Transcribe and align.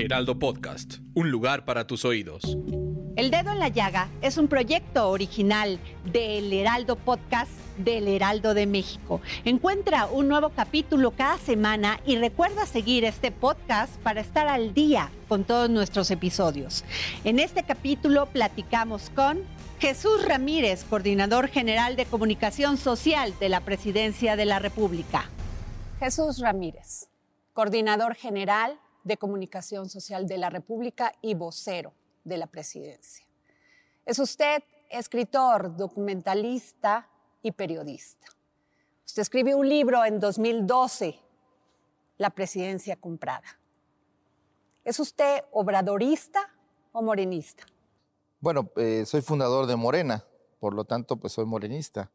Heraldo 0.00 0.38
Podcast, 0.38 0.94
un 1.12 1.30
lugar 1.30 1.66
para 1.66 1.86
tus 1.86 2.06
oídos. 2.06 2.56
El 3.16 3.30
Dedo 3.30 3.52
en 3.52 3.58
la 3.58 3.68
Llaga 3.68 4.08
es 4.22 4.38
un 4.38 4.48
proyecto 4.48 5.10
original 5.10 5.78
del 6.10 6.50
Heraldo 6.54 6.96
Podcast 6.96 7.50
del 7.76 8.08
Heraldo 8.08 8.54
de 8.54 8.66
México. 8.66 9.20
Encuentra 9.44 10.06
un 10.06 10.26
nuevo 10.28 10.50
capítulo 10.50 11.10
cada 11.10 11.36
semana 11.36 12.00
y 12.06 12.16
recuerda 12.16 12.64
seguir 12.64 13.04
este 13.04 13.30
podcast 13.30 13.94
para 14.00 14.22
estar 14.22 14.48
al 14.48 14.72
día 14.72 15.10
con 15.28 15.44
todos 15.44 15.68
nuestros 15.68 16.10
episodios. 16.10 16.82
En 17.24 17.38
este 17.38 17.62
capítulo 17.62 18.24
platicamos 18.24 19.10
con 19.10 19.40
Jesús 19.80 20.24
Ramírez, 20.26 20.84
coordinador 20.84 21.48
general 21.48 21.96
de 21.96 22.06
comunicación 22.06 22.78
social 22.78 23.34
de 23.38 23.50
la 23.50 23.60
Presidencia 23.60 24.36
de 24.36 24.46
la 24.46 24.60
República. 24.60 25.28
Jesús 25.98 26.38
Ramírez, 26.38 27.10
coordinador 27.52 28.14
general 28.14 28.78
de 29.04 29.16
comunicación 29.16 29.88
social 29.88 30.26
de 30.26 30.38
la 30.38 30.50
República 30.50 31.12
y 31.22 31.34
vocero 31.34 31.92
de 32.24 32.36
la 32.36 32.46
Presidencia. 32.46 33.26
Es 34.04 34.18
usted 34.18 34.62
escritor, 34.90 35.76
documentalista 35.76 37.08
y 37.42 37.52
periodista. 37.52 38.26
Usted 39.06 39.22
escribió 39.22 39.56
un 39.56 39.68
libro 39.68 40.04
en 40.04 40.20
2012, 40.20 41.18
La 42.18 42.30
Presidencia 42.30 42.96
Comprada. 42.96 43.58
¿Es 44.84 44.98
usted 45.00 45.44
obradorista 45.52 46.40
o 46.92 47.02
morenista? 47.02 47.64
Bueno, 48.40 48.70
eh, 48.76 49.04
soy 49.06 49.20
fundador 49.20 49.66
de 49.66 49.76
Morena, 49.76 50.24
por 50.58 50.74
lo 50.74 50.84
tanto, 50.84 51.16
pues 51.16 51.32
soy 51.32 51.44
morenista 51.44 52.10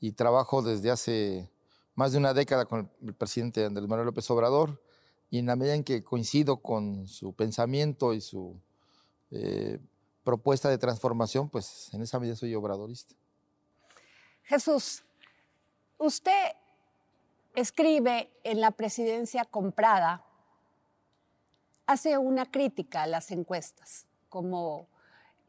y 0.00 0.12
trabajo 0.12 0.62
desde 0.62 0.90
hace 0.90 1.50
más 1.94 2.12
de 2.12 2.18
una 2.18 2.34
década 2.34 2.64
con 2.64 2.90
el 3.02 3.14
presidente 3.14 3.64
Andrés 3.64 3.88
Manuel 3.88 4.06
López 4.06 4.28
Obrador 4.30 4.82
y 5.32 5.38
en 5.38 5.46
la 5.46 5.56
medida 5.56 5.74
en 5.74 5.82
que 5.82 6.04
coincido 6.04 6.58
con 6.58 7.08
su 7.08 7.32
pensamiento 7.32 8.12
y 8.12 8.20
su 8.20 8.60
eh, 9.30 9.78
propuesta 10.24 10.68
de 10.68 10.76
transformación, 10.76 11.48
pues 11.48 11.88
en 11.94 12.02
esa 12.02 12.20
medida 12.20 12.36
soy 12.36 12.54
obradorista. 12.54 13.14
Jesús, 14.42 15.02
usted 15.96 16.52
escribe 17.54 18.30
en 18.44 18.60
la 18.60 18.72
presidencia 18.72 19.46
comprada, 19.46 20.22
hace 21.86 22.18
una 22.18 22.44
crítica 22.50 23.04
a 23.04 23.06
las 23.06 23.30
encuestas 23.30 24.04
como 24.28 24.86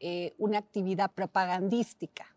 eh, 0.00 0.34
una 0.38 0.56
actividad 0.56 1.10
propagandística. 1.10 2.34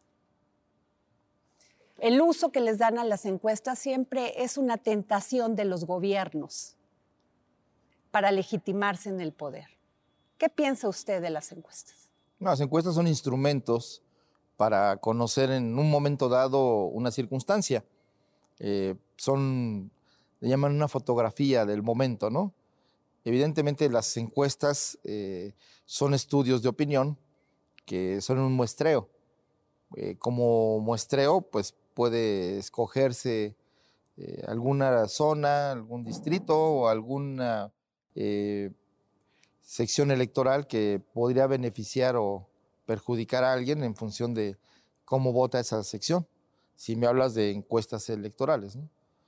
El 1.97 2.19
uso 2.19 2.51
que 2.51 2.59
les 2.59 2.77
dan 2.77 2.99
a 2.99 3.05
las 3.05 3.25
encuestas 3.25 3.79
siempre 3.79 4.43
es 4.43 4.57
una 4.57 4.75
tentación 4.75 5.55
de 5.55 5.63
los 5.63 5.85
gobiernos 5.85 6.76
para 8.17 8.31
legitimarse 8.31 9.09
en 9.09 9.21
el 9.21 9.31
poder. 9.31 9.67
¿Qué 10.39 10.49
piensa 10.49 10.89
usted 10.89 11.21
de 11.21 11.29
las 11.29 11.51
encuestas? 11.51 12.09
No, 12.39 12.49
las 12.49 12.59
encuestas 12.61 12.95
son 12.95 13.05
instrumentos 13.05 14.01
para 14.55 14.97
conocer 14.97 15.51
en 15.51 15.77
un 15.77 15.87
momento 15.91 16.27
dado 16.27 16.85
una 16.85 17.11
circunstancia. 17.11 17.85
Eh, 18.57 18.95
son, 19.17 19.91
le 20.39 20.49
llaman 20.49 20.73
una 20.73 20.87
fotografía 20.87 21.63
del 21.67 21.83
momento, 21.83 22.31
¿no? 22.31 22.55
Evidentemente 23.23 23.87
las 23.87 24.17
encuestas 24.17 24.97
eh, 25.03 25.53
son 25.85 26.15
estudios 26.15 26.63
de 26.63 26.69
opinión 26.69 27.19
que 27.85 28.19
son 28.21 28.39
un 28.39 28.53
muestreo. 28.53 29.11
Eh, 29.95 30.15
como 30.17 30.79
muestreo, 30.79 31.41
pues 31.41 31.75
puede 31.93 32.57
escogerse 32.57 33.55
eh, 34.17 34.43
alguna 34.47 35.07
zona, 35.07 35.71
algún 35.73 36.01
distrito 36.01 36.57
o 36.57 36.87
alguna 36.87 37.71
eh, 38.19 38.71
sección 39.61 40.11
electoral 40.11 40.67
que 40.67 41.01
podría 41.13 41.47
beneficiar 41.47 42.15
o 42.15 42.49
perjudicar 42.85 43.43
a 43.43 43.53
alguien 43.53 43.83
en 43.83 43.95
función 43.95 44.33
de 44.33 44.57
cómo 45.05 45.31
vota 45.31 45.59
esa 45.59 45.83
sección, 45.83 46.27
si 46.75 46.95
me 46.95 47.07
hablas 47.07 47.33
de 47.33 47.51
encuestas 47.51 48.09
electorales. 48.09 48.77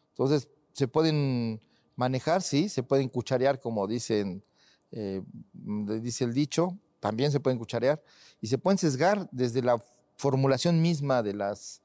Entonces, 0.09 0.49
se 0.73 0.87
pueden 0.87 1.61
manejar, 1.95 2.41
sí, 2.41 2.69
se 2.69 2.83
pueden 2.83 3.09
cucharear, 3.09 3.59
como 3.59 3.85
dicen, 3.87 4.43
dice 4.91 6.23
el 6.23 6.33
dicho, 6.33 6.77
también 6.99 7.31
se 7.31 7.39
pueden 7.39 7.59
cucharear 7.59 8.01
y 8.41 8.47
se 8.47 8.57
pueden 8.57 8.77
sesgar 8.77 9.29
desde 9.31 9.61
la 9.61 9.81
formulación 10.17 10.81
misma 10.81 11.23
de 11.23 11.33
las 11.33 11.81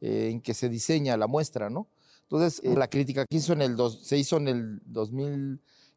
eh, 0.00 0.28
en 0.30 0.40
que 0.40 0.54
se 0.54 0.68
diseña 0.68 1.16
la 1.16 1.26
muestra, 1.26 1.70
¿no? 1.70 1.88
Entonces, 2.22 2.60
eh, 2.62 2.74
la 2.76 2.88
crítica 2.88 3.24
que 3.24 3.36
hizo 3.36 3.54
en 3.54 3.62
el 3.62 3.76
se 4.02 4.18
hizo 4.18 4.36
en 4.36 4.48
el 4.48 4.82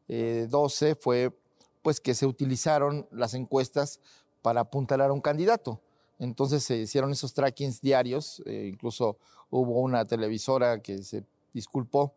2012 0.08 0.94
fue 0.94 1.36
pues 1.82 2.00
que 2.00 2.14
se 2.14 2.26
utilizaron 2.26 3.06
las 3.10 3.34
encuestas 3.34 4.00
para 4.40 4.60
apuntalar 4.60 5.10
a 5.10 5.12
un 5.12 5.20
candidato. 5.20 5.80
Entonces 6.18 6.62
se 6.62 6.76
hicieron 6.76 7.10
esos 7.12 7.34
trackings 7.34 7.80
diarios, 7.80 8.42
eh, 8.46 8.68
incluso 8.72 9.16
hubo 9.50 9.80
una 9.80 10.04
televisora 10.04 10.80
que 10.80 11.02
se 11.02 11.24
disculpó 11.52 12.14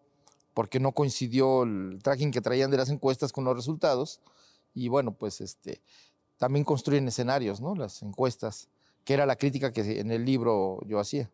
porque 0.53 0.79
no 0.79 0.93
coincidió 0.93 1.63
el 1.63 1.99
tracking 2.01 2.31
que 2.31 2.41
traían 2.41 2.71
de 2.71 2.77
las 2.77 2.89
encuestas 2.89 3.33
con 3.33 3.43
los 3.43 3.55
resultados. 3.55 4.21
Y 4.73 4.87
bueno, 4.87 5.11
pues 5.11 5.41
este, 5.41 5.81
también 6.37 6.63
construyen 6.63 7.07
escenarios, 7.07 7.59
¿no? 7.61 7.75
Las 7.75 8.01
encuestas, 8.01 8.69
que 9.03 9.13
era 9.13 9.25
la 9.25 9.35
crítica 9.35 9.73
que 9.73 9.99
en 9.99 10.11
el 10.11 10.23
libro 10.23 10.79
yo 10.85 10.99
hacía. 10.99 11.29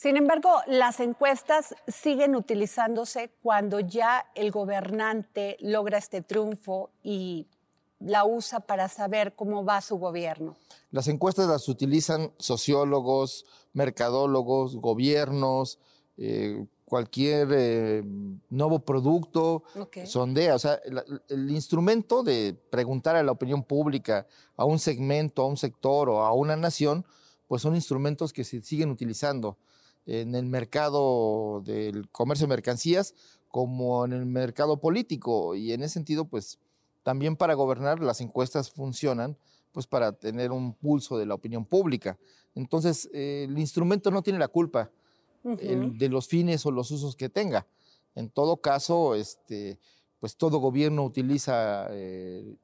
Sin 0.00 0.16
embargo, 0.16 0.48
las 0.66 0.98
encuestas 0.98 1.74
siguen 1.86 2.34
utilizándose 2.34 3.32
cuando 3.42 3.80
ya 3.80 4.24
el 4.34 4.50
gobernante 4.50 5.58
logra 5.60 5.98
este 5.98 6.22
triunfo 6.22 6.88
y 7.02 7.48
la 7.98 8.24
usa 8.24 8.60
para 8.60 8.88
saber 8.88 9.34
cómo 9.36 9.62
va 9.62 9.82
su 9.82 9.98
gobierno. 9.98 10.56
Las 10.90 11.06
encuestas 11.08 11.48
las 11.48 11.68
utilizan 11.68 12.32
sociólogos, 12.38 13.44
mercadólogos, 13.74 14.76
gobiernos, 14.76 15.78
eh, 16.16 16.64
cualquier 16.86 17.48
eh, 17.52 18.02
nuevo 18.48 18.78
producto, 18.78 19.64
sondea. 20.06 20.54
O 20.54 20.58
sea, 20.58 20.80
el, 21.28 21.50
instrumento 21.50 22.22
de 22.22 22.56
preguntar 22.70 23.16
a 23.16 23.22
la 23.22 23.32
opinión 23.32 23.64
pública, 23.64 24.26
a 24.56 24.64
un 24.64 24.78
segmento, 24.78 25.42
a 25.42 25.46
un 25.46 25.58
sector 25.58 26.08
o 26.08 26.22
a 26.22 26.32
una 26.32 26.56
nación, 26.56 27.04
pues 27.48 27.60
son 27.60 27.74
instrumentos 27.74 28.32
que 28.32 28.44
se 28.44 28.62
siguen 28.62 28.90
utilizando 28.90 29.58
en 30.10 30.34
el 30.34 30.46
mercado 30.46 31.62
del 31.64 32.08
comercio 32.10 32.48
de 32.48 32.54
mercancías 32.54 33.14
como 33.48 34.04
en 34.04 34.12
el 34.12 34.26
mercado 34.26 34.80
político. 34.80 35.54
Y 35.54 35.72
en 35.72 35.82
ese 35.84 35.94
sentido, 35.94 36.24
pues 36.24 36.58
también 37.04 37.36
para 37.36 37.54
gobernar 37.54 38.00
las 38.00 38.20
encuestas 38.20 38.72
funcionan 38.72 39.36
pues 39.70 39.86
para 39.86 40.10
tener 40.10 40.50
un 40.50 40.74
pulso 40.74 41.16
de 41.16 41.26
la 41.26 41.34
opinión 41.34 41.64
pública. 41.64 42.18
Entonces, 42.56 43.08
eh, 43.12 43.46
el 43.48 43.56
instrumento 43.56 44.10
no 44.10 44.22
tiene 44.22 44.40
la 44.40 44.48
culpa 44.48 44.90
de 45.44 46.08
los 46.08 46.26
fines 46.26 46.66
o 46.66 46.72
los 46.72 46.90
usos 46.90 47.14
que 47.14 47.28
tenga. 47.28 47.66
En 48.16 48.30
todo 48.30 48.56
caso, 48.56 49.14
este, 49.14 49.78
pues 50.18 50.36
todo 50.36 50.58
gobierno 50.58 51.04
utiliza 51.04 51.86
eh, 51.90 52.56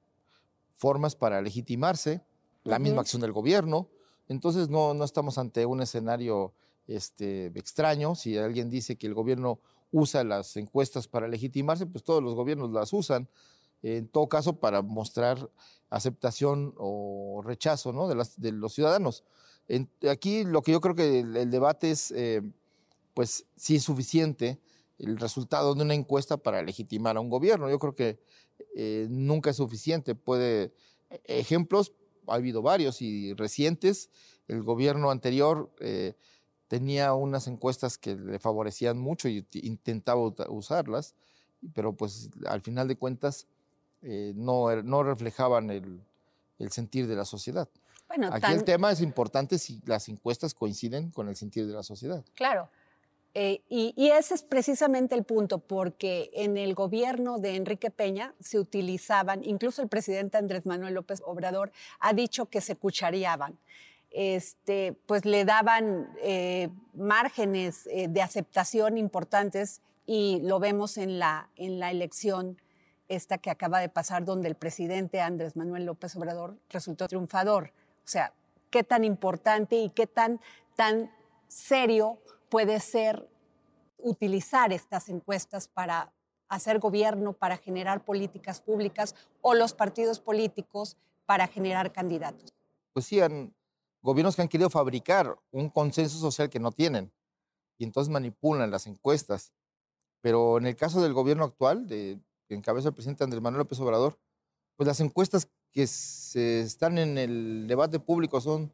formas 0.74 1.14
para 1.14 1.40
legitimarse, 1.40 2.22
la 2.64 2.80
misma 2.80 3.02
acción 3.02 3.22
del 3.22 3.32
gobierno. 3.32 3.88
Entonces 4.28 4.68
no, 4.68 4.94
no 4.94 5.04
estamos 5.04 5.38
ante 5.38 5.64
un 5.64 5.80
escenario 5.80 6.52
este, 6.86 7.46
extraño. 7.58 8.14
Si 8.14 8.36
alguien 8.36 8.70
dice 8.70 8.96
que 8.96 9.06
el 9.06 9.14
gobierno 9.14 9.60
usa 9.90 10.24
las 10.24 10.56
encuestas 10.56 11.08
para 11.08 11.28
legitimarse, 11.28 11.86
pues 11.86 12.04
todos 12.04 12.22
los 12.22 12.34
gobiernos 12.34 12.70
las 12.70 12.92
usan. 12.92 13.28
En 13.82 14.08
todo 14.08 14.28
caso, 14.28 14.58
para 14.58 14.82
mostrar 14.82 15.50
aceptación 15.90 16.74
o 16.76 17.42
rechazo 17.44 17.92
¿no? 17.92 18.08
de, 18.08 18.14
las, 18.14 18.40
de 18.40 18.52
los 18.52 18.74
ciudadanos. 18.74 19.24
aquí 20.10 20.44
lo 20.44 20.62
que 20.62 20.72
yo 20.72 20.80
creo 20.80 20.94
que 20.94 21.20
el, 21.20 21.50
debate 21.50 21.90
es 21.90 22.10
eh, 22.10 22.42
pues 23.14 23.46
sí 23.56 23.76
es 23.76 23.84
suficiente 23.84 24.60
el 24.98 25.18
resultado 25.18 25.74
de 25.74 25.82
una 25.82 25.94
encuesta 25.94 26.36
para 26.36 26.62
legitimar 26.62 27.16
a 27.16 27.20
un 27.20 27.30
gobierno. 27.30 27.70
Yo 27.70 27.78
creo 27.78 27.94
que 27.94 28.18
eh, 28.74 29.06
nunca 29.10 29.50
es 29.50 29.56
suficiente. 29.56 30.14
Puede, 30.14 30.74
e, 31.10 31.20
ejemplos, 31.26 31.92
ha 32.26 32.34
habido 32.34 32.62
varios 32.62 33.02
y 33.02 33.34
recientes. 33.34 34.10
El 34.48 34.62
gobierno 34.62 35.10
anterior 35.10 35.74
eh, 35.80 36.14
tenía 36.68 37.14
unas 37.14 37.46
encuestas 37.46 37.98
que 37.98 38.16
le 38.16 38.38
favorecían 38.38 38.98
mucho 38.98 39.28
y 39.28 39.46
intentaba 39.52 40.20
usarlas, 40.48 41.14
pero 41.74 41.92
pues 41.92 42.30
al 42.46 42.60
final 42.60 42.88
de 42.88 42.96
cuentas 42.96 43.46
eh, 44.02 44.32
no, 44.36 44.70
er, 44.70 44.84
no 44.84 45.02
reflejaban 45.02 45.70
el, 45.70 46.00
el 46.58 46.70
sentir 46.70 47.06
de 47.06 47.16
la 47.16 47.24
sociedad. 47.24 47.68
Bueno, 48.08 48.28
Aquí 48.32 48.52
el 48.52 48.64
tema 48.64 48.92
es 48.92 49.00
importante 49.00 49.58
si 49.58 49.80
las 49.84 50.08
encuestas 50.08 50.54
coinciden 50.54 51.10
con 51.10 51.28
el 51.28 51.36
sentir 51.36 51.66
de 51.66 51.72
la 51.72 51.82
sociedad. 51.82 52.24
Claro. 52.34 52.68
Eh, 53.38 53.60
y, 53.68 54.08
ese 54.08 54.32
es 54.32 54.42
precisamente 54.42 55.14
el 55.14 55.24
punto, 55.24 55.58
porque 55.58 56.30
en 56.32 56.56
el 56.56 56.74
gobierno 56.74 57.38
de 57.38 57.56
Enrique 57.56 57.90
Peña 57.90 58.32
se 58.40 58.58
utilizaban, 58.58 59.44
incluso 59.44 59.82
el 59.82 59.88
presidente 59.88 60.38
Andrés 60.38 60.64
Manuel 60.64 60.94
López 60.94 61.20
Obrador 61.22 61.70
ha 62.00 62.14
dicho 62.14 62.46
que 62.46 62.62
se 62.62 62.76
cuchareaban. 62.76 63.58
Este, 64.10 64.94
pues 65.06 65.24
le 65.24 65.44
daban 65.44 66.08
eh, 66.22 66.70
márgenes 66.94 67.86
eh, 67.90 68.08
de 68.08 68.22
aceptación 68.22 68.96
importantes 68.96 69.82
y 70.06 70.40
lo 70.42 70.58
vemos 70.58 70.96
en 70.96 71.18
la, 71.18 71.50
en 71.56 71.78
la 71.78 71.90
elección 71.90 72.60
esta 73.08 73.38
que 73.38 73.50
acaba 73.50 73.80
de 73.80 73.88
pasar, 73.88 74.24
donde 74.24 74.48
el 74.48 74.54
presidente 74.54 75.20
Andrés 75.20 75.56
Manuel 75.56 75.84
López 75.84 76.16
Obrador 76.16 76.58
resultó 76.70 77.06
triunfador. 77.06 77.72
O 78.04 78.08
sea, 78.08 78.32
qué 78.70 78.82
tan 78.82 79.04
importante 79.04 79.76
y 79.76 79.90
qué 79.90 80.06
tan, 80.06 80.40
tan 80.76 81.10
serio 81.48 82.18
puede 82.48 82.80
ser 82.80 83.28
utilizar 83.98 84.72
estas 84.72 85.08
encuestas 85.08 85.68
para 85.68 86.12
hacer 86.48 86.78
gobierno, 86.78 87.32
para 87.32 87.56
generar 87.56 88.04
políticas 88.04 88.60
públicas 88.60 89.14
o 89.40 89.54
los 89.54 89.72
partidos 89.72 90.20
políticos 90.20 90.96
para 91.26 91.48
generar 91.48 91.92
candidatos. 91.92 92.52
Pues 92.92 93.06
sí, 93.06 93.20
han, 93.20 93.52
gobiernos 94.06 94.36
que 94.36 94.42
han 94.42 94.48
querido 94.48 94.70
fabricar 94.70 95.36
un 95.50 95.68
consenso 95.68 96.16
social 96.18 96.48
que 96.48 96.60
no 96.60 96.70
tienen 96.70 97.12
y 97.76 97.82
entonces 97.82 98.08
manipulan 98.08 98.70
las 98.70 98.86
encuestas. 98.86 99.52
Pero 100.22 100.58
en 100.58 100.66
el 100.66 100.76
caso 100.76 101.02
del 101.02 101.12
gobierno 101.12 101.42
actual, 101.42 101.88
de, 101.88 102.20
que 102.48 102.54
encabeza 102.54 102.88
el 102.88 102.94
presidente 102.94 103.24
Andrés 103.24 103.42
Manuel 103.42 103.58
López 103.58 103.80
Obrador, 103.80 104.16
pues 104.76 104.86
las 104.86 105.00
encuestas 105.00 105.48
que 105.72 105.88
se 105.88 106.60
están 106.60 106.98
en 106.98 107.18
el 107.18 107.66
debate 107.66 107.98
público 107.98 108.40
son 108.40 108.72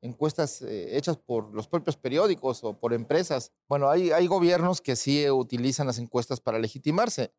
encuestas 0.00 0.62
eh, 0.62 0.96
hechas 0.96 1.16
por 1.16 1.54
los 1.54 1.68
propios 1.68 1.96
periódicos 1.96 2.64
o 2.64 2.76
por 2.76 2.92
empresas. 2.92 3.52
Bueno, 3.68 3.88
hay, 3.88 4.10
hay 4.10 4.26
gobiernos 4.26 4.80
que 4.80 4.96
sí 4.96 5.30
utilizan 5.30 5.86
las 5.86 5.98
encuestas 5.98 6.40
para 6.40 6.58
legitimarse, 6.58 7.32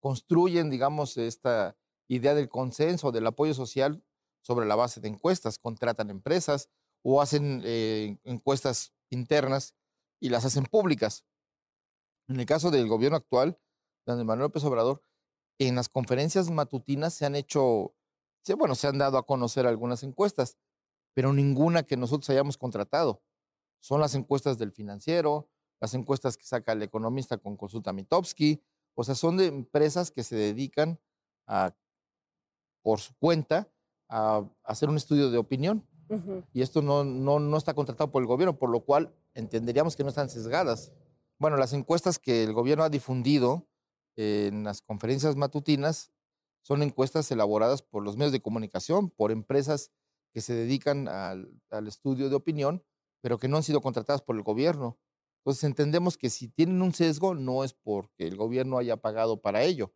construyen, 0.00 0.70
digamos, 0.70 1.18
esta 1.18 1.76
idea 2.08 2.34
del 2.34 2.48
consenso, 2.48 3.12
del 3.12 3.26
apoyo 3.26 3.52
social 3.52 4.02
sobre 4.40 4.64
la 4.64 4.76
base 4.76 5.00
de 5.02 5.08
encuestas, 5.08 5.58
contratan 5.58 6.08
empresas 6.08 6.70
o 7.08 7.22
hacen 7.22 7.62
eh, 7.64 8.18
encuestas 8.24 8.92
internas 9.10 9.76
y 10.20 10.28
las 10.28 10.44
hacen 10.44 10.64
públicas. 10.64 11.24
En 12.26 12.40
el 12.40 12.46
caso 12.46 12.72
del 12.72 12.88
gobierno 12.88 13.16
actual, 13.16 13.60
de 14.06 14.24
Manuel 14.24 14.46
López 14.46 14.64
Obrador, 14.64 15.04
en 15.60 15.76
las 15.76 15.88
conferencias 15.88 16.50
matutinas 16.50 17.14
se 17.14 17.24
han 17.24 17.36
hecho, 17.36 17.94
bueno, 18.58 18.74
se 18.74 18.88
han 18.88 18.98
dado 18.98 19.18
a 19.18 19.24
conocer 19.24 19.68
algunas 19.68 20.02
encuestas, 20.02 20.58
pero 21.14 21.32
ninguna 21.32 21.84
que 21.84 21.96
nosotros 21.96 22.28
hayamos 22.30 22.58
contratado. 22.58 23.22
Son 23.78 24.00
las 24.00 24.16
encuestas 24.16 24.58
del 24.58 24.72
financiero, 24.72 25.48
las 25.80 25.94
encuestas 25.94 26.36
que 26.36 26.44
saca 26.44 26.72
el 26.72 26.82
economista 26.82 27.38
con 27.38 27.56
consulta 27.56 27.92
Mitowski, 27.92 28.64
o 28.96 29.04
sea, 29.04 29.14
son 29.14 29.36
de 29.36 29.46
empresas 29.46 30.10
que 30.10 30.24
se 30.24 30.34
dedican 30.34 30.98
por 32.82 32.98
su 32.98 33.14
cuenta, 33.14 33.70
a 34.08 34.44
hacer 34.64 34.88
un 34.88 34.96
estudio 34.96 35.30
de 35.30 35.38
opinión. 35.38 35.86
Y 36.52 36.62
esto 36.62 36.82
no, 36.82 37.04
no, 37.04 37.38
no 37.38 37.56
está 37.56 37.74
contratado 37.74 38.10
por 38.10 38.22
el 38.22 38.28
gobierno, 38.28 38.58
por 38.58 38.70
lo 38.70 38.80
cual 38.80 39.12
entenderíamos 39.34 39.96
que 39.96 40.02
no 40.02 40.10
están 40.10 40.28
sesgadas. 40.28 40.92
Bueno, 41.38 41.56
las 41.56 41.72
encuestas 41.72 42.18
que 42.18 42.44
el 42.44 42.52
gobierno 42.52 42.84
ha 42.84 42.88
difundido 42.88 43.66
en 44.16 44.64
las 44.64 44.82
conferencias 44.82 45.36
matutinas 45.36 46.12
son 46.62 46.82
encuestas 46.82 47.30
elaboradas 47.30 47.82
por 47.82 48.02
los 48.02 48.16
medios 48.16 48.32
de 48.32 48.40
comunicación, 48.40 49.10
por 49.10 49.30
empresas 49.30 49.92
que 50.32 50.40
se 50.40 50.54
dedican 50.54 51.06
al, 51.08 51.60
estudio 51.86 52.28
de 52.28 52.34
opinión, 52.34 52.82
pero 53.20 53.38
que 53.38 53.48
no 53.48 53.56
han 53.56 53.62
sido 53.62 53.80
contratadas 53.80 54.22
por 54.22 54.36
el 54.36 54.42
gobierno. 54.42 54.98
Entonces 55.40 55.62
entendemos 55.64 56.18
que 56.18 56.28
si 56.28 56.48
tienen 56.48 56.82
un 56.82 56.92
sesgo 56.92 57.34
no 57.34 57.62
es 57.62 57.72
porque 57.72 58.26
el 58.26 58.36
gobierno 58.36 58.78
haya 58.78 58.96
pagado 58.96 59.40
para 59.40 59.62
ello. 59.62 59.94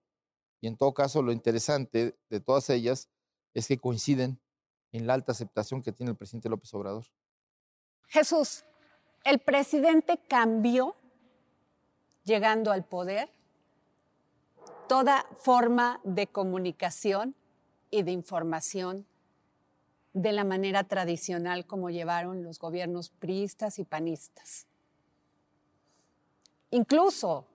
Y 0.61 0.69
en 0.69 0.77
todo 0.77 0.95
caso, 0.95 1.23
lo 1.23 1.33
interesante 1.33 2.17
de 2.29 2.41
todas 2.41 2.71
ellas 2.71 3.09
es 3.53 3.67
que 3.67 3.79
coinciden 3.79 4.41
en 4.93 5.07
la 5.07 5.15
alta 5.15 5.33
aceptación 5.33 5.83
que 5.83 5.93
tiene 5.93 6.13
el 6.13 6.17
presidente 6.17 6.49
López 6.49 6.73
Obrador. 6.75 7.07
Jesús, 8.09 8.65
el 9.25 9.39
presidente 9.39 10.19
cambió, 10.29 10.97
llegando 12.25 12.73
al 12.73 12.85
poder, 12.85 13.31
toda 14.89 15.27
forma 15.37 16.01
de 16.05 16.27
comunicación 16.27 17.37
y 17.91 18.03
de 18.03 18.13
información 18.13 19.07
de 20.13 20.33
la 20.33 20.45
manera 20.45 20.85
tradicional 20.85 21.67
como 21.67 21.91
llevaron 21.91 22.43
los 22.43 22.59
gobiernos 22.59 23.11
priistas 23.11 23.79
y 23.79 23.85
panistas. 23.85 24.67
Incluso 26.71 27.47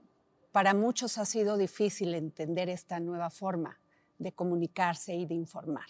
para 0.52 0.74
muchos 0.74 1.18
ha 1.18 1.26
sido 1.26 1.58
difícil 1.58 2.14
entender 2.14 2.70
esta 2.70 3.00
nueva 3.02 3.30
forma 3.30 3.78
de 4.18 4.32
comunicarse 4.32 5.14
y 5.14 5.26
de 5.26 5.34
informar. 5.34 5.88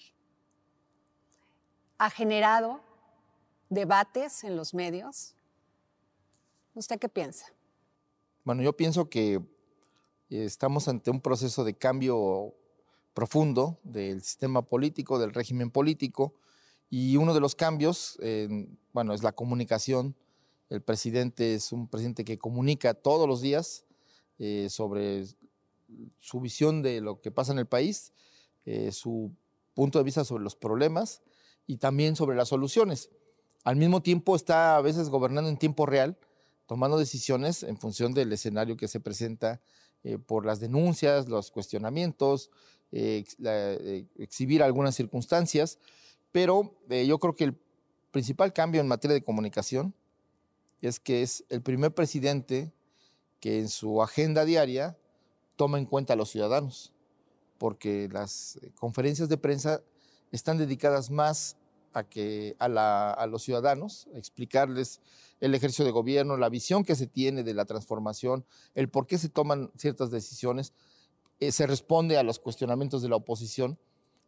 Ha 1.97 2.09
generado 2.09 2.81
debates 3.69 4.43
en 4.43 4.57
los 4.57 4.73
medios. 4.73 5.33
¿Usted 6.73 6.99
qué 6.99 7.07
piensa? 7.07 7.45
Bueno, 8.43 8.61
yo 8.61 8.73
pienso 8.75 9.09
que 9.09 9.41
estamos 10.29 10.87
ante 10.87 11.09
un 11.09 11.21
proceso 11.21 11.63
de 11.63 11.73
cambio 11.73 12.53
profundo 13.13 13.79
del 13.83 14.21
sistema 14.21 14.61
político, 14.61 15.19
del 15.19 15.33
régimen 15.33 15.71
político, 15.71 16.33
y 16.89 17.15
uno 17.15 17.33
de 17.33 17.39
los 17.39 17.55
cambios, 17.55 18.19
bueno, 18.91 19.13
es 19.13 19.23
la 19.23 19.31
comunicación. 19.31 20.15
El 20.69 20.81
presidente 20.81 21.55
es 21.55 21.71
un 21.71 21.87
presidente 21.87 22.25
que 22.25 22.37
comunica 22.37 22.93
todos 22.93 23.27
los 23.27 23.41
días 23.41 23.85
eh, 24.37 24.67
sobre 24.69 25.25
su 26.19 26.41
visión 26.41 26.81
de 26.81 26.99
lo 26.99 27.21
que 27.21 27.31
pasa 27.31 27.53
en 27.53 27.59
el 27.59 27.67
país, 27.67 28.11
eh, 28.65 28.91
su 28.91 29.31
punto 29.73 29.97
de 29.99 30.03
vista 30.03 30.25
sobre 30.25 30.43
los 30.43 30.55
problemas 30.55 31.21
y 31.67 31.77
también 31.77 32.15
sobre 32.15 32.35
las 32.35 32.49
soluciones. 32.49 33.09
Al 33.63 33.75
mismo 33.75 34.01
tiempo 34.01 34.35
está 34.35 34.77
a 34.77 34.81
veces 34.81 35.09
gobernando 35.09 35.49
en 35.49 35.57
tiempo 35.57 35.85
real, 35.85 36.17
tomando 36.67 36.97
decisiones 36.97 37.63
en 37.63 37.77
función 37.77 38.13
del 38.13 38.31
escenario 38.33 38.77
que 38.77 38.87
se 38.87 38.99
presenta 38.99 39.61
eh, 40.03 40.17
por 40.17 40.45
las 40.45 40.59
denuncias, 40.59 41.27
los 41.27 41.51
cuestionamientos, 41.51 42.51
exhibir 42.91 44.63
algunas 44.63 44.95
circunstancias 44.95 45.79
pero 46.35 46.75
eh, 46.89 47.05
yo 47.07 47.17
creo 47.17 47.33
que 47.33 47.45
el 47.45 47.57
principal 48.11 48.51
cambio 48.51 48.81
en 48.81 48.89
materia 48.89 49.13
de 49.13 49.23
comunicación 49.23 49.93
es 50.81 50.99
que 50.99 51.21
es 51.21 51.45
el 51.47 51.61
primer 51.61 51.93
presidente 51.93 52.73
que 53.39 53.59
en 53.59 53.69
su 53.69 54.03
agenda 54.03 54.43
diaria 54.43 54.97
toma 55.55 55.77
en 55.77 55.85
cuenta 55.85 56.11
a 56.11 56.17
los 56.17 56.29
ciudadanos, 56.31 56.91
porque 57.57 58.09
las 58.11 58.57
eh, 58.57 58.69
conferencias 58.77 59.29
de 59.29 59.37
prensa 59.37 59.81
están 60.33 60.57
dedicadas 60.57 61.09
más 61.09 61.55
a, 61.95 62.03
que, 62.03 62.55
a, 62.59 63.25
los 63.27 63.43
ciudadanos, 63.43 64.07
explicarles 64.13 65.01
el 65.39 65.55
ejercicio 65.55 65.85
de 65.85 65.91
gobierno, 65.91 66.37
la 66.37 66.49
visión 66.49 66.83
que 66.83 66.95
se 66.95 67.07
tiene 67.07 67.43
de 67.43 67.53
la 67.53 67.65
transformación, 67.65 68.45
el 68.75 68.89
por 68.89 69.07
qué 69.07 69.17
se 69.17 69.29
toman 69.29 69.71
ciertas 69.77 70.11
decisiones, 70.11 70.73
eh, 71.39 71.51
se 71.51 71.65
responde 71.65 72.17
a 72.17 72.23
los 72.23 72.39
cuestionamientos 72.39 73.01
de 73.01 73.09
la 73.09 73.15
oposición 73.15 73.79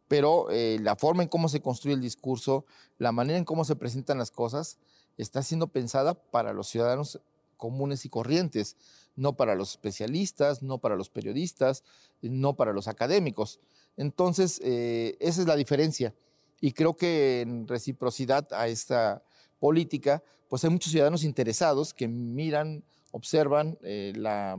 pero 0.07 0.49
eh, 0.51 0.79
la 0.81 0.95
forma 0.95 1.23
en 1.23 1.29
cómo 1.29 1.49
se 1.49 1.61
construye 1.61 1.95
el 1.95 2.01
discurso, 2.01 2.65
la 2.97 3.11
manera 3.11 3.37
en 3.37 3.45
cómo 3.45 3.65
se 3.65 3.75
presentan 3.75 4.17
las 4.17 4.31
cosas, 4.31 4.79
está 5.17 5.43
siendo 5.43 5.67
pensada 5.67 6.13
para 6.13 6.53
los 6.53 6.67
ciudadanos 6.67 7.19
comunes 7.57 8.05
y 8.05 8.09
corrientes, 8.09 8.77
no 9.15 9.35
para 9.35 9.55
los 9.55 9.71
especialistas, 9.71 10.61
no 10.61 10.77
para 10.77 10.95
los 10.95 11.09
periodistas, 11.09 11.83
no 12.21 12.55
para 12.55 12.71
los 12.71 12.87
académicos. 12.87 13.59
Entonces, 13.97 14.61
eh, 14.63 15.17
esa 15.19 15.41
es 15.41 15.47
la 15.47 15.55
diferencia. 15.55 16.13
Y 16.59 16.71
creo 16.71 16.95
que 16.95 17.41
en 17.41 17.67
reciprocidad 17.67 18.47
a 18.53 18.67
esta 18.67 19.23
política, 19.59 20.23
pues 20.49 20.63
hay 20.63 20.69
muchos 20.69 20.91
ciudadanos 20.91 21.23
interesados 21.23 21.93
que 21.93 22.07
miran, 22.07 22.83
observan 23.11 23.77
eh, 23.83 24.13
la 24.15 24.57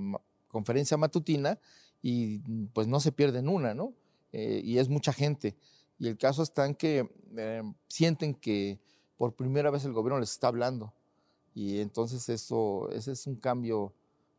conferencia 0.49 0.97
matutina 0.97 1.59
y 2.03 2.39
pues 2.73 2.87
no 2.87 3.01
se 3.01 3.13
pierden 3.13 3.49
una, 3.49 3.75
¿no? 3.75 3.95
Eh, 4.33 4.61
y 4.63 4.79
es 4.79 4.89
mucha 4.89 5.13
gente. 5.13 5.57
Y 5.99 6.09
el 6.09 6.17
caso 6.17 6.43
está 6.43 6.67
en 6.67 6.75
que 6.75 7.11
eh, 7.37 7.63
sienten 7.89 8.35
que 8.35 8.79
por 9.17 9.35
primera 9.35 9.71
vez 9.71 9.85
el 9.85 9.93
gobierno 9.93 10.21
les 10.21 10.31
está 10.31 10.49
hablando. 10.49 10.93
Y 11.55 11.81
entonces 11.81 12.29
eso, 12.29 12.89
ese 12.93 13.13
es 13.13 13.27
un 13.27 13.37
cambio 13.37 13.93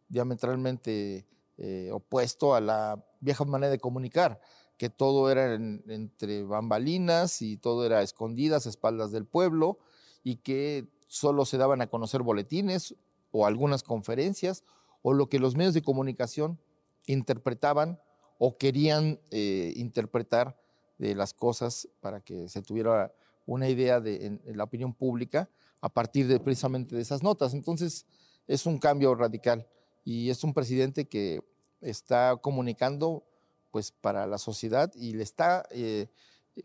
diametralmente 0.07 1.27
eh, 1.57 1.89
opuesto 1.91 2.55
a 2.55 2.61
la 2.61 3.03
vieja 3.19 3.43
manera 3.43 3.69
de 3.69 3.79
comunicar, 3.79 4.39
que 4.79 4.89
todo 4.89 5.29
era 5.29 5.53
entre 5.53 6.43
bambalinas 6.43 7.41
y 7.41 7.57
todo 7.57 7.85
era 7.85 8.01
escondidas, 8.01 8.65
espaldas 8.65 9.11
del 9.11 9.25
pueblo, 9.25 9.77
y 10.23 10.37
que 10.37 10.87
solo 11.05 11.43
se 11.43 11.57
daban 11.57 11.81
a 11.81 11.87
conocer 11.87 12.23
boletines 12.23 12.95
o 13.31 13.45
algunas 13.45 13.83
conferencias 13.83 14.63
o 15.01 15.11
lo 15.11 15.27
que 15.27 15.37
los 15.37 15.57
medios 15.57 15.73
de 15.73 15.81
comunicación 15.81 16.61
interpretaban 17.07 17.99
o 18.37 18.57
querían 18.57 19.19
eh, 19.31 19.73
interpretar 19.75 20.57
de 20.97 21.13
las 21.13 21.33
cosas 21.33 21.89
para 21.99 22.21
que 22.21 22.47
se 22.47 22.61
tuviera 22.61 23.13
una 23.45 23.67
idea 23.67 23.99
de 23.99 24.27
en, 24.27 24.41
la 24.45 24.63
opinión 24.63 24.93
pública 24.93 25.49
a 25.81 25.89
partir 25.89 26.25
de 26.27 26.39
precisamente 26.39 26.95
de 26.95 27.01
esas 27.01 27.21
notas. 27.21 27.53
Entonces 27.53 28.05
es 28.47 28.65
un 28.65 28.77
cambio 28.77 29.13
radical 29.13 29.67
y 30.05 30.29
es 30.29 30.41
un 30.45 30.53
presidente 30.53 31.05
que 31.05 31.41
está 31.81 32.37
comunicando 32.37 33.25
pues 33.71 33.91
para 33.91 34.27
la 34.27 34.37
sociedad 34.37 34.91
y 34.95 35.13
le 35.13 35.23
está 35.23 35.65
eh, 35.71 36.07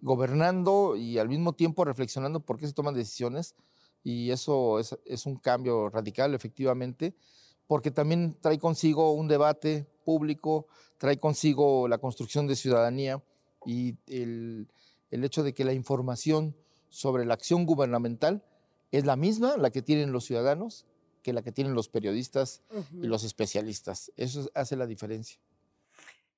gobernando 0.01 0.97
y 0.97 1.19
al 1.19 1.29
mismo 1.29 1.53
tiempo 1.53 1.85
reflexionando 1.85 2.41
por 2.41 2.59
qué 2.59 2.67
se 2.67 2.73
toman 2.73 2.95
decisiones 2.95 3.55
y 4.03 4.31
eso 4.31 4.79
es, 4.79 4.99
es 5.05 5.27
un 5.27 5.37
cambio 5.37 5.89
radical 5.89 6.35
efectivamente 6.35 7.15
porque 7.67 7.91
también 7.91 8.37
trae 8.41 8.59
consigo 8.59 9.13
un 9.13 9.29
debate 9.29 9.87
público, 10.05 10.67
trae 10.99 11.19
consigo 11.19 11.89
la 11.89 11.99
construcción 11.99 12.47
de 12.47 12.57
ciudadanía 12.57 13.23
y 13.67 13.97
el, 14.07 14.69
hecho 15.11 15.43
de 15.43 15.55
que 15.55 15.65
la 15.65 15.73
información 15.73 16.57
sobre 16.89 17.25
la 17.25 17.35
acción 17.35 17.65
gubernamental 17.67 18.45
es 18.91 19.07
la 19.07 19.17
misma, 19.17 19.57
la 19.57 19.71
que 19.71 19.83
tienen 19.83 20.13
los 20.13 20.25
ciudadanos, 20.25 20.87
que 21.23 21.33
la 21.33 21.43
que 21.43 21.53
tienen 21.53 21.75
los 21.75 21.89
periodistas 21.89 22.63
y 22.93 23.07
los 23.07 23.25
especialistas. 23.25 24.13
Eso 24.17 24.51
hace 24.55 24.77
la 24.77 24.87
diferencia. 24.87 25.41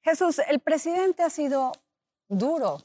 Jesús, 0.07 0.41
el 0.49 0.61
presidente 0.61 1.25
ha 1.25 1.31
sido 1.31 1.73
duro 2.29 2.79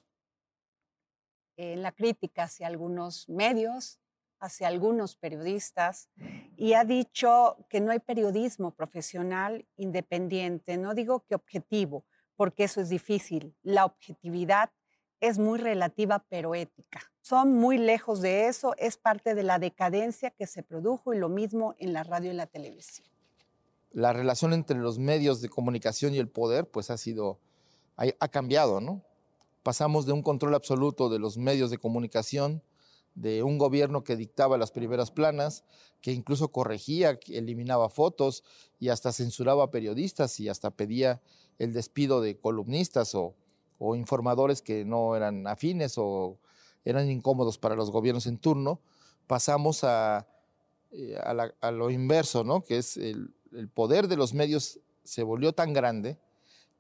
en 1.56 1.84
la 1.84 1.92
crítica 1.92 2.46
hacia 2.46 2.66
algunos 2.66 3.30
medios, 3.30 4.00
hacia 4.40 4.68
algunos 4.68 5.18
periodistas 5.18 6.10
y 6.58 6.74
ha 6.74 6.84
dicho 6.84 7.64
que 7.70 7.80
no 7.80 7.92
hay 7.92 8.00
periodismo 8.00 8.72
profesional 8.72 9.68
independiente, 9.76 10.78
no 10.78 10.96
digo 10.96 11.24
que 11.28 11.36
objetivo, 11.36 12.08
porque 12.36 12.64
eso 12.64 12.82
es 12.82 12.90
difícil. 12.90 13.56
La 13.62 13.86
objetividad 13.86 14.72
es 15.20 15.38
muy 15.38 15.60
relativa 15.60 16.26
pero 16.28 16.56
ética. 16.56 17.02
Son 17.22 17.54
muy 17.54 17.78
lejos 17.78 18.22
de 18.22 18.48
eso, 18.48 18.74
es 18.80 18.98
parte 18.98 19.36
de 19.36 19.44
la 19.44 19.60
decadencia 19.60 20.32
que 20.32 20.48
se 20.48 20.64
produjo 20.64 21.14
y 21.14 21.20
lo 21.20 21.30
mismo 21.30 21.76
en 21.78 21.94
la 21.94 22.04
radio 22.04 22.32
y 22.32 22.36
la 22.36 22.48
televisión. 22.48 23.11
La 23.92 24.14
relación 24.14 24.54
entre 24.54 24.78
los 24.78 25.00
medios 25.00 25.42
de 25.42 25.50
comunicación 25.50 26.14
y 26.14 26.18
el 26.18 26.30
poder 26.30 26.70
pues 26.70 26.90
ha 26.90 26.98
sido, 26.98 27.40
ha, 27.98 28.28
cambiado, 28.30 28.80
¿no? 28.80 29.04
Pasamos 29.64 30.06
de 30.06 30.14
un 30.14 30.24
control 30.24 30.56
absoluto 30.56 31.10
de 31.10 31.20
los 31.20 31.38
medios 31.38 31.70
de 31.70 31.78
comunicación 31.78 32.64
de 33.16 33.44
un 33.44 33.58
gobierno 33.58 34.04
que 34.04 34.16
dictaba 34.16 34.58
las 34.58 34.72
primeras 34.72 35.12
planas, 35.12 35.66
que 36.02 36.12
incluso 36.14 36.52
corregía, 36.52 37.20
eliminaba 37.28 37.90
fotos 37.90 38.44
y 38.80 38.90
hasta 38.90 39.12
censuraba 39.12 39.70
periodistas 39.70 40.40
y 40.40 40.50
hasta 40.50 40.72
pedía 40.72 41.22
el 41.60 41.74
despido 41.74 42.22
de 42.22 42.38
columnistas 42.38 43.14
o, 43.16 43.36
informadores 43.96 44.62
que 44.62 44.86
no 44.86 45.16
eran 45.16 45.48
afines 45.48 45.96
o 45.98 46.38
eran 46.86 47.10
incómodos 47.10 47.58
para 47.58 47.76
los 47.76 47.90
gobiernos 47.90 48.28
en 48.28 48.38
turno, 48.38 48.80
pasamos 49.26 49.84
a, 49.84 50.28
eh, 50.92 51.18
a, 51.18 51.72
lo 51.72 51.90
inverso, 51.90 52.44
¿no? 52.44 52.64
que 52.64 52.78
es 52.78 52.98
el, 52.98 53.34
poder 53.74 54.08
de 54.08 54.18
los 54.18 54.34
medios 54.34 54.80
se 55.04 55.24
volvió 55.24 55.54
tan 55.54 55.74
grande 55.74 56.18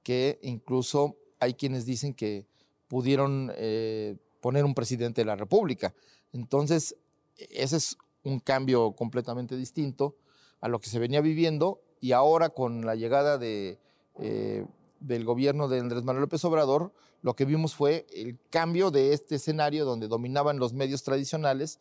que 0.04 0.40
incluso 0.42 1.18
hay 1.40 1.54
quienes 1.54 1.86
dicen 1.86 2.14
que 2.14 2.46
pudieron 2.88 3.52
eh, 3.56 4.18
poner 4.42 4.66
un 4.66 4.74
presidente 4.74 5.22
de 5.22 5.26
la 5.26 5.36
República. 5.36 5.94
Entonces, 6.34 6.96
ese 7.38 7.78
es 7.78 7.98
un 8.24 8.40
cambio 8.40 8.92
completamente 8.94 9.56
distinto 9.56 10.16
a 10.60 10.68
lo 10.68 10.80
que 10.80 10.90
se 10.90 11.00
venía 11.00 11.22
viviendo 11.22 11.82
y 12.00 12.12
ahora 12.12 12.50
con 12.50 12.86
la 12.86 12.96
llegada 12.96 13.38
de, 13.38 13.80
eh, 14.20 14.66
del 15.00 15.26
gobierno 15.26 15.68
de 15.68 15.80
Andrés 15.80 16.04
Manuel 16.04 16.22
López 16.22 16.44
Obrador, 16.46 16.94
lo 17.22 17.36
que 17.36 17.46
vimos 17.46 17.76
fue 17.76 18.06
el 18.14 18.38
cambio 18.50 18.92
de 18.92 19.14
este 19.14 19.36
escenario 19.36 19.86
donde 19.86 20.08
dominaban 20.08 20.60
los 20.60 20.74
medios 20.74 21.04
tradicionales 21.04 21.80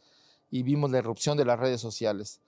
y 0.51 0.63
vimos 0.63 0.91
la 0.91 0.99
erupción 0.99 1.37
de 1.37 1.45
las 1.45 1.59
redes 1.59 1.81
sociales, 1.81 2.41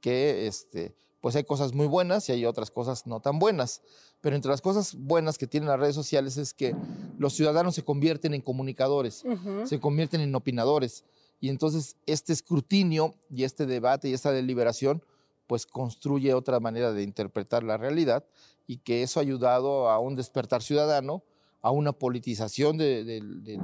que 0.00 0.46
este, 0.46 0.94
pues 1.26 1.34
hay 1.34 1.42
cosas 1.42 1.74
muy 1.74 1.88
buenas 1.88 2.28
y 2.28 2.32
hay 2.32 2.44
otras 2.46 2.70
cosas 2.70 3.04
no 3.04 3.18
tan 3.18 3.40
buenas. 3.40 3.82
Pero 4.20 4.36
entre 4.36 4.48
las 4.48 4.60
cosas 4.60 4.94
buenas 4.94 5.38
que 5.38 5.48
tienen 5.48 5.68
las 5.68 5.80
redes 5.80 5.96
sociales 5.96 6.36
es 6.36 6.54
que 6.54 6.72
los 7.18 7.32
ciudadanos 7.32 7.74
se 7.74 7.82
convierten 7.82 8.32
en 8.32 8.42
comunicadores, 8.42 9.24
se 9.64 9.80
convierten 9.80 10.20
en 10.20 10.32
opinadores 10.36 11.02
y 11.40 11.48
entonces 11.48 11.96
este 12.06 12.32
escrutinio 12.32 13.16
y 13.28 13.42
este 13.42 13.66
debate 13.66 14.08
y 14.08 14.12
esta 14.12 14.30
deliberación 14.30 15.02
pues 15.48 15.66
construye 15.66 16.32
otra 16.32 16.60
manera 16.60 16.92
de 16.92 17.02
interpretar 17.02 17.64
la 17.64 17.76
realidad 17.76 18.24
y 18.68 18.76
que 18.76 19.02
eso 19.02 19.18
ha 19.18 19.24
ayudado 19.24 19.90
a 19.90 19.98
un 19.98 20.14
despertar 20.14 20.62
ciudadano, 20.62 21.24
a 21.60 21.72
una 21.72 21.90
politización 21.90 22.78
de, 22.78 23.58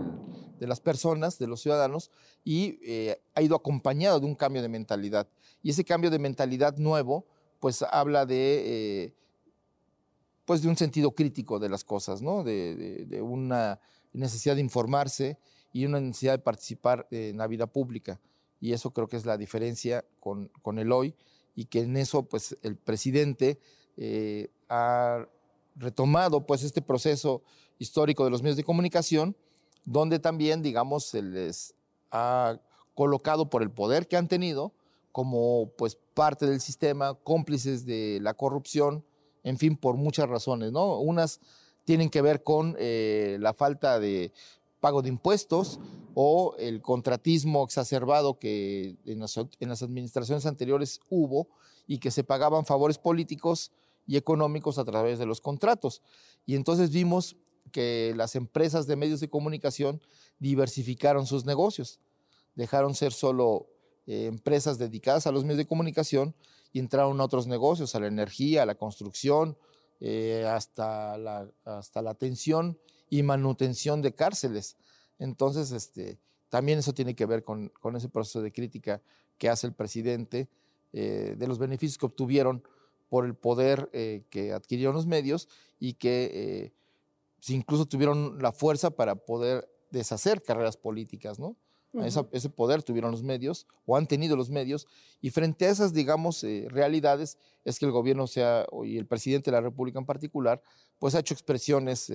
las 0.59 0.81
personas, 0.81 1.38
de 1.38 1.47
los 1.47 1.61
ciudadanos, 1.61 2.11
y 2.42 2.81
eh, 2.83 3.23
ha 3.37 3.42
ido 3.42 3.54
acompañado 3.54 4.19
de 4.19 4.26
un 4.26 4.35
cambio 4.35 4.62
de 4.62 4.69
mentalidad. 4.69 5.28
Y 5.62 5.71
ese 5.71 5.85
cambio 5.85 6.11
de 6.11 6.19
mentalidad 6.19 6.76
nuevo, 6.76 7.25
pues 7.62 7.83
habla 7.83 8.26
de, 8.26 9.04
eh, 9.04 9.14
pues 10.45 10.61
de 10.61 10.69
un 10.69 10.76
sentido 10.76 11.12
crítico 11.12 11.59
de 11.59 11.71
las 11.71 11.85
cosas, 11.85 12.21
¿no? 12.21 12.45
de 12.45 13.21
una 13.23 13.81
necesidad 14.12 14.57
de 14.57 14.61
informarse, 14.61 15.38
y 15.73 15.87
una 15.87 16.00
necesidad 16.00 16.33
de 16.33 16.38
participar 16.38 17.07
en 17.11 17.38
la 17.38 17.47
vida 17.47 17.66
pública. 17.66 18.21
Y 18.61 18.73
eso 18.73 18.92
creo 18.92 19.09
que 19.09 19.16
es 19.16 19.26
la 19.26 19.37
diferencia 19.37 20.04
con, 20.21 20.50
el 20.78 20.92
hoy 20.92 21.14
y 21.54 21.64
que 21.64 21.81
en 21.81 21.97
eso 21.97 22.23
pues 22.25 22.57
el 22.62 22.76
presidente 22.76 23.59
eh, 23.97 24.50
ha 24.69 25.26
retomado 25.75 26.47
pues 26.47 26.62
este 26.62 26.83
proceso 26.83 27.42
histórico 27.78 28.25
de 28.25 28.31
los 28.31 28.42
medios 28.42 28.57
de 28.57 28.64
comunicación, 28.64 29.37
donde 29.85 30.19
también, 30.19 30.62
digamos, 30.62 31.07
se 31.07 31.23
les 31.23 31.75
ha 32.11 32.61
colocado 32.95 33.50
por 33.50 33.62
el 33.62 33.71
poder 33.71 34.07
que 34.07 34.16
han 34.16 34.28
tenido 34.28 34.73
como 35.12 35.71
pues 35.76 35.99
parte 36.14 36.47
del 36.47 36.61
sistema, 36.61 37.14
cómplices 37.14 37.87
de 37.87 38.19
la 38.21 38.35
corrupción, 38.35 39.04
en 39.45 39.59
fin, 39.59 39.76
por 39.76 39.97
muchas 39.97 40.28
razones, 40.28 40.73
¿no? 40.73 40.99
Unas 40.99 41.40
tienen 41.85 42.11
que 42.11 42.23
ver 42.23 42.42
con 42.42 42.76
eh, 42.78 43.37
la 43.40 43.52
falta 43.52 44.00
de 44.00 44.33
pago 44.81 45.02
de 45.02 45.09
impuestos 45.09 45.78
o 46.14 46.54
el 46.59 46.83
contratismo 46.83 47.64
exacerbado 47.64 48.38
que 48.38 48.97
en 49.07 49.21
las, 49.21 49.83
administraciones 49.83 50.47
anteriores 50.47 51.00
hubo 51.09 51.49
y 51.87 51.99
que 51.99 52.11
se 52.11 52.25
pagaban 52.25 52.66
favores 52.66 52.99
políticos 52.99 53.73
y 54.07 54.16
económicos 54.16 54.78
a 54.78 54.85
través 54.85 55.19
de 55.19 55.26
los 55.26 55.40
contratos. 55.40 56.02
Y 56.47 56.57
entonces 56.57 56.90
vimos 56.90 57.37
que 57.71 58.12
las 58.16 58.35
empresas 58.35 58.87
de 58.87 58.97
medios 58.97 59.21
de 59.21 59.31
comunicación 59.31 60.00
diversificaron 60.38 61.26
sus 61.26 61.45
negocios, 61.45 62.00
dejaron 62.54 62.95
ser 62.95 63.12
solo 63.12 63.69
eh, 64.06 64.26
empresas 64.26 64.78
dedicadas 64.78 65.26
a 65.26 65.32
los 65.32 65.44
medios 65.44 65.59
de 65.59 65.66
comunicación 65.66 66.35
y 66.73 66.80
entraron 66.80 67.21
a 67.21 67.25
otros 67.25 67.47
negocios, 67.47 67.94
a 67.94 68.00
la 68.00 68.09
energía, 68.09 68.62
a 68.62 68.66
la 68.66 68.75
construcción, 68.75 69.56
eh, 70.00 70.44
hasta, 70.49 71.16
la, 71.18 71.49
hasta 71.64 72.02
la 72.02 72.11
atención 72.11 72.78
y 73.11 73.23
manutención 73.23 74.02
de 74.02 74.14
cárceles. 74.14 74.76
Entonces, 75.18 75.71
este, 75.71 76.18
también 76.49 76.80
eso 76.80 76.92
tiene 76.92 77.14
que 77.14 77.26
ver 77.26 77.44
con, 77.44 77.71
ese 77.94 78.09
proceso 78.09 78.42
de 78.42 78.52
crítica 78.52 79.00
que 79.38 79.49
hace 79.49 79.68
el 79.68 79.73
presidente 79.73 80.49
eh, 80.92 81.37
de 81.38 81.47
los 81.47 81.59
beneficios 81.59 81.99
que 81.99 82.06
obtuvieron 82.06 82.64
por 83.09 83.25
el 83.26 83.35
poder 83.35 83.90
que 84.30 84.52
adquirieron 84.54 84.94
los 84.94 85.06
medios 85.06 85.47
y 85.78 85.94
que 85.94 86.73
incluso 87.49 87.85
tuvieron 87.85 88.38
la 88.40 88.52
fuerza 88.52 88.88
para 88.90 89.16
poder 89.16 89.68
deshacer 89.90 90.42
carreras 90.42 90.78
políticas, 90.78 91.38
¿no? 91.38 91.54
Ese 91.94 92.49
poder 92.50 92.82
tuvieron 92.82 93.11
los 93.11 93.22
medios 93.22 93.66
o 93.84 93.96
han 93.96 94.06
tenido 94.06 94.37
los 94.37 94.50
medios 94.50 94.87
y 95.20 95.30
frente 95.30 95.66
a 95.66 95.70
esas, 95.70 95.92
digamos, 95.92 96.42
realidades 96.68 97.38
es 97.64 97.78
que 97.78 97.87
el 97.87 97.92
gobierno 97.92 98.26
sea, 98.26 98.66
y 98.84 98.96
el 98.96 99.06
presidente 99.06 99.50
de 99.50 99.56
la 99.56 99.61
República 99.61 99.99
en 99.99 100.06
particular, 100.06 100.62
pues 100.99 101.14
ha 101.14 101.20
hecho 101.20 101.34
expresiones 101.34 102.11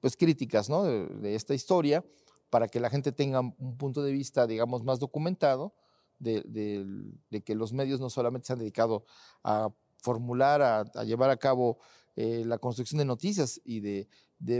pues, 0.00 0.16
críticas 0.16 0.68
¿no? 0.68 0.84
de, 0.84 1.34
esta 1.34 1.54
historia 1.54 2.04
para 2.50 2.68
que 2.68 2.80
la 2.80 2.90
gente 2.90 3.12
tenga 3.12 3.40
un 3.40 3.76
punto 3.76 4.02
de 4.02 4.12
vista, 4.12 4.46
digamos, 4.46 4.84
más 4.84 4.98
documentado 4.98 5.74
de, 6.18 7.42
que 7.44 7.54
los 7.54 7.72
medios 7.72 8.00
no 8.00 8.10
solamente 8.10 8.46
se 8.46 8.52
han 8.52 8.58
dedicado 8.58 9.04
a 9.44 9.68
formular, 10.02 10.62
a, 10.62 11.04
llevar 11.04 11.30
a 11.30 11.36
cabo 11.36 11.78
eh, 12.16 12.42
la 12.44 12.58
construcción 12.58 12.98
de 12.98 13.04
noticias 13.04 13.60
y 13.64 13.80
de, 13.80 14.08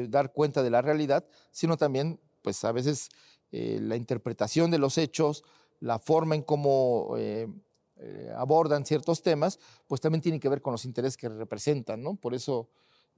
dar 0.08 0.32
cuenta 0.32 0.62
de 0.62 0.70
la 0.70 0.82
realidad, 0.82 1.26
sino 1.50 1.76
también, 1.76 2.20
pues 2.42 2.64
a 2.64 2.72
veces, 2.72 3.08
eh, 3.52 3.78
la 3.80 3.96
interpretación 3.96 4.70
de 4.70 4.78
los 4.78 4.98
hechos, 4.98 5.44
la 5.80 5.98
forma 5.98 6.34
en 6.34 6.42
cómo 6.42 7.14
eh, 7.16 7.48
abordan 8.36 8.86
ciertos 8.86 9.22
temas, 9.22 9.58
pues 9.86 10.00
también 10.00 10.22
tiene 10.22 10.38
que 10.38 10.48
ver 10.48 10.62
con 10.62 10.72
los 10.72 10.84
intereses 10.84 11.16
que 11.16 11.28
representan, 11.28 12.02
¿no? 12.02 12.14
Por 12.14 12.34
eso 12.34 12.68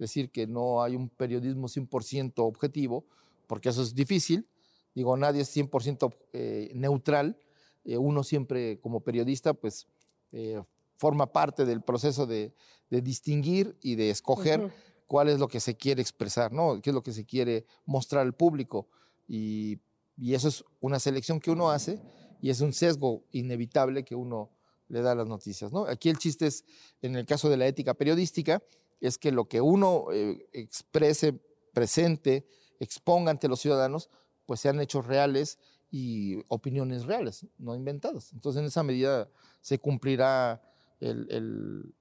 decir 0.00 0.30
que 0.30 0.46
no 0.46 0.82
hay 0.82 0.96
un 0.96 1.08
periodismo 1.08 1.68
100% 1.68 2.32
objetivo, 2.38 3.04
porque 3.46 3.68
eso 3.68 3.82
es 3.82 3.94
difícil. 3.94 4.49
Digo, 4.94 5.16
nadie 5.16 5.42
es 5.42 5.56
100% 5.56 6.12
eh, 6.32 6.70
neutral, 6.75 7.38
eh, 7.84 7.96
uno 7.96 8.25
siempre 8.25 8.80
como 8.80 9.00
periodista, 9.00 9.54
pues 9.54 9.87
eh, 10.32 10.60
forma 10.96 11.32
parte 11.32 11.64
del 11.64 11.82
proceso 11.82 12.26
de, 12.26 12.52
distinguir 12.88 13.76
y 13.82 13.94
de 13.94 14.10
escoger 14.10 14.75
cuál 15.06 15.28
es 15.28 15.38
lo 15.38 15.46
que 15.46 15.60
se 15.60 15.76
quiere 15.76 16.02
expresar, 16.02 16.52
¿no? 16.52 16.82
qué 16.82 16.90
es 16.90 16.94
lo 16.94 17.04
que 17.04 17.12
se 17.12 17.25
quiere 17.25 17.64
mostrar 17.87 18.22
al 18.22 18.34
público. 18.34 18.88
Y, 19.28 19.78
y 20.20 20.34
eso 20.34 20.48
es 20.48 20.64
una 20.80 21.00
selección 21.00 21.40
que 21.40 21.50
uno 21.50 21.70
hace 21.70 21.98
y 22.42 22.50
es 22.50 22.60
un 22.60 22.72
sesgo 22.72 23.24
inevitable 23.32 24.04
que 24.04 24.14
uno 24.14 24.50
le 24.88 25.00
da 25.00 25.12
a 25.12 25.14
las 25.14 25.26
noticias. 25.26 25.72
¿no? 25.72 25.86
Aquí 25.86 26.10
el 26.10 26.18
chiste 26.18 26.46
es, 26.46 26.64
en 27.00 27.16
el 27.16 27.24
caso 27.24 27.48
de 27.48 27.56
la 27.56 27.66
ética 27.66 27.94
periodística, 27.94 28.62
es 29.00 29.16
que 29.16 29.32
lo 29.32 29.48
que 29.48 29.62
uno 29.62 30.06
eh, 30.12 30.46
exprese, 30.52 31.40
presente, 31.72 32.46
exponga 32.80 33.30
ante 33.30 33.48
los 33.48 33.60
ciudadanos, 33.60 34.10
pues 34.44 34.60
sean 34.60 34.80
hechos 34.80 35.06
reales 35.06 35.58
y 35.90 36.42
opiniones 36.48 37.04
reales, 37.04 37.46
no 37.56 37.74
inventadas. 37.74 38.32
Entonces, 38.32 38.60
en 38.60 38.66
esa 38.66 38.82
medida 38.82 39.28
se 39.60 39.78
cumplirá 39.78 40.62
el, 41.00 41.94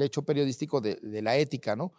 hecho 0.00 0.22
periodístico 0.22 0.80
de, 0.80 1.20
la 1.20 1.36
ética, 1.36 1.76
¿no? 1.76 1.92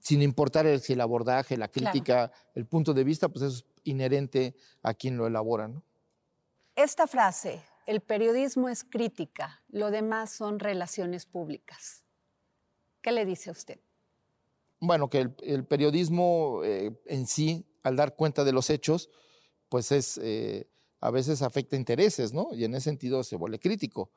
Sin 0.00 0.22
importar 0.22 0.66
el, 0.66 0.80
el 0.86 1.00
abordaje, 1.00 1.56
la 1.56 1.68
crítica, 1.68 2.30
el 2.54 2.66
punto 2.66 2.94
de 2.94 3.04
vista, 3.04 3.28
pues 3.28 3.44
eso 3.44 3.56
es 3.56 3.75
inherente 3.86 4.54
a 4.82 4.94
quien 4.94 5.16
lo 5.16 5.26
elabora, 5.26 5.68
¿no? 5.68 5.82
Esta 6.74 7.06
frase, 7.06 7.62
el 7.86 8.00
periodismo 8.00 8.68
es 8.68 8.84
crítica, 8.84 9.62
lo 9.68 9.90
demás 9.90 10.30
son 10.30 10.58
relaciones 10.58 11.24
públicas. 11.24 12.04
¿Qué 13.00 13.12
le 13.12 13.24
dice 13.24 13.48
a 13.48 13.52
usted? 13.52 13.80
Bueno, 14.80 15.08
que 15.08 15.30
el, 15.42 15.64
periodismo 15.64 16.60
eh, 16.64 16.92
en 17.06 17.26
sí, 17.26 17.64
al 17.82 17.96
dar 17.96 18.14
cuenta 18.14 18.44
de 18.44 18.52
los 18.52 18.68
hechos, 18.68 19.08
pues 19.68 19.90
es, 19.90 20.18
eh, 20.22 20.68
a 21.00 21.10
veces 21.10 21.40
afecta 21.40 21.76
intereses, 21.76 22.34
¿no? 22.34 22.48
Y 22.52 22.64
en 22.64 22.74
ese 22.74 22.84
sentido 22.84 23.24
se 23.24 23.36
vuelve 23.36 23.58
crítico. 23.58 24.10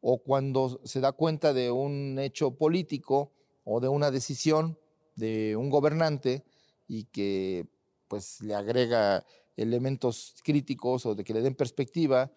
O 0.00 0.22
cuando 0.22 0.80
se 0.84 1.00
da 1.00 1.12
cuenta 1.12 1.52
de 1.54 1.70
un 1.70 2.18
hecho 2.18 2.56
político 2.56 3.32
o 3.64 3.80
de 3.80 3.88
una 3.88 4.10
decisión 4.10 4.78
de 5.14 5.56
un 5.56 5.70
gobernante 5.70 6.44
y 6.88 7.04
que 7.04 7.66
pues 8.12 8.42
le 8.42 8.54
agrega 8.54 9.24
elementos 9.56 10.34
críticos 10.44 11.06
o 11.06 11.14
de 11.14 11.24
que 11.24 11.32
le 11.32 11.40
den 11.40 11.54
perspectiva 11.54 12.30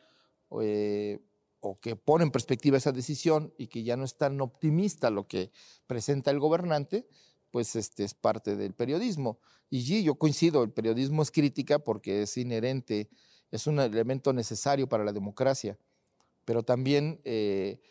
eh, 0.61 1.19
o 1.59 1.81
que 1.81 1.97
pone 1.97 2.23
en 2.23 2.31
perspectiva 2.31 2.77
esa 2.77 2.93
decisión 2.93 3.53
y 3.57 3.67
que 3.67 3.83
ya 3.83 3.97
no 3.97 4.05
es 4.05 4.15
tan 4.15 4.39
optimista 4.39 5.09
lo 5.09 5.27
que 5.27 5.51
presenta 5.85 6.31
el 6.31 6.39
gobernante, 6.39 7.09
pues 7.51 7.75
este 7.75 8.05
es 8.05 8.13
parte 8.13 8.55
del 8.55 8.73
periodismo. 8.73 9.37
Y 9.69 9.81
sí, 9.81 10.01
yo 10.01 10.15
coincido, 10.15 10.63
el 10.63 10.71
periodismo 10.71 11.21
es 11.21 11.29
crítica 11.29 11.79
porque 11.79 12.21
es 12.21 12.37
inherente, 12.37 13.09
es 13.51 13.67
un 13.67 13.77
elemento 13.81 14.31
necesario 14.31 14.87
para 14.87 15.03
la 15.03 15.11
democracia, 15.11 15.77
pero 16.45 16.63
también 16.63 17.19
eh, 17.25 17.81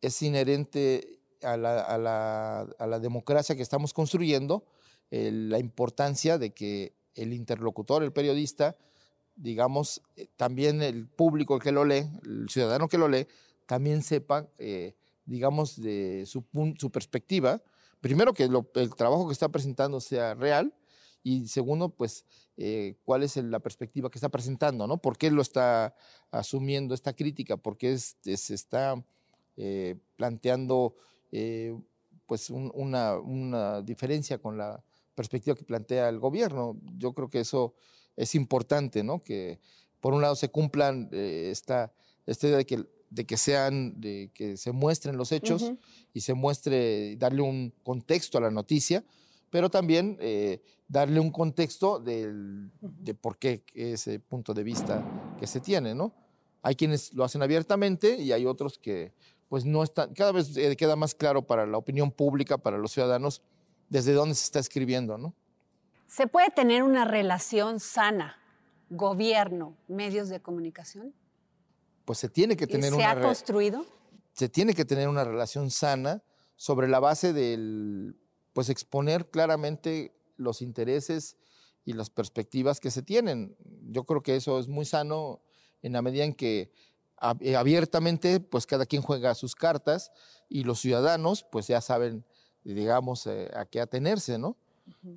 es 0.00 0.22
inherente 0.22 1.20
a 1.42 1.58
la, 1.58 2.98
democracia 2.98 3.56
que 3.56 3.62
estamos 3.62 3.92
construyendo 3.92 4.64
la 5.10 5.58
importancia 5.58 6.38
de 6.38 6.54
que 6.54 6.98
el 7.14 7.32
interlocutor, 7.32 8.02
el 8.02 8.12
periodista, 8.12 8.76
digamos, 9.36 10.02
eh, 10.16 10.28
también 10.36 10.82
el 10.82 11.06
público 11.06 11.58
que 11.58 11.72
lo 11.72 11.84
lee, 11.84 12.06
el 12.24 12.48
ciudadano 12.48 12.88
que 12.88 12.98
lo 12.98 13.08
lee, 13.08 13.26
también 13.66 14.02
sepa, 14.02 14.48
eh, 14.58 14.94
digamos, 15.24 15.80
de 15.80 16.24
su, 16.26 16.42
perspectiva. 16.90 17.62
Primero, 18.00 18.32
que 18.32 18.44
el 18.44 18.94
trabajo 18.94 19.26
que 19.26 19.32
está 19.32 19.48
presentando 19.48 20.00
sea 20.00 20.34
real 20.34 20.74
y 21.22 21.46
segundo, 21.48 21.90
pues, 21.90 22.24
eh, 22.56 22.96
cuál 23.04 23.22
es 23.22 23.36
la 23.36 23.60
perspectiva 23.60 24.10
que 24.10 24.18
está 24.18 24.28
presentando, 24.28 24.86
¿no? 24.86 24.98
¿Por 24.98 25.16
qué 25.16 25.30
lo 25.30 25.42
está 25.42 25.94
asumiendo 26.30 26.94
esta 26.94 27.14
crítica? 27.14 27.56
¿Por 27.56 27.76
qué 27.76 27.96
se 27.98 28.54
está 28.54 29.02
planteando, 30.16 30.96
pues, 32.26 32.50
una 32.50 33.82
diferencia 33.82 34.38
con 34.38 34.56
la 34.56 34.82
perspectiva 35.20 35.54
que 35.54 35.64
plantea 35.64 36.08
el 36.08 36.18
gobierno. 36.18 36.78
Yo 36.96 37.12
creo 37.12 37.28
que 37.28 37.40
eso 37.40 37.74
es 38.16 38.34
importante, 38.34 39.04
¿no? 39.04 39.22
Que 39.22 39.60
por 40.00 40.14
un 40.14 40.22
lado 40.22 40.34
se 40.34 40.48
cumplan 40.48 41.10
eh, 41.12 41.50
esta, 41.52 41.92
idea 42.26 42.56
de 42.56 42.64
que, 42.64 42.86
de 43.10 43.26
que 43.26 43.36
sean, 43.36 44.00
de 44.00 44.30
que 44.32 44.56
se 44.56 44.72
muestren 44.72 45.18
los 45.18 45.30
hechos 45.30 45.72
y 46.14 46.22
se 46.22 46.32
muestre, 46.32 47.16
darle 47.16 47.42
un 47.42 47.74
contexto 47.82 48.38
a 48.38 48.40
la 48.40 48.50
noticia, 48.50 49.04
pero 49.50 49.68
también 49.68 50.16
eh, 50.20 50.62
darle 50.88 51.20
un 51.20 51.30
contexto 51.30 51.98
del, 51.98 52.70
de 52.80 53.12
por 53.12 53.36
qué 53.36 53.62
ese 53.74 54.20
punto 54.20 54.54
de 54.54 54.62
vista 54.62 55.04
que 55.38 55.46
se 55.46 55.60
tiene, 55.60 55.94
¿no? 55.94 56.14
Hay 56.62 56.76
quienes 56.76 57.12
lo 57.12 57.24
hacen 57.24 57.42
abiertamente 57.42 58.16
y 58.16 58.32
hay 58.32 58.46
otros 58.46 58.78
que 58.78 59.12
pues 59.50 59.66
no 59.66 59.82
están, 59.82 60.14
cada 60.14 60.32
vez 60.32 60.56
eh, 60.56 60.76
queda 60.76 60.96
más 60.96 61.14
claro 61.14 61.46
para 61.46 61.66
la 61.66 61.76
opinión 61.76 62.10
pública, 62.10 62.56
para 62.56 62.78
los 62.78 62.92
ciudadanos, 62.92 63.42
desde 63.90 64.14
dónde 64.14 64.34
se 64.34 64.44
está 64.44 64.60
escribiendo, 64.60 65.18
¿no? 65.18 65.34
¿Se 66.06 66.26
puede 66.26 66.50
tener 66.50 66.82
una 66.82 67.04
relación 67.04 67.78
sana, 67.78 68.38
gobierno, 68.88 69.76
medios 69.86 70.28
de 70.28 70.40
comunicación? 70.40 71.14
Pues 72.04 72.18
se 72.18 72.28
tiene 72.28 72.56
que 72.56 72.66
tener 72.66 72.90
¿Se 72.90 72.96
una... 72.96 73.12
¿Se 73.12 73.18
ha 73.18 73.20
construido? 73.20 73.84
Se 74.32 74.48
tiene 74.48 74.74
que 74.74 74.84
tener 74.84 75.08
una 75.08 75.24
relación 75.24 75.70
sana 75.70 76.22
sobre 76.56 76.88
la 76.88 77.00
base 77.00 77.32
del, 77.32 78.16
pues 78.52 78.70
exponer 78.70 79.28
claramente 79.30 80.14
los 80.36 80.62
intereses 80.62 81.36
y 81.84 81.92
las 81.92 82.10
perspectivas 82.10 82.80
que 82.80 82.90
se 82.90 83.02
tienen. 83.02 83.56
Yo 83.90 84.04
creo 84.04 84.22
que 84.22 84.36
eso 84.36 84.58
es 84.58 84.68
muy 84.68 84.84
sano 84.84 85.42
en 85.82 85.92
la 85.92 86.02
medida 86.02 86.24
en 86.24 86.34
que 86.34 86.72
eh, 87.40 87.56
abiertamente, 87.56 88.40
pues 88.40 88.66
cada 88.66 88.86
quien 88.86 89.02
juega 89.02 89.34
sus 89.34 89.54
cartas 89.54 90.12
y 90.48 90.64
los 90.64 90.80
ciudadanos, 90.80 91.44
pues 91.50 91.66
ya 91.66 91.80
saben 91.80 92.24
digamos, 92.64 93.26
eh, 93.26 93.50
a 93.54 93.64
qué 93.64 93.80
atenerse, 93.80 94.38
¿no? 94.38 94.56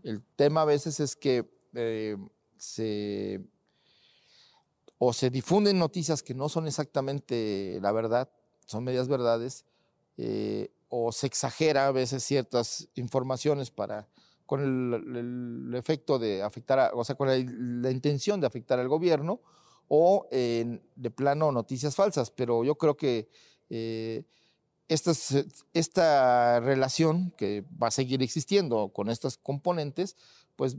El 0.03 0.21
tema 0.35 0.61
a 0.61 0.65
veces 0.65 0.99
es 0.99 1.15
que 1.15 1.49
eh, 1.73 2.15
se 2.57 3.41
o 4.99 5.11
se 5.11 5.29
difunden 5.29 5.79
noticias 5.79 6.21
que 6.23 6.33
no 6.33 6.47
son 6.47 6.67
exactamente 6.67 7.79
la 7.81 7.91
verdad, 7.91 8.29
son 8.65 8.83
medias 8.83 9.07
verdades, 9.07 9.65
eh, 10.17 10.71
o 10.89 11.11
se 11.11 11.27
exagera 11.27 11.87
a 11.87 11.91
veces 11.91 12.23
ciertas 12.23 12.87
informaciones 12.95 13.71
para 13.71 14.07
con 14.45 14.61
el, 14.61 15.73
efecto 15.75 16.19
de 16.19 16.43
afectar, 16.43 16.91
o 16.93 17.03
sea, 17.03 17.15
con 17.15 17.27
la, 17.27 17.91
intención 17.91 18.39
de 18.39 18.47
afectar 18.47 18.79
al 18.79 18.87
gobierno, 18.87 19.41
o 19.87 20.27
de 20.31 21.11
plano 21.15 21.51
noticias 21.51 21.95
falsas. 21.95 22.29
Pero 22.29 22.63
yo 22.63 22.75
creo 22.75 22.95
que 22.95 23.27
esta, 24.87 26.59
relación 26.59 27.31
que 27.37 27.63
va 27.81 27.87
a 27.87 27.91
seguir 27.91 28.21
existiendo 28.21 28.89
con 28.89 29.09
estos 29.09 29.37
componentes, 29.37 30.15
pues 30.55 30.77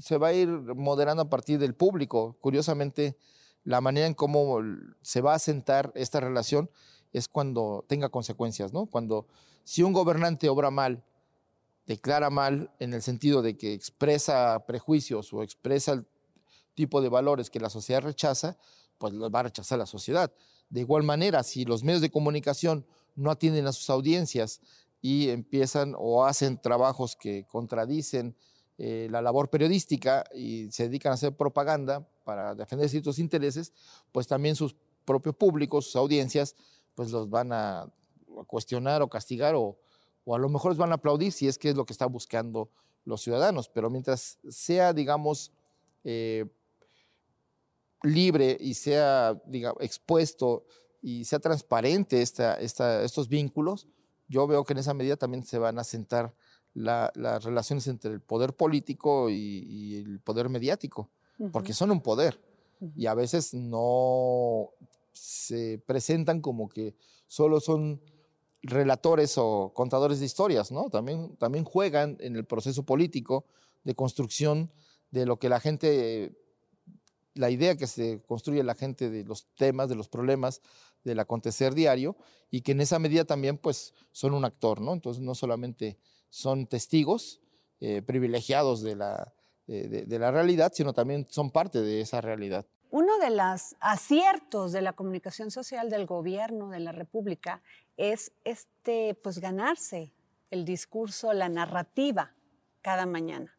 se 0.00 0.16
va 0.16 0.28
a 0.28 0.32
ir 0.32 0.48
moderando 0.48 1.22
a 1.22 1.30
partir 1.30 1.58
del 1.58 1.74
público. 1.74 2.36
Curiosamente, 2.40 3.16
la 3.64 3.80
manera 3.80 4.06
en 4.06 4.14
cómo 4.14 4.60
se 5.02 5.20
va 5.20 5.34
a 5.34 5.38
sentar 5.38 5.92
esta 5.94 6.20
relación 6.20 6.70
es 7.12 7.28
cuando 7.28 7.84
tenga 7.88 8.08
consecuencias, 8.08 8.72
¿no? 8.72 8.86
Cuando 8.86 9.26
si 9.64 9.82
un 9.82 9.92
gobernante 9.92 10.48
obra 10.48 10.70
mal, 10.70 11.04
declara 11.86 12.30
mal 12.30 12.70
en 12.78 12.94
el 12.94 13.02
sentido 13.02 13.42
de 13.42 13.56
que 13.56 13.72
expresa 13.72 14.64
prejuicios 14.66 15.32
o 15.32 15.42
expresa 15.42 15.92
el 15.92 16.06
tipo 16.74 17.02
de 17.02 17.08
valores 17.08 17.50
que 17.50 17.60
la 17.60 17.68
sociedad 17.68 18.02
rechaza, 18.02 18.56
pues 18.96 19.12
los 19.12 19.30
va 19.34 19.40
a 19.40 19.44
rechazar 19.44 19.78
la 19.78 19.86
sociedad. 19.86 20.32
De 20.68 20.80
igual 20.80 21.02
manera, 21.02 21.42
si 21.42 21.64
los 21.64 21.82
medios 21.82 22.00
de 22.00 22.10
comunicación 22.10 22.86
no 23.20 23.30
atienden 23.30 23.66
a 23.66 23.72
sus 23.72 23.90
audiencias 23.90 24.60
y 25.02 25.30
empiezan 25.30 25.94
o 25.96 26.24
hacen 26.24 26.60
trabajos 26.60 27.16
que 27.16 27.46
contradicen 27.46 28.36
eh, 28.78 29.08
la 29.10 29.20
labor 29.22 29.50
periodística 29.50 30.24
y 30.34 30.70
se 30.70 30.84
dedican 30.84 31.12
a 31.12 31.14
hacer 31.14 31.36
propaganda 31.36 32.08
para 32.24 32.54
defender 32.54 32.88
ciertos 32.88 33.18
intereses, 33.18 33.72
pues 34.12 34.26
también 34.26 34.56
sus 34.56 34.74
propios 35.04 35.34
públicos, 35.36 35.86
sus 35.86 35.96
audiencias, 35.96 36.56
pues 36.94 37.10
los 37.10 37.28
van 37.28 37.52
a, 37.52 37.92
cuestionar 38.46 39.02
o 39.02 39.10
castigar 39.10 39.54
o, 39.54 39.76
o, 40.24 40.34
a 40.34 40.38
lo 40.38 40.48
mejor 40.48 40.72
les 40.72 40.78
van 40.78 40.92
a 40.92 40.94
aplaudir 40.94 41.32
si 41.32 41.46
es 41.46 41.58
que 41.58 41.70
es 41.70 41.76
lo 41.76 41.84
que 41.84 41.92
están 41.92 42.10
buscando 42.10 42.70
los 43.04 43.20
ciudadanos. 43.20 43.68
Pero 43.68 43.90
mientras 43.90 44.38
sea, 44.48 44.92
digamos, 44.92 45.52
eh, 46.04 46.46
libre 48.02 48.56
y 48.58 48.74
sea 48.74 49.38
expuesto 49.80 50.64
y 51.02 51.24
sea 51.24 51.38
transparente 51.38 52.22
esta, 52.22 52.60
estos 52.60 53.28
vínculos, 53.28 53.86
yo 54.28 54.46
veo 54.46 54.64
que 54.64 54.74
en 54.74 54.78
esa 54.78 54.94
medida 54.94 55.16
también 55.16 55.44
se 55.44 55.58
van 55.58 55.78
a 55.78 55.84
sentar 55.84 56.34
las 56.72 57.44
relaciones 57.44 57.86
entre 57.88 58.12
el 58.12 58.20
poder 58.20 58.54
político 58.54 59.28
y, 59.28 59.96
el 60.06 60.20
poder 60.20 60.48
mediático, 60.48 61.10
porque 61.52 61.72
son 61.72 61.90
un 61.90 62.00
poder. 62.00 62.40
Y 62.96 63.06
a 63.06 63.14
veces 63.14 63.52
no 63.54 64.70
se 65.12 65.82
presentan 65.84 66.40
como 66.40 66.68
que 66.68 66.94
solo 67.26 67.60
son 67.60 68.00
relatores 68.62 69.36
o 69.36 69.72
contadores 69.74 70.20
de 70.20 70.26
historias, 70.26 70.70
¿no? 70.70 70.90
También, 70.90 71.36
también 71.36 71.64
juegan 71.64 72.16
en 72.20 72.36
el 72.36 72.44
proceso 72.44 72.84
político 72.84 73.44
de 73.84 73.94
construcción 73.94 74.70
de 75.10 75.26
lo 75.26 75.38
que 75.38 75.48
la 75.48 75.60
gente 75.60 76.32
la 77.34 77.50
idea 77.50 77.76
que 77.76 77.86
se 77.86 78.20
construye 78.22 78.62
la 78.62 78.74
gente 78.74 79.10
de 79.10 79.24
los 79.24 79.46
temas, 79.54 79.88
de 79.88 79.94
los 79.94 80.08
problemas 80.08 80.60
del 81.04 81.20
acontecer 81.20 81.74
diario 81.74 82.16
y 82.50 82.62
que 82.62 82.72
en 82.72 82.80
esa 82.80 82.98
medida 82.98 83.24
también 83.24 83.56
pues 83.56 83.94
son 84.12 84.34
un 84.34 84.44
actor, 84.44 84.80
¿no? 84.80 84.92
Entonces 84.92 85.22
no 85.22 85.34
solamente 85.34 85.98
son 86.28 86.66
testigos 86.66 87.40
eh, 87.80 88.02
privilegiados 88.02 88.82
de 88.82 88.96
la, 88.96 89.32
eh, 89.66 90.04
de 90.06 90.18
la 90.18 90.30
realidad, 90.30 90.72
sino 90.74 90.92
también 90.92 91.26
son 91.30 91.50
parte 91.50 91.80
de 91.80 92.00
esa 92.00 92.20
realidad. 92.20 92.66
Uno 92.90 93.18
de 93.18 93.30
los 93.30 93.76
aciertos 93.78 94.72
de 94.72 94.82
la 94.82 94.94
comunicación 94.94 95.52
social 95.52 95.90
del 95.90 96.06
gobierno 96.06 96.70
de 96.70 96.80
la 96.80 96.90
República 96.90 97.62
es 97.96 98.32
este, 98.44 99.14
pues 99.14 99.38
ganarse 99.38 100.12
el 100.50 100.64
discurso, 100.64 101.32
la 101.32 101.48
narrativa 101.48 102.34
cada 102.82 103.06
mañana. 103.06 103.56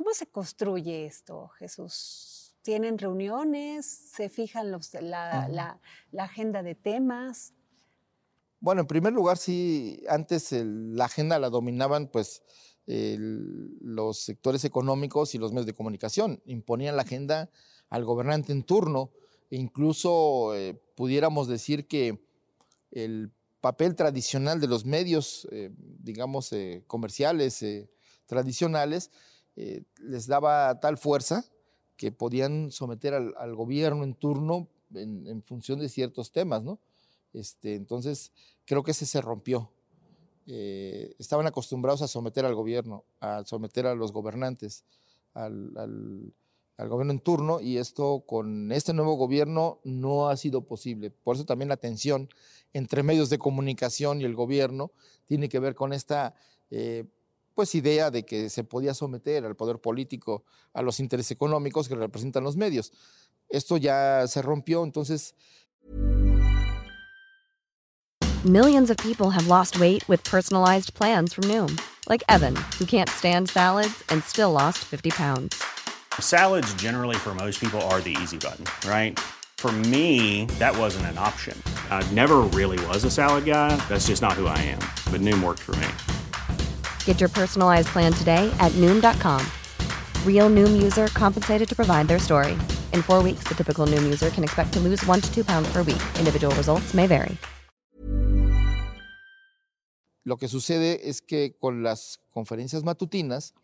¿Cómo 0.00 0.14
se 0.14 0.26
construye 0.26 1.04
esto, 1.04 1.48
Jesús? 1.58 2.54
¿Tienen 2.62 2.96
reuniones? 2.96 3.84
¿Se 3.84 4.30
fijan 4.30 4.72
los, 4.72 4.94
la, 4.94 5.78
agenda 6.18 6.62
de 6.62 6.74
temas? 6.74 7.52
Bueno, 8.60 8.80
en 8.80 8.86
primer 8.86 9.12
lugar, 9.12 9.36
sí, 9.36 10.02
antes 10.08 10.52
la 10.52 11.04
agenda 11.04 11.38
la 11.38 11.50
dominaban 11.50 12.08
pues 12.08 12.42
los 12.86 14.20
sectores 14.20 14.64
económicos 14.64 15.34
y 15.34 15.38
los 15.38 15.52
medios 15.52 15.66
de 15.66 15.74
comunicación. 15.74 16.40
Imponían 16.46 16.96
la 16.96 17.02
agenda 17.02 17.50
al 17.90 18.06
gobernante 18.06 18.52
en 18.52 18.62
turno. 18.62 19.10
E 19.50 19.58
incluso 19.58 20.56
eh, 20.56 20.80
pudiéramos 20.94 21.46
decir 21.46 21.86
que 21.86 22.24
el 22.90 23.30
papel 23.60 23.96
tradicional 23.96 24.62
de 24.62 24.66
los 24.66 24.86
medios, 24.86 25.46
eh, 25.52 25.70
digamos, 25.76 26.54
eh, 26.54 26.84
comerciales, 26.86 27.62
tradicionales, 28.24 29.10
les 29.98 30.26
daba 30.26 30.80
tal 30.80 30.96
fuerza 30.98 31.44
que 31.96 32.12
podían 32.12 32.70
someter 32.70 33.14
al, 33.14 33.54
gobierno 33.54 34.04
en 34.04 34.14
turno 34.14 34.68
en, 34.94 35.42
función 35.42 35.78
de 35.78 35.88
ciertos 35.88 36.32
temas, 36.32 36.62
¿no? 36.62 36.78
Este, 37.32 37.74
entonces, 37.74 38.32
creo 38.64 38.82
que 38.82 38.90
ese 38.92 39.06
se 39.06 39.20
rompió. 39.20 39.70
estaban 40.46 41.46
acostumbrados 41.46 42.02
a 42.02 42.08
someter 42.08 42.44
al 42.44 42.54
gobierno, 42.54 43.04
a 43.20 43.44
someter 43.44 43.86
a 43.86 43.94
los 43.94 44.12
gobernantes, 44.12 44.84
al 45.34 46.32
al 46.80 46.88
gobierno 46.88 47.12
en 47.12 47.20
turno 47.20 47.60
y 47.60 47.76
esto 47.76 48.24
con 48.26 48.72
este 48.72 48.94
nuevo 48.94 49.14
gobierno 49.14 49.80
no 49.84 50.30
ha 50.30 50.36
sido 50.38 50.62
posible. 50.62 51.10
Por 51.10 51.36
eso 51.36 51.44
también 51.44 51.68
la 51.68 51.76
tensión 51.76 52.30
entre 52.72 53.02
medios 53.02 53.28
de 53.28 53.38
comunicación 53.38 54.20
y 54.20 54.24
el 54.24 54.34
gobierno 54.34 54.90
tiene 55.26 55.50
que 55.50 55.58
ver 55.58 55.74
con 55.74 55.92
esta 55.92 56.34
eh, 56.70 57.04
pues 57.60 57.74
idea 57.74 58.10
de 58.10 58.24
que 58.24 58.48
se 58.48 58.64
podía 58.64 58.94
someter 58.94 59.44
al 59.44 59.54
poder 59.54 59.78
político 59.82 60.44
a 60.72 60.80
los 60.80 60.98
intereses 60.98 61.30
económicos 61.32 61.90
que 61.90 61.94
representan 61.94 62.42
los 62.42 62.56
medios. 62.56 62.90
Esto 63.50 63.76
ya 63.76 64.26
se 64.28 64.40
rompió, 64.40 64.82
entonces 64.82 65.34
Millions 68.46 68.88
of 68.88 68.96
people 68.96 69.28
have 69.28 69.46
lost 69.46 69.78
weight 69.78 70.08
with 70.08 70.24
personalized 70.24 70.94
plans 70.94 71.34
from 71.34 71.44
Noom, 71.44 71.78
like 72.08 72.24
Evan, 72.30 72.56
who 72.78 72.86
can't 72.86 73.10
stand 73.10 73.50
salads 73.50 74.02
and 74.08 74.24
still 74.24 74.52
lost 74.52 74.78
50 74.78 75.10
pounds. 75.10 75.62
Salads, 76.18 76.72
generally, 76.80 77.16
for 77.16 77.34
most 77.34 77.60
people, 77.60 77.82
are 77.92 78.00
the 78.00 78.16
easy 78.22 78.38
button, 78.38 78.64
right? 78.88 79.18
For 79.58 79.70
me, 79.70 80.46
that 80.58 80.74
wasn't 80.74 81.04
an 81.12 81.18
option. 81.18 81.62
I 81.90 82.02
never 82.14 82.38
really 82.58 82.82
was 82.86 83.04
a 83.04 83.10
salad 83.10 83.44
guy. 83.44 83.76
That's 83.90 84.06
just 84.06 84.22
not 84.22 84.32
who 84.32 84.46
I 84.46 84.56
am. 84.56 84.80
But 85.12 85.20
Noom 85.20 85.42
worked 85.44 85.60
for 85.60 85.72
me. 85.72 85.88
Get 87.04 87.20
your 87.20 87.28
personalized 87.28 87.88
plan 87.88 88.12
today 88.14 88.50
at 88.58 88.72
Noom.com. 88.80 89.44
Real 90.24 90.48
Noom 90.48 90.82
user 90.82 91.08
compensated 91.08 91.68
to 91.68 91.76
provide 91.76 92.08
their 92.08 92.18
story. 92.18 92.52
In 92.94 93.02
four 93.02 93.22
weeks, 93.22 93.44
the 93.48 93.54
typical 93.54 93.86
Noom 93.86 94.04
user 94.04 94.30
can 94.30 94.42
expect 94.42 94.72
to 94.72 94.80
lose 94.80 95.04
one 95.06 95.20
to 95.20 95.30
two 95.30 95.44
pounds 95.44 95.70
per 95.70 95.82
week. 95.82 96.00
Individual 96.18 96.54
results 96.54 96.94
may 96.94 97.06
vary. 97.06 97.36
Lo 100.24 100.36
que 100.36 100.48
sucede 100.48 101.08
es 101.08 101.22
que 101.22 101.56
con 101.58 101.82
las 101.82 102.20
conferencias 102.30 102.84
matutinas, 102.84 103.54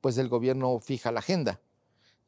pues 0.00 0.18
el 0.18 0.28
gobierno 0.28 0.80
fija 0.80 1.12
la 1.12 1.20
agenda. 1.20 1.60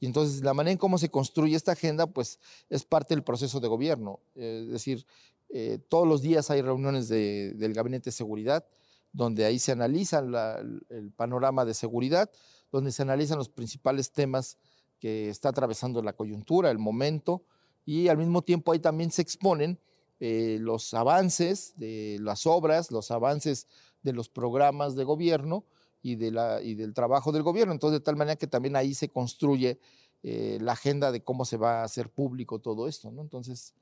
Y 0.01 0.07
entonces 0.07 0.42
la 0.42 0.55
manera 0.55 0.73
en 0.73 0.79
cómo 0.79 0.99
se 0.99 1.11
construye 1.11 1.57
esta 1.57 1.73
agenda, 1.73 2.07
pues 2.07 2.38
es 2.68 2.85
parte 2.85 3.14
del 3.14 3.23
proceso 3.23 3.61
de 3.61 3.68
gobierno. 3.68 4.20
es 4.35 4.68
decir, 4.68 5.07
eh, 5.49 5.79
todos 5.88 6.07
los 6.07 6.23
días 6.23 6.51
hay 6.51 6.62
reuniones 6.62 7.09
del 7.09 7.73
Gabinete 7.75 8.07
de 8.07 8.12
Seguridad, 8.12 8.64
donde 9.12 9.44
ahí 9.44 9.59
se 9.59 9.73
analiza 9.73 10.20
el 10.20 11.12
panorama 11.16 11.64
de 11.64 11.75
seguridad, 11.75 12.31
donde 12.70 12.92
se 12.92 13.03
analizan 13.03 13.38
los 13.38 13.49
principales 13.49 14.12
temas 14.12 14.59
que 14.99 15.29
está 15.29 15.49
atravesando 15.49 16.03
la 16.03 16.12
coyuntura, 16.12 16.70
el 16.70 16.79
momento, 16.79 17.44
y 17.85 18.09
al 18.09 18.18
mismo 18.18 18.42
tiempo 18.42 18.73
ahí 18.73 18.79
también 18.79 19.11
se 19.11 19.23
exponen 19.23 19.81
eh, 20.20 20.59
los 20.61 20.92
avances 20.94 21.73
de 21.77 22.18
las 22.20 22.46
obras, 22.46 22.90
los 22.90 23.11
avances 23.11 23.66
de 24.03 24.12
los 24.12 24.29
programas 24.29 24.94
de 24.94 25.05
gobierno, 25.05 25.64
y, 26.03 26.16
del 26.16 26.94
trabajo 26.94 27.33
del 27.33 27.42
gobierno. 27.42 27.73
Entonces, 27.73 28.01
de 28.01 28.05
tal 28.05 28.16
manera 28.16 28.37
que 28.37 28.46
también 28.46 28.77
ahí 28.77 28.94
se 28.94 29.09
construye 29.09 29.79
eh, 30.23 30.59
la 30.61 30.73
agenda 30.73 31.12
de 31.12 31.23
cómo 31.23 31.44
se 31.44 31.57
va 31.57 31.81
a 31.81 31.85
hacer 31.85 32.11
público 32.11 32.59
todo 32.59 32.88
esto. 32.88 33.09
Entonces, 33.09 33.75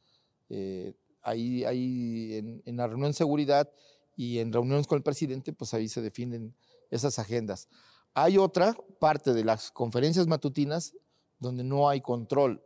eh, 0.49 0.95
ahí, 1.23 1.65
ahí 1.65 2.35
en, 2.35 2.63
en, 2.65 2.77
la 2.77 2.87
reunión 2.87 3.11
de 3.11 3.15
seguridad 3.15 3.71
y 4.19 4.41
en 4.41 4.53
reuniones 4.53 4.89
con 4.89 4.97
el 4.97 5.05
presidente, 5.05 5.53
pues 5.53 5.73
ahí 5.75 5.89
se 5.89 6.03
definen 6.03 6.53
esas 6.91 7.21
agendas. 7.21 7.69
Hay 8.15 8.37
otra 8.37 8.77
parte 8.99 9.33
de 9.33 9.45
las 9.45 9.71
conferencias 9.71 10.27
matutinas 10.27 10.93
donde 11.39 11.63
no 11.63 11.89
hay 11.89 12.01
control 12.01 12.61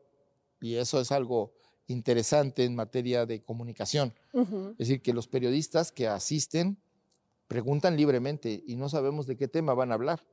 y 0.62 0.76
eso 0.76 0.98
es 0.98 1.12
algo 1.12 1.52
interesante 1.88 2.64
en 2.64 2.74
materia 2.74 3.26
de 3.26 3.42
comunicación. 3.42 4.14
Es 4.32 4.78
decir, 4.88 5.02
que 5.02 5.12
los 5.12 5.28
periodistas 5.28 5.92
que 5.92 6.08
asisten 6.08 6.80
preguntan 7.48 7.98
libremente 7.98 8.64
y 8.66 8.76
no 8.76 8.88
sabemos 8.88 9.26
de 9.26 9.36
qué 9.36 9.46
tema 9.46 9.74
van 9.74 9.90
a 9.90 9.94
hablar. 9.94 10.26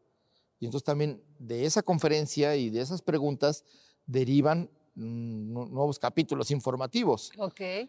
Y 0.57 0.67
entonces 0.67 0.85
también 0.85 1.21
de 1.37 1.65
esa 1.65 1.83
conferencia 1.83 2.55
y 2.55 2.69
de 2.69 2.79
esas 2.79 3.01
preguntas 3.01 3.65
derivan 4.05 4.71
nuevos 4.95 5.99
capítulos 5.99 6.51
informativos 6.51 7.31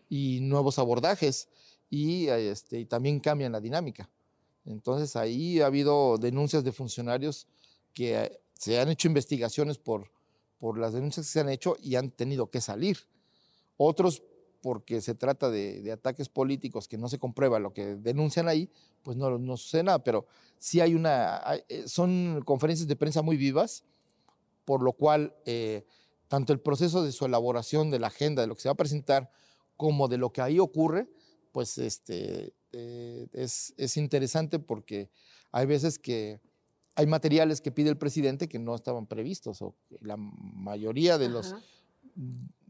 y 0.09 0.41
nuevos 0.41 0.79
abordajes 0.79 1.49
y, 1.89 2.29
este, 2.29 2.81
y 2.81 2.85
también 2.85 3.21
cambian 3.21 3.53
la 3.53 3.61
dinámica. 3.61 4.09
Entonces 4.65 5.17
ahí 5.17 5.61
ha 5.61 5.67
habido 5.67 6.19
denuncias 6.19 6.65
de 6.65 6.73
funcionarios 6.73 7.47
que 7.93 8.17
eh, 8.17 8.41
se 8.55 8.79
han 8.79 8.89
hecho 8.89 9.09
investigaciones 9.09 9.79
por, 9.79 10.11
por 10.59 10.79
las 10.79 10.93
denuncias 10.93 11.27
que 11.27 11.33
se 11.33 11.41
han 11.41 11.49
hecho 11.49 11.77
y 11.83 11.97
han 11.97 12.11
tenido 12.11 12.51
que 12.51 12.61
salir. 12.61 12.99
Otros 13.77 14.23
porque 14.63 15.01
se 15.01 15.15
trata 15.15 15.51
de, 15.51 15.91
ataques 15.91 16.29
políticos 16.29 16.87
que 16.87 16.99
no 16.99 17.09
se 17.09 17.19
comprueba 17.19 17.59
lo 17.59 17.73
que 17.73 17.97
denuncian 17.97 18.47
ahí, 18.47 18.71
pues 19.03 19.17
no, 19.17 19.39
no 19.39 19.57
sucede 19.57 19.85
nada, 19.85 20.05
pero 20.05 20.27
sí 20.59 20.81
hay 20.81 20.95
una, 20.95 21.41
eh, 21.69 21.85
son 21.89 22.43
conferencias 22.45 22.87
de 22.87 22.97
prensa 22.97 23.23
muy 23.23 23.37
vivas, 23.37 23.85
por 24.67 24.83
lo 24.83 24.93
cual 24.93 25.35
eh, 25.47 25.87
tanto 26.31 26.53
el 26.53 26.61
proceso 26.61 27.03
de 27.03 27.11
su 27.11 27.27
elaboración 27.27 27.91
de 27.91 27.99
la 27.99 28.07
agenda, 28.07 28.41
de 28.41 28.47
lo 28.47 28.55
que 28.55 28.63
se 28.63 28.69
va 28.69 28.75
a 28.75 28.77
presentar, 28.77 29.33
como 29.77 30.07
de 30.07 30.17
lo 30.17 30.33
que 30.33 30.41
ahí 30.41 30.61
ocurre, 30.61 31.11
pues 31.51 31.77
este, 31.77 32.55
eh, 32.71 33.27
es, 33.33 33.75
es, 33.77 33.97
interesante 33.97 34.61
porque 34.61 35.11
hay 35.51 35.67
veces 35.67 35.99
que 35.99 36.41
hay 36.95 37.09
materiales 37.09 37.61
que 37.61 37.73
pide 37.73 37.91
el 37.91 37.99
presidente 37.99 38.49
que 38.49 38.61
no 38.61 38.77
estaban 38.77 39.09
previstos, 39.09 39.61
o 39.61 39.75
la 40.03 40.17
mayoría 40.17 41.19
de 41.19 41.31
los 41.31 41.53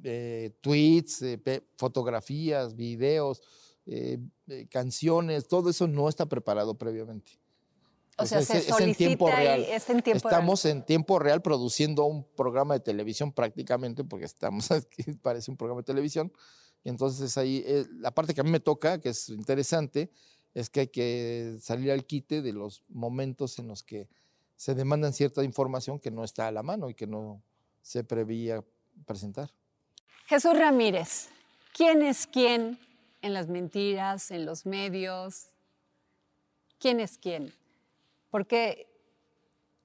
eh, 0.04 0.52
tweets, 0.62 1.20
eh, 1.20 1.62
fotografías, 1.76 2.74
videos, 2.74 3.42
canciones, 4.70 5.48
todo 5.48 5.68
eso 5.68 5.86
no 5.86 6.08
está 6.08 6.24
preparado 6.24 6.78
previamente. 6.78 7.39
O 8.20 8.26
sea, 8.26 8.42
se 8.42 8.58
es, 8.58 8.80
en 8.80 8.94
tiempo 8.94 9.30
real. 9.30 9.64
estamos 9.64 10.64
en 10.64 10.84
tiempo 10.84 11.18
real 11.18 11.42
produciendo 11.42 12.04
un 12.04 12.24
programa 12.24 12.74
de 12.74 12.80
televisión 12.80 13.32
prácticamente, 13.32 14.04
porque 14.04 14.26
estamos 14.26 14.70
aquí, 14.70 15.02
parece 15.22 15.50
un 15.50 15.56
programa 15.56 15.80
de 15.80 15.86
televisión. 15.86 16.32
Y 16.84 16.88
entonces 16.88 17.36
ahí, 17.36 17.64
la 17.98 18.10
parte 18.10 18.34
que 18.34 18.40
a 18.40 18.44
mí 18.44 18.50
me 18.50 18.60
toca, 18.60 19.00
que 19.00 19.10
es 19.10 19.28
interesante, 19.28 20.10
es 20.54 20.70
que 20.70 20.80
hay 20.80 20.88
que 20.88 21.58
salir 21.60 21.90
al 21.90 22.04
quite 22.04 22.42
de 22.42 22.52
los 22.52 22.82
momentos 22.88 23.58
en 23.58 23.68
los 23.68 23.82
que 23.82 24.08
se 24.56 24.74
demandan 24.74 25.12
cierta 25.12 25.42
información 25.44 25.98
que 25.98 26.10
no 26.10 26.24
está 26.24 26.48
a 26.48 26.52
la 26.52 26.62
mano 26.62 26.90
y 26.90 26.94
que 26.94 27.06
no 27.06 27.42
se 27.82 28.04
prevía 28.04 28.62
presentar. 29.06 29.50
Jesús 30.26 30.56
Ramírez, 30.56 31.28
¿quién 31.72 32.02
es 32.02 32.26
quién 32.26 32.78
en 33.22 33.34
las 33.34 33.48
mentiras, 33.48 34.30
en 34.30 34.44
los 34.46 34.66
medios? 34.66 35.46
¿Quién 36.78 37.00
es 37.00 37.18
quién? 37.18 37.52
Porque 38.30 38.88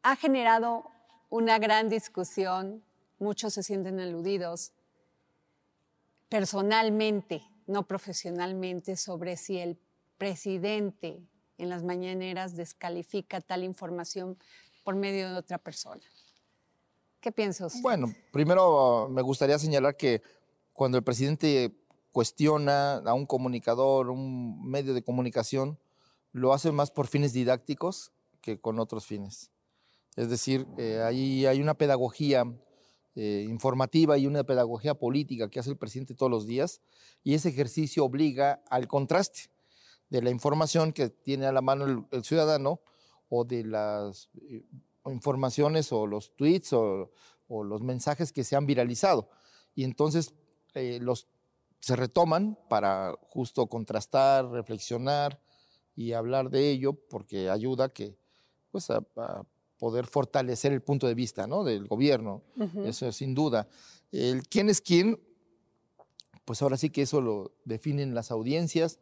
ha 0.03 0.15
generado 0.15 0.86
una 1.29 1.58
gran 1.60 1.89
discusión, 1.89 2.84
muchos 3.19 3.53
se 3.53 3.63
sienten 3.63 3.99
aludidos 3.99 4.71
personalmente, 6.29 7.41
no 7.67 7.88
profesionalmente, 7.88 8.95
sobre 8.95 9.36
si 9.38 9.58
el 9.58 9.79
presidente 10.17 11.19
en 11.58 11.69
las 11.69 11.84
mañaneras 11.84 12.55
descalifica 12.55 13.41
tal 13.41 13.63
información 13.63 14.38
por 14.84 14.95
medio 14.95 15.29
de 15.29 15.38
otra 15.38 15.58
persona. 15.58 16.03
¿Qué 17.19 17.31
piensa 17.31 17.65
usted? 17.65 17.81
Bueno, 17.81 18.13
primero 18.31 19.10
me 19.10 19.21
gustaría 19.21 19.58
señalar 19.58 19.97
que 19.97 20.21
cuando 20.73 20.97
el 20.97 21.03
presidente 21.03 21.75
cuestiona 22.12 22.97
a 22.97 23.13
un 23.13 23.25
comunicador, 23.25 24.10
un 24.10 24.69
medio 24.69 24.93
de 24.93 25.03
comunicación, 25.03 25.79
lo 26.31 26.53
hace 26.53 26.71
más 26.71 26.91
por 26.91 27.08
fines 27.08 27.34
didácticos 27.34 28.12
que 28.45 28.60
con 28.60 28.79
otros 28.79 29.08
fines. 29.08 29.51
Es 30.15 30.29
decir, 30.29 30.67
eh, 30.77 31.01
ahí 31.01 31.47
hay 31.47 31.60
una 31.60 31.73
pedagogía 31.73 32.45
eh, 33.15 33.45
informativa 33.49 34.17
y 34.19 34.27
una 34.27 34.43
pedagogía 34.43 34.93
política 34.93 35.49
que 35.49 35.60
hace 35.60 35.71
el 35.71 35.77
presidente 35.77 36.13
todos 36.13 36.31
los 36.31 36.45
días 36.45 36.81
y 37.23 37.34
ese 37.34 37.49
ejercicio 37.49 38.05
obliga 38.05 38.62
al 38.69 38.88
contraste 38.88 39.49
de 40.10 40.21
la 40.21 40.29
información 40.29 40.93
que 40.93 41.10
tiene 41.10 41.47
a 41.47 41.51
la 41.51 41.62
mano 41.62 42.08
el, 42.12 42.23
ciudadano 42.23 42.81
o 43.29 43.45
de 43.45 43.63
las 43.63 44.29
eh, 44.47 44.63
informaciones 45.05 45.91
o 45.91 46.05
los 46.05 46.36
tweets 46.36 46.73
o, 46.73 47.12
los 47.49 47.81
mensajes 47.81 48.31
que 48.31 48.43
se 48.43 48.55
han 48.55 48.65
viralizado. 48.65 49.29
Y 49.75 49.84
entonces 49.84 50.34
los 50.73 51.27
se 51.79 51.95
retoman 51.95 52.58
para 52.67 53.13
justo 53.29 53.67
contrastar, 53.67 54.49
reflexionar 54.49 55.39
y 55.95 56.13
hablar 56.13 56.49
de 56.49 56.71
ello 56.71 56.93
porque 56.93 57.49
ayuda 57.51 57.89
que, 57.89 58.17
pues, 58.75 58.89
a, 58.89 59.01
poder 59.77 60.05
fortalecer 60.05 60.73
el 60.73 60.81
punto 60.81 61.07
de 61.07 61.13
vista 61.13 61.47
¿no? 61.47 61.63
del 61.63 61.88
gobierno. 61.88 62.41
Eso 62.83 63.09
sin 63.13 63.33
duda. 63.33 63.67
El 64.11 64.47
quién 64.47 64.69
es 64.69 64.81
quién, 64.81 65.17
pues 66.43 66.61
ahora 66.61 66.75
sí 66.75 66.89
que 66.89 67.03
eso 67.03 67.21
lo 67.21 67.53
definen 67.63 68.15
las 68.15 68.31
audiencias, 68.31 68.99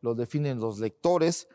lo 0.00 0.14
definen 0.14 0.60
los 0.60 0.78
lectores, 0.78 1.48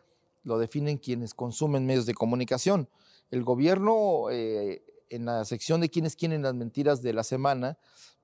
lo 0.43 0.57
definen 0.57 0.97
quienes 0.97 1.33
consumen 1.33 1.85
medios 1.85 2.05
de 2.05 2.13
comunicación. 2.13 2.89
El 3.29 3.43
gobierno, 3.43 4.29
eh, 4.31 4.83
en 5.09 5.25
la 5.25 5.45
sección 5.45 5.79
de 5.79 5.89
quiénes 5.89 6.17
quieren 6.17 6.41
las 6.41 6.55
mentiras 6.55 7.01
de 7.01 7.13
la 7.13 7.23
semana, 7.23 7.77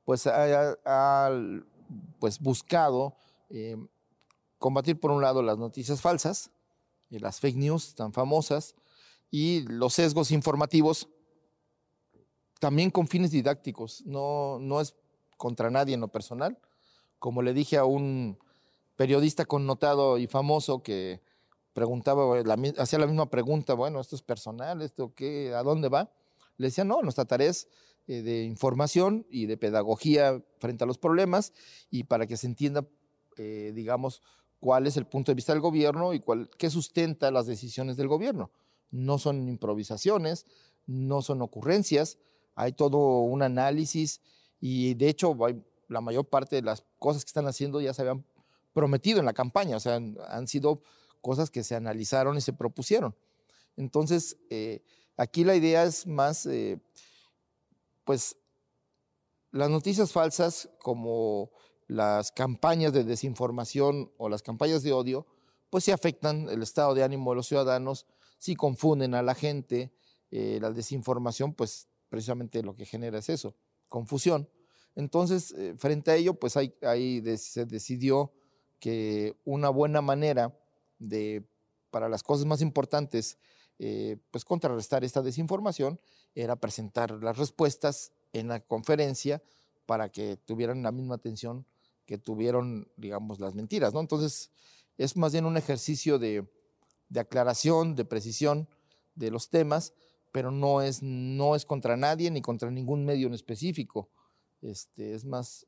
pues 0.03 0.27
ha, 0.27 1.31
pues, 2.19 2.39
buscado 2.39 3.15
eh, 3.49 3.77
combatir 4.57 4.99
por 4.99 5.11
un 5.11 5.21
lado 5.21 5.41
las 5.41 5.57
noticias 5.57 6.01
falsas, 6.01 6.51
y 7.09 7.19
las 7.19 7.39
fake 7.39 7.57
news 7.57 7.95
tan 7.95 8.13
famosas, 8.13 8.75
y 9.29 9.61
los 9.61 9.93
sesgos 9.93 10.31
informativos, 10.31 11.09
también 12.59 12.89
con 12.89 13.07
fines 13.07 13.31
didácticos, 13.31 14.03
no, 14.05 14.57
no 14.59 14.81
es 14.81 14.95
contra 15.37 15.69
nadie 15.69 15.93
en 15.93 16.01
lo 16.01 16.07
personal. 16.07 16.57
Como 17.19 17.41
le 17.41 17.53
dije 17.53 17.77
a 17.77 17.85
un 17.85 18.39
periodista 18.95 19.45
connotado 19.45 20.17
y 20.17 20.27
famoso 20.27 20.81
que 20.81 21.21
preguntaba, 21.73 22.39
hacía 22.77 22.99
la 22.99 23.07
misma 23.07 23.29
pregunta, 23.29 23.75
bueno, 23.75 23.99
esto 23.99 24.15
es 24.15 24.23
personal, 24.23 24.81
esto 24.81 25.13
qué, 25.13 25.53
¿a 25.53 25.61
dónde 25.61 25.89
va? 25.89 26.11
Le 26.57 26.67
decía, 26.67 26.83
no, 26.83 27.01
nuestra 27.03 27.25
tarea 27.25 27.49
es 27.49 27.67
eh, 28.07 28.23
de 28.23 28.43
información 28.43 29.27
y 29.29 29.45
de 29.45 29.57
pedagogía 29.57 30.43
frente 30.59 30.83
a 30.83 30.87
los 30.87 30.97
problemas 30.97 31.53
y 31.91 32.05
para 32.05 32.25
que 32.25 32.37
se 32.37 32.47
entienda, 32.47 32.87
eh, 33.37 33.71
digamos, 33.75 34.23
cuál 34.59 34.87
es 34.87 34.97
el 34.97 35.05
punto 35.05 35.31
de 35.31 35.35
vista 35.35 35.53
del 35.53 35.61
gobierno 35.61 36.13
y 36.13 36.19
cuál, 36.19 36.49
qué 36.57 36.69
sustenta 36.69 37.29
las 37.29 37.45
decisiones 37.45 37.95
del 37.95 38.07
gobierno. 38.07 38.49
No 38.91 39.19
son 39.19 39.47
improvisaciones, 39.47 40.45
no 40.85 41.21
son 41.21 41.41
ocurrencias, 41.41 42.17
hay 42.55 42.73
todo 42.73 43.21
un 43.21 43.41
análisis 43.43 44.21
y 44.59 44.93
de 44.95 45.09
hecho 45.09 45.37
la 45.87 46.01
mayor 46.01 46.25
parte 46.25 46.55
de 46.55 46.61
las 46.61 46.83
cosas 46.97 47.23
que 47.23 47.29
están 47.29 47.47
haciendo 47.47 47.81
ya 47.81 47.93
se 47.93 48.01
habían 48.01 48.25
prometido 48.73 49.19
en 49.19 49.25
la 49.25 49.33
campaña, 49.33 49.77
o 49.77 49.79
sea, 49.79 49.95
han, 49.95 50.47
sido 50.47 50.81
cosas 51.21 51.49
que 51.49 51.63
se 51.63 51.75
analizaron 51.75 52.37
y 52.37 52.41
se 52.41 52.53
propusieron. 52.53 53.15
Entonces, 53.75 54.37
eh, 54.49 54.83
Aquí 55.17 55.43
la 55.43 55.55
idea 55.55 55.83
es 55.83 56.05
más, 56.05 56.45
eh, 56.45 56.79
pues, 58.03 58.37
las 59.51 59.69
noticias 59.71 60.11
falsas 60.11 60.69
como 60.79 61.49
las 61.87 62.31
campañas 62.31 62.93
de 62.93 63.03
desinformación 63.03 64.11
o 64.17 64.29
las 64.29 64.43
campañas 64.43 64.83
de 64.83 64.93
odio, 64.93 65.25
pues 65.71 65.85
sí 65.85 65.91
afectan 65.91 66.49
el 66.49 66.61
estado 66.61 66.93
de 66.93 67.03
ánimo 67.03 67.31
de 67.31 67.37
los 67.37 67.47
ciudadanos, 67.47 68.05
sí 68.37 68.55
confunden 68.55 69.13
a 69.13 69.21
la 69.21 69.35
gente. 69.35 69.93
Eh, 70.29 70.59
la 70.61 70.71
desinformación, 70.71 71.53
pues 71.53 71.87
precisamente 72.09 72.61
lo 72.61 72.73
que 72.73 72.85
genera 72.85 73.19
es 73.19 73.29
eso, 73.29 73.55
confusión. 73.87 74.49
Entonces, 74.95 75.51
eh, 75.51 75.75
frente 75.77 76.11
a 76.11 76.15
ello, 76.15 76.33
pues 76.33 76.57
hay, 76.57 76.73
se 77.37 77.65
decidió 77.65 78.33
que 78.79 79.37
una 79.45 79.69
buena 79.69 80.01
manera 80.01 80.57
de, 80.99 81.47
para 81.91 82.09
las 82.09 82.23
cosas 82.23 82.45
más 82.45 82.61
importantes, 82.61 83.37
eh, 83.79 84.17
pues 84.31 84.43
contrarrestar 84.43 85.03
esta 85.03 85.21
desinformación 85.21 85.99
era 86.33 86.55
presentar 86.55 87.11
las 87.23 87.37
respuestas 87.37 88.11
en 88.33 88.47
la 88.47 88.59
conferencia 88.59 89.41
para 89.85 90.09
que 90.09 90.37
tuvieran 90.37 90.81
la 90.83 90.91
misma 90.91 91.15
atención 91.15 91.65
que 92.07 92.17
tuvieron, 92.17 92.89
digamos, 92.95 93.39
las 93.39 93.53
mentiras, 93.53 93.93
¿no? 93.93 93.99
Entonces, 93.99 94.49
es 94.97 95.15
más 95.17 95.33
bien 95.33 95.45
un 95.45 95.57
ejercicio 95.57 96.17
de, 96.17 96.47
aclaración, 97.15 97.95
de 97.95 98.05
precisión 98.05 98.67
de 99.15 99.31
los 99.31 99.49
temas, 99.49 99.93
pero 100.31 100.51
no 100.51 100.81
es, 100.81 101.01
no 101.01 101.55
es 101.55 101.65
contra 101.65 101.97
nadie 101.97 102.29
ni 102.31 102.41
contra 102.41 102.69
ningún 102.69 103.05
medio 103.05 103.27
en 103.27 103.33
específico. 103.33 104.09
Este, 104.61 105.13
es 105.13 105.25
más 105.25 105.67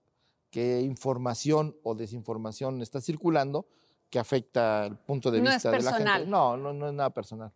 que 0.49 0.81
información 0.81 1.75
o 1.83 1.95
desinformación 1.95 2.81
está 2.81 3.01
circulando 3.01 3.67
que 4.09 4.19
afecta 4.19 4.85
el 4.85 4.97
punto 4.97 5.29
de 5.31 5.41
vista 5.41 5.71
de 5.71 5.81
la 5.81 5.93
gente. 5.93 6.25
No, 6.25 6.57
no, 6.57 6.73
no 6.73 6.87
es 6.87 6.93
nada 6.93 7.11
personal. 7.11 7.51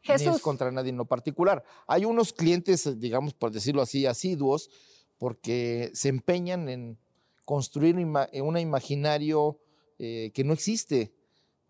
Jesús. 0.00 0.26
Ni 0.26 0.34
es 0.36 0.42
contra 0.42 0.70
nadie 0.70 0.90
en 0.90 0.96
lo 0.96 1.06
particular. 1.06 1.64
Hay 1.86 2.04
unos 2.04 2.32
clientes, 2.32 2.98
digamos, 2.98 3.34
por 3.34 3.50
decirlo 3.50 3.82
así, 3.82 4.06
asiduos, 4.06 4.70
porque 5.18 5.90
se 5.94 6.08
empeñan 6.08 6.68
en 6.68 6.98
construir 7.44 7.96
un 7.96 8.58
imaginario 8.58 9.58
eh, 9.98 10.30
que 10.34 10.44
no 10.44 10.52
existe. 10.52 11.14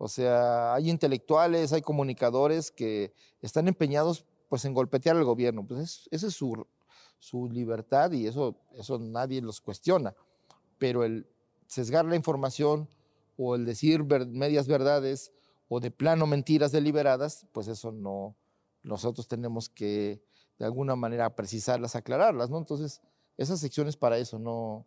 O 0.05 0.07
sea, 0.07 0.75
hay 0.75 0.91
intelectuales, 0.91 1.73
hay 1.73 1.81
comunicadores 1.81 2.69
que 2.69 3.11
están 3.41 3.67
empeñados 3.67 4.23
pues 4.49 4.63
en 4.65 4.73
golpetear 4.75 5.17
al 5.17 5.23
gobierno. 5.23 5.65
Pues 5.65 6.07
esa 6.11 6.27
es 6.27 6.33
su, 6.35 6.67
su 7.17 7.49
libertad 7.49 8.11
y 8.11 8.27
eso, 8.27 8.55
eso 8.75 8.99
nadie 8.99 9.41
los 9.41 9.59
cuestiona. 9.61 10.13
Pero 10.77 11.03
el 11.03 11.27
sesgar 11.65 12.05
la 12.05 12.15
información 12.15 12.87
o 13.35 13.55
el 13.55 13.65
decir 13.65 14.03
medias 14.03 14.67
verdades 14.67 15.31
o 15.69 15.79
de 15.79 15.89
plano 15.89 16.27
mentiras 16.27 16.71
deliberadas, 16.71 17.47
pues 17.51 17.67
eso 17.67 17.91
no, 17.91 18.35
nosotros 18.83 19.27
tenemos 19.27 19.69
que 19.69 20.21
de 20.59 20.65
alguna 20.65 20.95
manera 20.95 21.35
precisarlas, 21.35 21.95
aclararlas, 21.95 22.51
¿no? 22.51 22.59
Entonces, 22.59 23.01
esa 23.37 23.57
sección 23.57 23.87
es 23.87 23.97
para 23.97 24.19
eso, 24.19 24.37
no, 24.37 24.85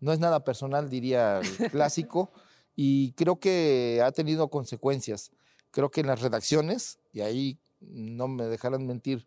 no 0.00 0.10
es 0.10 0.20
nada 0.20 0.42
personal, 0.42 0.88
diría 0.88 1.40
el 1.40 1.46
clásico, 1.70 2.32
y 2.76 3.12
creo 3.12 3.38
que 3.38 4.02
ha 4.04 4.12
tenido 4.12 4.48
consecuencias. 4.48 5.30
Creo 5.70 5.90
que 5.90 6.00
en 6.00 6.08
las 6.08 6.20
redacciones, 6.20 6.98
y 7.12 7.20
ahí 7.20 7.58
no 7.80 8.28
me 8.28 8.44
dejarán 8.44 8.86
mentir 8.86 9.26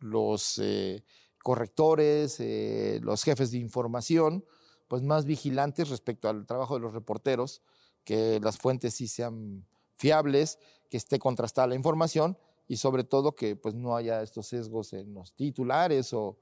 los 0.00 0.58
eh, 0.58 1.04
correctores, 1.42 2.38
eh, 2.40 3.00
los 3.02 3.22
jefes 3.22 3.50
de 3.50 3.58
información, 3.58 4.44
pues 4.86 5.02
más 5.02 5.24
vigilantes 5.24 5.90
respecto 5.90 6.28
al 6.28 6.46
trabajo 6.46 6.74
de 6.74 6.80
los 6.80 6.94
reporteros, 6.94 7.62
que 8.04 8.40
las 8.40 8.58
fuentes 8.58 8.94
sí 8.94 9.06
sean 9.06 9.66
fiables, 9.96 10.58
que 10.88 10.96
esté 10.96 11.18
contrastada 11.18 11.68
la 11.68 11.74
información 11.74 12.38
y 12.66 12.76
sobre 12.76 13.04
todo 13.04 13.34
que 13.34 13.56
pues 13.56 13.74
no 13.74 13.96
haya 13.96 14.22
estos 14.22 14.46
sesgos 14.46 14.92
en 14.92 15.12
los 15.14 15.34
titulares 15.34 16.12
o, 16.12 16.38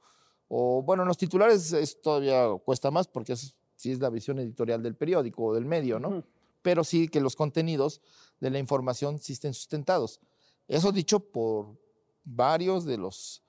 bueno, 0.48 1.02
en 1.02 1.08
los 1.08 1.18
titulares 1.18 1.72
es, 1.72 2.00
todavía 2.00 2.48
cuesta 2.64 2.90
más 2.90 3.08
porque 3.08 3.32
es, 3.32 3.56
sí 3.74 3.90
es 3.90 4.00
la 4.00 4.10
visión 4.10 4.38
editorial 4.38 4.82
del 4.82 4.94
periódico 4.94 5.44
o 5.44 5.54
del 5.54 5.64
medio, 5.64 5.98
¿no? 5.98 6.24
Pero 6.66 6.82
sí 6.82 7.06
que 7.06 7.20
los 7.20 7.36
contenidos 7.36 8.00
de 8.40 8.50
la 8.50 8.58
información 8.58 9.20
sí 9.20 9.34
estén 9.34 9.54
sustentados. 9.54 10.18
Eso 10.66 10.90
dicho 10.90 11.20
por 11.20 11.78
varios 12.24 12.84
de 12.84 12.98
los 12.98 13.44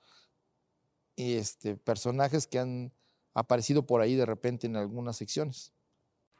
este, 1.16 1.74
personajes 1.74 2.46
que 2.46 2.60
han 2.60 2.92
aparecido 3.34 3.84
por 3.84 4.02
ahí 4.02 4.14
de 4.14 4.24
repente 4.24 4.68
en 4.68 4.76
algunas 4.76 5.16
secciones. 5.16 5.72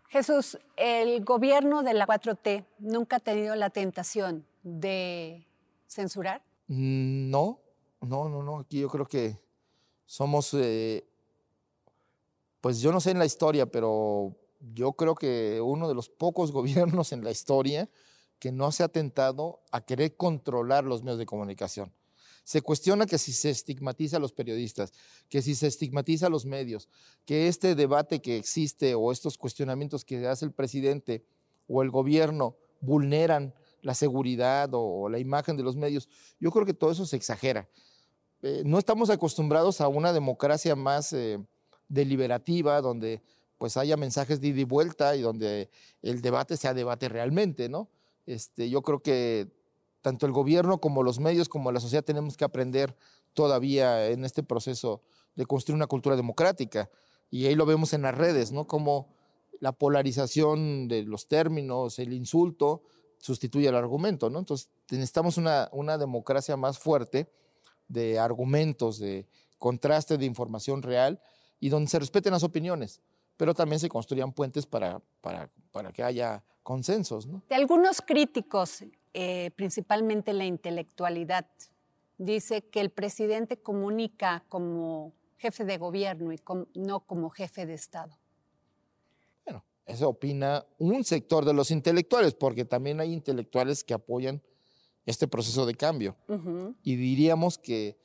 Jesús, 0.07 0.57
el 0.77 1.25
gobierno 1.25 1.83
de 1.83 1.95
la 1.95 2.07
4T 2.07 2.65
nunca 2.79 3.17
ha 3.17 3.21
tenido 3.21 3.57
la 3.57 3.71
tentación 3.71 4.47
de 4.63 5.49
censurar. 5.89 6.45
Mm, 6.69 7.29
no, 7.29 7.59
no, 8.03 8.29
no, 8.29 8.45
no. 8.45 8.61
Aquí 8.61 8.79
yo 8.79 8.89
creo 8.89 9.05
que 9.05 9.37
somos, 10.07 10.55
eh, 10.55 11.05
pues 12.61 12.81
yo 12.81 12.93
no 12.93 13.01
sé 13.01 13.11
en 13.11 13.19
la 13.19 13.27
historia, 13.27 13.67
pero 13.67 14.37
yo 14.61 14.93
creo 14.93 15.15
que 15.15 15.61
uno 15.61 15.89
de 15.89 15.95
los 15.95 16.09
pocos 16.09 16.53
gobiernos 16.53 17.13
en 17.13 17.25
la 17.25 17.31
historia 17.31 17.89
que 18.39 18.53
no 18.53 18.71
se 18.71 18.85
ha 18.85 18.89
tentado 18.89 19.61
a 19.73 19.81
querer 19.81 20.17
controlar 20.17 20.85
los 20.85 21.03
medios 21.03 21.19
de 21.19 21.27
comunicación. 21.27 21.93
Se 22.45 22.63
cuestiona 22.63 23.05
que 23.05 23.19
si 23.19 23.33
se 23.33 23.51
estigmatiza 23.51 24.17
a 24.17 24.21
los 24.21 24.33
periodistas, 24.33 24.93
que 25.29 25.43
si 25.43 25.55
se 25.55 25.67
estigmatiza 25.67 26.29
a 26.29 26.31
los 26.31 26.47
medios, 26.47 26.89
que 27.27 27.49
este 27.49 27.75
debate 27.75 28.23
que 28.23 28.39
existe 28.39 28.95
o 28.95 29.13
estos 29.13 29.37
cuestionamientos 29.37 30.05
que 30.05 30.27
hace 30.27 30.47
el 30.47 30.53
presidente 30.53 31.25
o 31.67 31.83
el 31.83 31.91
gobierno 31.91 32.57
vulneran 32.81 33.55
la 33.83 33.95
seguridad 33.95 34.71
o 34.73 35.09
la 35.09 35.19
imagen 35.19 35.57
de 35.57 35.63
los 35.63 35.77
medios. 35.77 36.09
Yo 36.41 36.51
creo 36.51 36.65
que 36.65 36.75
todo 36.75 36.91
eso 36.91 37.05
se 37.05 37.17
exagera. 37.17 37.69
eh, 38.41 38.63
no 38.65 38.79
estamos 38.79 39.11
acostumbrados 39.11 39.81
a 39.81 39.89
una 39.89 40.13
democracia 40.13 40.75
más 40.77 41.13
eh, 41.13 41.39
deliberativa, 41.89 42.81
donde 42.81 43.21
pues 43.59 43.77
haya 43.77 43.97
mensajes 43.97 44.41
de 44.41 44.49
ida 44.49 44.61
y 44.61 44.65
vuelta 44.65 45.17
y 45.17 45.21
donde 45.21 45.71
el 46.03 46.23
debate 46.23 46.57
sea 46.57 46.75
debate 46.75 47.09
realmente, 47.09 47.69
¿no? 47.69 47.89
Este, 48.27 48.71
yo 48.71 48.83
creo 48.83 49.01
que 49.01 49.49
tanto 50.01 50.27
el 50.27 50.33
gobierno 50.33 50.81
como 50.81 51.03
los 51.03 51.19
medios 51.19 51.49
como 51.49 51.73
la 51.73 51.81
sociedad 51.81 52.05
tenemos 52.05 52.37
que 52.37 52.45
aprender 52.45 52.97
todavía 53.35 54.09
en 54.09 54.25
este 54.25 54.43
proceso 54.43 55.03
de 55.35 55.47
construir 55.47 55.77
una 55.77 55.87
cultura 55.87 56.17
democrática. 56.17 56.91
Y 57.31 57.47
ahí 57.47 57.55
lo 57.55 57.67
vemos 57.67 57.93
en 57.93 58.03
las 58.03 58.15
redes, 58.15 58.53
¿no? 58.53 58.67
Como 58.67 59.09
la 59.61 59.73
polarización 59.73 60.89
de 60.89 61.03
los 61.03 61.27
términos, 61.27 61.99
el 61.99 62.13
insulto, 62.13 62.83
sustituye 63.19 63.69
al 63.69 63.75
argumento, 63.75 64.31
¿no? 64.31 64.39
Entonces 64.39 64.71
necesitamos 64.91 65.37
una, 65.37 65.69
una 65.73 65.99
democracia 65.99 66.57
más 66.57 66.79
fuerte 66.79 67.29
de 67.89 68.19
argumentos, 68.19 68.99
de 68.99 69.27
contraste 69.59 70.19
de 70.19 70.27
información 70.27 70.83
real 70.83 71.21
y 71.61 71.69
donde 71.69 71.91
se 71.91 71.99
respeten 71.99 72.33
las 72.33 72.45
opiniones, 72.45 73.01
pero 73.39 73.55
también 73.55 73.81
se 73.81 73.89
construyan 73.89 74.33
puentes 74.33 74.67
para, 74.67 75.01
para, 75.23 75.49
para 75.73 75.93
que 75.93 76.03
haya 76.03 76.45
consensos. 76.63 77.27
¿no? 77.27 77.43
De 77.49 77.55
algunos 77.55 78.03
críticos, 78.03 78.85
eh, 79.15 79.53
principalmente 79.57 80.35
la 80.35 80.45
intelectualidad, 80.45 81.47
dice 82.19 82.63
que 82.63 82.81
el 82.81 82.91
presidente 82.91 83.57
comunica 83.57 84.45
como 84.49 85.15
jefe 85.39 85.65
de 85.65 85.79
gobierno 85.79 86.33
y 86.33 86.41
no 86.75 87.01
como 87.01 87.31
jefe 87.31 87.65
de 87.65 87.75
Estado. 87.75 88.19
Bueno, 89.47 89.65
eso 89.87 90.09
opina 90.09 90.67
un 90.79 91.05
sector 91.05 91.45
de 91.45 91.55
los 91.55 91.71
intelectuales, 91.71 92.35
porque 92.35 92.65
también 92.65 93.01
hay 93.01 93.13
intelectuales 93.13 93.85
que 93.85 93.95
apoyan 93.95 94.43
este 95.07 95.29
proceso 95.29 95.65
de 95.65 95.75
cambio. 95.75 96.17
Y 96.83 96.97
diríamos 96.97 97.57
que 97.57 97.97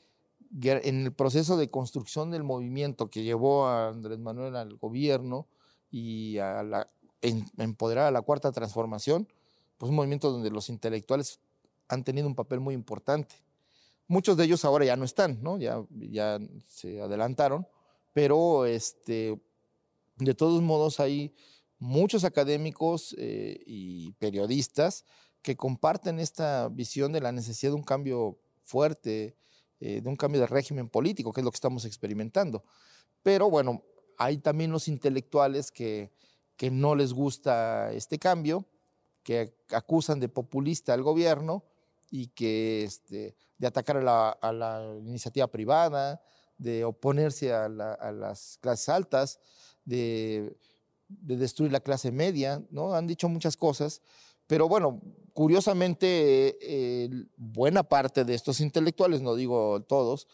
en 0.61 1.05
el 1.05 1.13
proceso 1.13 1.57
de 1.57 1.69
construcción 1.69 2.31
del 2.31 2.43
movimiento 2.43 3.09
que 3.09 3.23
llevó 3.23 3.67
a 3.67 3.89
Andrés 3.89 4.19
Manuel 4.19 4.55
al 4.55 4.75
gobierno 4.75 5.47
y 5.89 6.37
a 6.37 6.63
la, 6.63 6.89
empoderar 7.21 8.07
a 8.07 8.11
la 8.11 8.21
cuarta 8.21 8.51
transformación, 8.51 9.27
pues 9.77 9.89
un 9.89 9.95
movimiento 9.95 10.31
donde 10.31 10.51
los 10.51 10.69
intelectuales 10.69 11.39
han 11.87 12.03
tenido 12.03 12.27
un 12.27 12.35
papel 12.35 12.59
muy 12.59 12.73
importante. 12.75 13.35
Muchos 14.07 14.37
de 14.37 14.45
ellos 14.45 14.65
ahora 14.65 14.85
ya 14.85 14.95
no 14.95 15.05
están, 15.05 15.41
¿no? 15.41 15.57
Ya, 15.57 15.83
ya 15.89 16.39
se 16.67 17.01
adelantaron, 17.01 17.67
pero 18.11 18.65
este, 18.65 19.39
de 20.17 20.33
todos 20.35 20.61
modos 20.61 20.99
hay 20.99 21.33
muchos 21.79 22.23
académicos 22.23 23.15
eh, 23.17 23.61
y 23.65 24.11
periodistas 24.13 25.05
que 25.41 25.57
comparten 25.57 26.19
esta 26.19 26.69
visión 26.69 27.11
de 27.11 27.21
la 27.21 27.31
necesidad 27.31 27.71
de 27.71 27.77
un 27.77 27.83
cambio 27.83 28.37
fuerte, 28.63 29.35
eh, 29.79 30.01
de 30.01 30.09
un 30.09 30.15
cambio 30.15 30.41
de 30.41 30.47
régimen 30.47 30.89
político, 30.89 31.31
que 31.31 31.41
es 31.41 31.45
lo 31.45 31.51
que 31.51 31.57
estamos 31.57 31.85
experimentando. 31.85 32.63
Pero 33.21 33.49
bueno, 33.49 33.83
hay 34.17 34.37
también 34.37 34.71
los 34.71 34.87
intelectuales 34.87 35.71
que, 35.71 36.11
que 36.57 36.71
no 36.71 36.95
les 36.95 37.13
gusta 37.13 37.91
este 37.93 38.19
cambio, 38.19 38.65
que 39.23 39.55
acusan 39.71 40.19
de 40.19 40.29
populista 40.29 40.93
al 40.93 41.01
gobierno 41.01 41.63
y 42.11 42.27
que 42.27 42.83
este, 42.83 43.35
de 43.57 43.67
atacar 43.67 43.97
a 43.97 44.51
la, 44.53 44.95
iniciativa 45.05 45.47
privada, 45.47 46.21
de 46.57 46.85
oponerse 46.85 47.53
a, 47.53 47.69
las 47.69 48.57
clases 48.61 48.89
altas, 48.89 49.39
de, 49.85 50.55
de, 51.07 51.37
destruir 51.37 51.71
la 51.71 51.79
clase 51.79 52.11
media, 52.11 52.61
¿no? 52.69 52.93
Han 52.93 53.07
dicho 53.07 53.27
muchas 53.29 53.57
cosas 53.57 54.01
pero 54.53 54.69
bueno, 54.69 55.01
curiosamente, 55.33 56.59
eh, 56.61 57.09
buena 57.37 57.81
parte 57.81 58.23
de 58.23 58.35
estos 58.35 58.59
intelectuales, 58.59 59.19
no 59.19 59.33
digo 59.33 59.81
todos, 59.81 60.27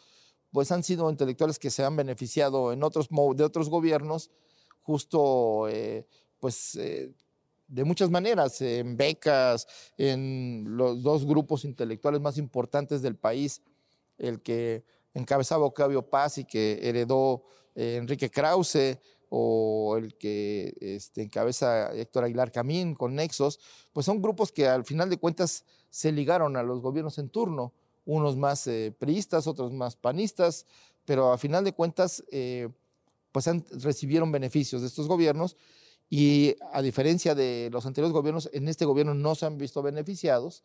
pues 0.51 0.73
han 0.73 0.83
sido 0.83 1.09
intelectuales 1.09 1.57
que 1.57 1.69
se 1.69 1.85
han 1.85 1.95
beneficiado 1.95 2.73
en 2.73 2.83
otros, 2.83 3.07
de 3.07 3.43
otros 3.45 3.69
gobiernos, 3.69 4.29
justo 4.81 5.69
eh, 5.69 6.05
pues 6.37 6.75
eh, 6.75 7.13
de 7.69 7.85
muchas 7.85 8.09
maneras, 8.09 8.59
en 8.59 8.97
becas, 8.97 9.65
en 9.95 10.65
los 10.67 11.01
dos 11.01 11.25
grupos 11.25 11.63
intelectuales 11.63 12.19
más 12.19 12.37
importantes 12.37 13.01
del 13.01 13.15
país, 13.15 13.61
el 14.17 14.41
que 14.41 14.83
encabezaba 15.13 15.63
Octavio 15.63 16.01
Paz 16.09 16.39
y 16.39 16.43
que 16.43 16.77
heredó 16.83 17.45
Enrique 17.73 18.29
Krause, 18.29 18.99
o 19.29 19.95
el 19.97 20.15
que 20.15 20.75
este, 20.81 21.21
encabeza 21.21 21.93
Héctor 21.93 22.23
Aguilar 22.23 22.51
Camín 22.51 22.95
con 22.95 23.15
Nexos, 23.15 23.59
pues 23.93 24.05
son 24.05 24.21
grupos 24.21 24.51
que 24.51 24.67
al 24.67 24.85
final 24.85 25.09
de 25.09 25.17
cuentas 25.17 25.65
se 25.89 26.11
ligaron 26.11 26.57
a 26.57 26.63
los 26.63 26.81
gobiernos 26.81 27.17
en 27.19 27.29
turno, 27.29 27.73
unos 28.05 28.37
más 28.37 28.65
eh, 28.67 28.93
priistas, 28.97 29.45
otros 29.45 29.71
más 29.71 29.95
panistas, 29.95 30.65
pero 31.05 31.31
al 31.31 31.39
final 31.39 31.63
de 31.63 31.73
cuentas 31.73 32.23
eh, 32.31 32.69
pues 33.31 33.47
recibieron 33.83 34.31
beneficios 34.31 34.81
de 34.81 34.87
estos 34.87 35.07
gobiernos 35.07 35.55
y 36.09 36.55
a 36.73 36.81
diferencia 36.81 37.35
de 37.35 37.69
los 37.71 37.85
anteriores 37.85 38.13
gobiernos, 38.13 38.49
en 38.51 38.67
este 38.67 38.85
gobierno 38.85 39.13
no 39.13 39.35
se 39.35 39.45
han 39.45 39.59
visto 39.59 39.83
beneficiados 39.83 40.63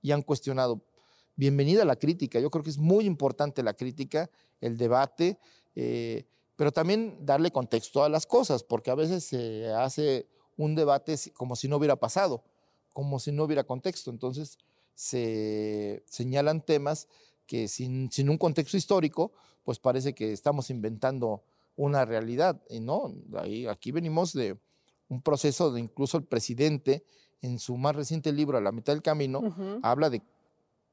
y 0.00 0.12
han 0.12 0.22
cuestionado. 0.22 0.80
Bienvenida 1.34 1.84
la 1.84 1.96
crítica, 1.96 2.40
yo 2.40 2.50
creo 2.50 2.64
que 2.64 2.70
es 2.70 2.78
muy 2.78 3.04
importante 3.04 3.62
la 3.62 3.74
crítica, 3.74 4.30
el 4.62 4.78
debate. 4.78 5.38
Eh, 5.74 6.24
pero 6.56 6.72
también 6.72 7.18
darle 7.20 7.50
contexto 7.50 8.02
a 8.02 8.08
las 8.08 8.26
cosas, 8.26 8.62
porque 8.64 8.90
a 8.90 8.94
veces 8.94 9.24
se 9.24 9.68
hace 9.72 10.26
un 10.56 10.74
debate 10.74 11.16
como 11.34 11.54
si 11.54 11.68
no 11.68 11.76
hubiera 11.76 11.96
pasado, 11.96 12.42
como 12.92 13.20
si 13.20 13.30
no 13.30 13.44
hubiera 13.44 13.64
contexto. 13.64 14.10
Entonces 14.10 14.58
se 14.94 16.02
señalan 16.06 16.62
temas 16.62 17.08
que 17.46 17.68
sin, 17.68 18.10
sin 18.10 18.30
un 18.30 18.38
contexto 18.38 18.76
histórico, 18.76 19.32
pues 19.64 19.78
parece 19.78 20.14
que 20.14 20.32
estamos 20.32 20.70
inventando 20.70 21.42
una 21.76 22.04
realidad. 22.06 22.62
Y 22.70 22.80
no, 22.80 23.14
ahí, 23.38 23.66
aquí 23.66 23.92
venimos 23.92 24.32
de 24.32 24.58
un 25.08 25.22
proceso 25.22 25.70
de 25.70 25.80
incluso 25.80 26.16
el 26.16 26.24
presidente, 26.24 27.04
en 27.42 27.58
su 27.58 27.76
más 27.76 27.94
reciente 27.94 28.32
libro, 28.32 28.56
A 28.56 28.62
la 28.62 28.72
mitad 28.72 28.94
del 28.94 29.02
camino, 29.02 29.54
habla 29.82 30.08
de 30.08 30.22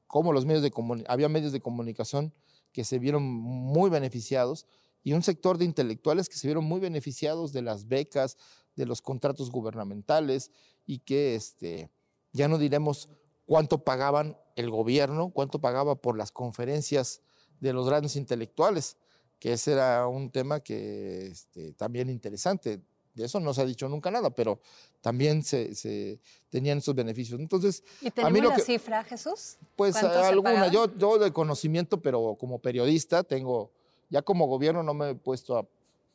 cómo 0.06 0.32
los 0.32 0.44
medios 0.44 0.62
de 0.62 0.70
había 1.08 1.28
medios 1.28 1.52
de 1.52 1.60
comunicación 1.60 2.32
que 2.70 2.84
se 2.84 2.98
vieron 2.98 3.22
muy 3.24 3.88
beneficiados 3.88 4.66
y 5.04 5.12
un 5.12 5.22
sector 5.22 5.58
de 5.58 5.66
intelectuales 5.66 6.28
que 6.28 6.36
se 6.36 6.48
vieron 6.48 6.64
muy 6.64 6.80
beneficiados 6.80 7.52
de 7.52 7.62
las 7.62 7.86
becas, 7.86 8.38
de 8.74 8.86
los 8.86 9.02
contratos 9.02 9.50
gubernamentales 9.50 10.50
y 10.86 11.00
que 11.00 11.34
este, 11.34 11.90
ya 12.32 12.48
no 12.48 12.58
diremos 12.58 13.10
cuánto 13.44 13.84
pagaban 13.84 14.36
el 14.56 14.70
gobierno, 14.70 15.30
cuánto 15.30 15.60
pagaba 15.60 15.94
por 15.94 16.16
las 16.16 16.32
conferencias 16.32 17.20
de 17.60 17.74
los 17.74 17.86
grandes 17.86 18.16
intelectuales, 18.16 18.96
que 19.38 19.52
ese 19.52 19.72
era 19.72 20.08
un 20.08 20.30
tema 20.30 20.60
que 20.60 21.26
este, 21.26 21.74
también 21.74 22.08
interesante. 22.08 22.80
De 23.14 23.26
eso 23.26 23.38
no 23.38 23.54
se 23.54 23.60
ha 23.60 23.66
dicho 23.66 23.88
nunca 23.88 24.10
nada, 24.10 24.30
pero 24.30 24.58
también 25.00 25.44
se, 25.44 26.18
tenían 26.48 26.78
esos 26.78 26.94
beneficios. 26.94 27.38
Entonces, 27.38 27.84
¿Y 28.00 28.10
tenemos 28.10 28.58
la 28.58 28.58
cifra, 28.58 29.04
Jesús? 29.04 29.56
Pues 29.76 29.94
alguna, 29.96 30.68
yo, 30.68 30.92
yo 30.96 31.18
de 31.18 31.32
conocimiento, 31.32 32.00
pero 32.00 32.36
como 32.40 32.58
periodista 32.58 33.22
tengo 33.22 33.70
ya 34.14 34.22
como 34.22 34.46
gobierno 34.46 34.84
no 34.84 34.94
me 34.94 35.10
he 35.10 35.14
puesto 35.16 35.58
a 35.58 35.66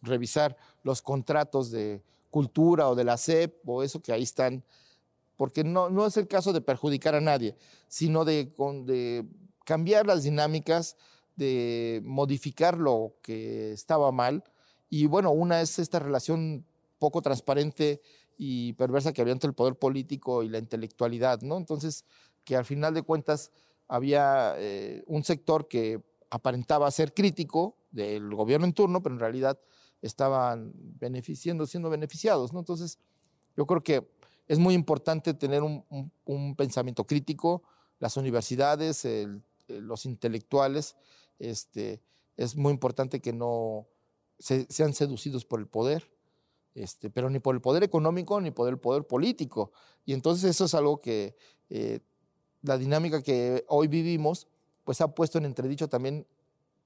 revisar 0.02 0.56
los 0.84 1.02
contratos 1.02 1.70
de 1.70 2.02
cultura 2.32 2.88
o 2.88 2.96
de 2.96 3.04
la 3.04 3.18
CEP 3.18 3.68
o 3.68 3.84
eso 3.84 4.02
que 4.02 4.14
ahí 4.14 4.24
están, 4.24 4.64
porque 5.36 5.66
no, 5.66 5.90
no 5.90 6.06
es 6.06 6.16
el 6.16 6.26
caso 6.26 6.54
de 6.54 6.62
perjudicar 6.62 7.14
a 7.14 7.20
nadie, 7.20 7.58
sino 7.90 8.24
de, 8.24 8.54
de 8.86 9.26
cambiar 9.66 10.08
las 10.08 10.24
dinámicas, 10.24 10.96
de 11.36 12.02
modificar 12.06 12.78
lo 12.78 13.16
que 13.22 13.74
estaba 13.74 14.14
mal. 14.14 14.46
Y 14.90 15.08
bueno, 15.08 15.32
una 15.32 15.60
es 15.60 15.78
esta 15.78 16.00
relación 16.00 16.66
poco 17.00 17.22
transparente 17.22 18.02
y 18.38 18.72
perversa 18.74 19.12
que 19.12 19.22
había 19.22 19.34
entre 19.34 19.50
el 19.50 19.56
poder 19.56 19.76
político 19.76 20.42
y 20.42 20.48
la 20.48 20.60
intelectualidad, 20.60 21.42
¿no? 21.42 21.58
Entonces, 21.58 22.06
que 22.46 22.56
al 22.56 22.64
final 22.64 22.94
de 22.94 23.02
cuentas 23.02 23.52
había 23.90 24.56
eh, 24.58 25.04
un 25.06 25.26
sector 25.26 25.68
que 25.68 26.02
aparentaba 26.30 26.90
ser 26.92 27.14
crítico 27.14 27.76
del 27.92 28.34
gobierno 28.34 28.66
en 28.66 28.74
turno, 28.74 29.02
pero 29.02 29.16
en 29.16 29.20
realidad 29.20 29.60
estaban 30.02 30.72
beneficiando, 30.76 31.66
siendo 31.66 31.90
beneficiados. 31.90 32.54
¿no? 32.54 32.60
Entonces, 32.60 33.00
yo 33.56 33.66
creo 33.66 33.84
que 33.84 34.08
es 34.48 34.58
muy 34.58 34.74
importante 34.74 35.34
tener 35.34 35.62
un, 35.62 36.56
pensamiento 36.56 37.06
crítico, 37.06 37.64
las 38.00 38.18
universidades, 38.18 39.08
los 39.68 40.06
intelectuales, 40.06 40.96
este, 41.38 42.02
es 42.36 42.56
muy 42.56 42.72
importante 42.72 43.20
que 43.20 43.34
no 43.34 43.88
sean 44.40 44.94
seducidos 44.94 45.46
por 45.46 45.60
el 45.60 45.68
poder, 45.68 46.10
este, 46.74 47.10
pero 47.10 47.30
ni 47.30 47.40
por 47.40 47.56
el 47.56 47.62
poder 47.62 47.84
económico 47.84 48.40
ni 48.40 48.52
por 48.52 48.70
el 48.70 48.80
poder 48.80 49.06
político. 49.06 49.72
Y 50.06 50.14
entonces 50.14 50.50
eso 50.50 50.66
es 50.66 50.74
algo 50.74 51.02
que 51.02 51.36
eh, 51.70 52.00
la 52.62 52.78
dinámica 52.78 53.22
que 53.22 53.66
hoy 53.68 53.88
vivimos, 53.88 54.48
pues 54.84 55.02
ha 55.02 55.14
puesto 55.14 55.38
en 55.38 55.46
entredicho 55.46 55.88
también 55.90 56.26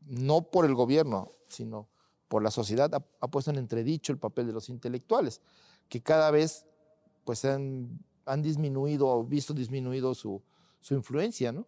no 0.06 0.44
por 0.44 0.66
el 0.66 0.76
gobierno, 0.76 1.32
sino 1.48 1.88
por 2.28 2.42
la 2.42 2.52
sociedad, 2.52 2.92
ha, 2.94 3.28
puesto 3.28 3.52
en 3.52 3.58
entredicho 3.58 4.12
el 4.12 4.18
papel 4.18 4.48
de 4.48 4.54
los 4.54 4.70
intelectuales, 4.70 5.42
que 5.88 6.02
cada 6.02 6.32
vez 6.32 6.66
pues 7.24 7.46
han, 7.46 8.00
han 8.26 8.42
disminuido 8.42 9.08
o 9.08 9.24
visto 9.24 9.54
disminuido 9.54 10.16
su, 10.16 10.42
su 10.82 10.94
influencia, 10.96 11.52
¿no? 11.52 11.68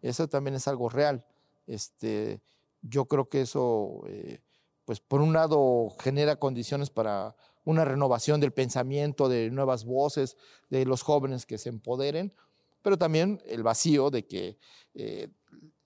Eso 0.00 0.28
también 0.28 0.54
es 0.54 0.68
algo 0.68 0.88
real. 0.88 1.26
Este, 1.66 2.40
yo 2.82 3.06
creo 3.06 3.28
que 3.28 3.40
eso, 3.40 4.02
eh, 4.06 4.38
pues 4.84 5.00
por 5.00 5.20
un 5.20 5.32
lado, 5.32 5.88
genera 5.98 6.36
condiciones 6.36 6.88
para 6.88 7.34
una 7.64 7.84
renovación 7.84 8.40
del 8.40 8.52
pensamiento, 8.52 9.28
de 9.28 9.50
nuevas 9.50 9.84
voces, 9.84 10.36
de 10.70 10.86
los 10.86 11.02
jóvenes 11.02 11.46
que 11.46 11.58
se 11.58 11.68
empoderen, 11.68 12.32
pero 12.80 12.96
también 12.96 13.42
el 13.46 13.64
vacío 13.64 14.10
de 14.10 14.24
que 14.24 14.56
eh, 14.94 15.28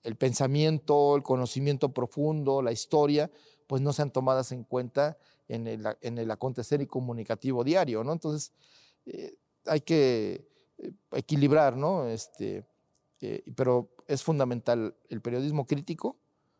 el 0.03 0.15
pensamiento, 0.15 1.15
el 1.15 1.23
conocimiento 1.23 1.93
profundo, 1.93 2.61
la 2.61 2.71
historia, 2.71 3.31
pues 3.67 3.81
no 3.81 3.93
sean 3.93 4.11
tomadas 4.11 4.51
en 4.51 4.63
cuenta 4.63 5.17
en 5.47 5.67
el, 5.67 6.31
acontecer 6.31 6.81
y 6.81 6.87
comunicativo 6.87 7.63
diario, 7.63 8.03
¿no? 8.03 8.13
Entonces, 8.13 8.53
eh, 9.05 9.35
hay 9.65 9.81
que 9.81 10.47
equilibrar, 11.11 11.75
¿no? 11.75 12.07
Este, 12.07 12.65
pero 13.55 13.89
es 14.07 14.23
fundamental 14.23 14.95
el 15.09 15.21
periodismo 15.21 15.65
crítico, 15.67 16.17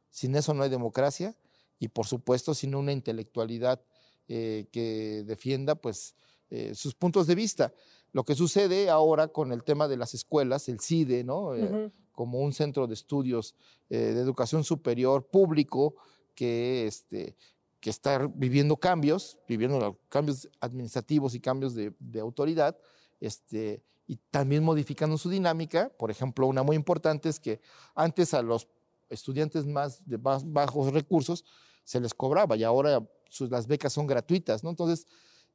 sin 0.10 0.36
eso 0.36 0.54
no 0.54 0.64
hay 0.64 0.70
democracia 0.70 1.36
y 1.80 1.88
por 1.88 2.06
supuesto 2.06 2.54
sin 2.54 2.76
una 2.76 2.92
intelectualidad 2.92 3.82
eh, 4.28 4.68
que 4.72 5.24
defienda 5.26 5.76
pues 5.76 6.16
eh, 6.50 6.76
sus 6.76 6.94
puntos 6.94 7.28
de 7.28 7.36
vista. 7.36 7.74
Lo 8.14 8.24
que 8.24 8.36
sucede 8.36 8.90
ahora 8.90 9.30
con 9.30 9.52
el 9.52 9.64
tema 9.64 9.88
de 9.88 9.98
las 9.98 10.14
escuelas, 10.14 10.70
el 10.70 10.80
CIDE, 10.80 11.24
¿no? 11.24 11.56
Eh, 11.56 11.92
como 12.22 12.38
un 12.38 12.54
centro 12.54 12.86
de 12.86 12.94
estudios 12.94 13.56
de 13.90 14.12
educación 14.12 14.64
superior 14.64 15.26
público 15.26 15.96
que, 16.36 16.86
este, 16.86 17.36
que 17.80 17.90
está 17.90 18.30
viviendo 18.36 18.78
cambios, 18.78 19.40
viviendo 19.48 19.98
cambios 20.08 20.48
administrativos 20.60 21.34
y 21.34 21.40
cambios 21.40 21.74
de, 21.74 21.96
de 21.98 22.20
autoridad, 22.20 22.78
este, 23.20 23.82
y 24.06 24.18
también 24.30 24.64
modificando 24.64 25.18
su 25.18 25.32
dinámica. 25.32 25.90
Por 25.98 26.12
ejemplo, 26.12 26.46
una 26.46 26.62
muy 26.62 26.76
importante 26.76 27.28
es 27.28 27.40
que 27.40 27.60
antes 27.96 28.36
a 28.36 28.44
los 28.44 28.68
estudiantes 29.10 29.66
más 29.66 30.08
de 30.08 30.18
bajos 30.18 30.94
recursos 30.94 31.44
se 31.84 32.00
les 32.00 32.14
cobraba 32.14 32.56
y 32.56 32.64
ahora 32.64 33.04
las 33.50 33.66
becas 33.66 33.94
son 33.94 34.06
gratuitas, 34.06 34.64
¿no? 34.64 34.70
Entonces, 34.70 35.08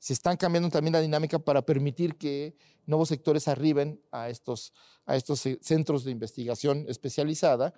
se 0.07 0.13
están 0.13 0.37
cambiando 0.37 0.71
también 0.71 0.93
la 0.93 1.01
dinámica 1.01 1.41
para 1.41 1.63
permitir 1.63 2.17
que 2.17 2.55
nuevos 2.87 3.09
sectores 3.09 3.49
arriben 3.49 4.01
a 4.13 4.29
estos, 4.29 4.73
a 5.05 5.17
estos 5.17 5.43
centros 5.63 6.05
de 6.05 6.13
investigación 6.13 6.85
especializada, 6.87 7.75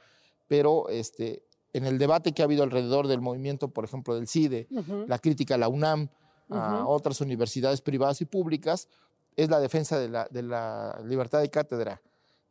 pero 0.46 0.90
este, 0.90 1.42
en 1.72 1.86
el 1.86 1.96
debate 1.96 2.32
que 2.32 2.42
ha 2.42 2.44
habido 2.44 2.64
alrededor 2.64 3.06
del 3.06 3.22
movimiento, 3.22 3.70
por 3.70 3.86
ejemplo, 3.86 4.14
del 4.14 4.28
CIDE, 4.28 4.68
la 5.06 5.18
crítica 5.18 5.54
a 5.54 5.56
la 5.56 5.68
UNAM, 5.68 6.10
a 6.50 6.84
otras 6.86 7.22
universidades 7.22 7.80
privadas 7.80 8.20
y 8.20 8.26
públicas, 8.26 8.88
es 9.34 9.48
la 9.48 9.58
defensa 9.58 9.98
de 9.98 10.10
la, 10.10 10.28
de 10.30 10.42
la 10.42 11.00
libertad 11.06 11.40
de 11.40 11.48
cátedra 11.48 12.02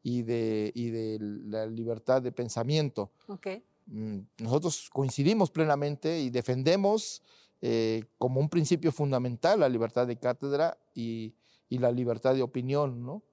y 0.02 0.24
de, 0.24 0.72
y 0.74 0.90
de 0.90 1.20
la 1.20 1.68
libertad 1.68 2.24
de 2.24 2.32
pensamiento. 2.32 3.12
Okay. 3.28 3.64
Mm, 3.86 4.22
nosotros 4.40 4.90
coincidimos 4.92 5.52
plenamente 5.52 6.20
y 6.20 6.32
defendemos 6.32 7.22
eh, 7.62 8.04
como 8.18 8.40
un 8.40 8.50
principio 8.50 8.92
fundamental 8.92 9.60
la 9.60 9.70
libertad 9.70 10.06
de 10.06 10.18
cátedra 10.18 10.78
y, 10.94 11.34
la 11.70 11.92
libertad 11.92 12.34
de 12.34 12.44
opinión. 12.44 13.04
¿no? 13.04 13.24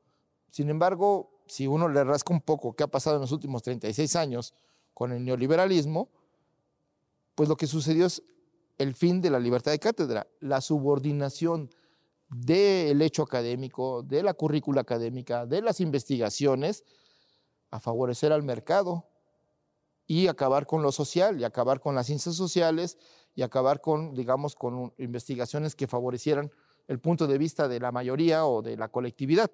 Sin 0.50 0.70
embargo, 0.70 1.42
si 1.46 1.66
uno 1.66 1.88
le 1.88 2.02
rasca 2.04 2.32
un 2.32 2.40
poco 2.40 2.74
qué 2.74 2.84
ha 2.84 2.88
pasado 2.88 3.16
en 3.16 3.22
los 3.22 3.32
últimos 3.32 3.62
36 3.62 4.16
años 4.16 4.54
con 4.92 5.12
el 5.12 5.24
neoliberalismo, 5.24 6.08
pues 7.34 7.48
lo 7.48 7.56
que 7.56 7.66
sucedió 7.66 8.06
es 8.06 8.22
el 8.78 8.94
fin 8.94 9.20
de 9.20 9.30
la 9.30 9.38
libertad 9.38 9.72
de 9.72 9.78
cátedra, 9.78 10.26
la 10.40 10.60
subordinación 10.60 11.70
del 12.28 13.00
hecho 13.02 13.22
académico, 13.22 14.02
de 14.02 14.22
la 14.22 14.34
currícula 14.34 14.80
académica, 14.80 15.46
de 15.46 15.62
las 15.62 15.80
investigaciones, 15.80 16.84
a 17.70 17.78
favorecer 17.78 18.32
al 18.32 18.42
mercado 18.42 19.06
y 20.06 20.26
acabar 20.26 20.66
con 20.66 20.82
lo 20.82 20.92
social 20.92 21.40
y 21.40 21.44
acabar 21.44 21.80
con 21.80 21.94
las 21.94 22.06
ciencias 22.06 22.34
sociales 22.34 22.98
y 23.34 23.42
acabar 23.42 23.80
con, 23.80 24.14
digamos, 24.14 24.54
con 24.54 24.92
investigaciones 24.98 25.74
que 25.74 25.86
favorecieran 25.86 26.50
el 26.88 27.00
punto 27.00 27.26
de 27.26 27.38
vista 27.38 27.68
de 27.68 27.80
la 27.80 27.92
mayoría 27.92 28.46
o 28.46 28.62
de 28.62 28.76
la 28.76 28.88
colectividad. 28.88 29.50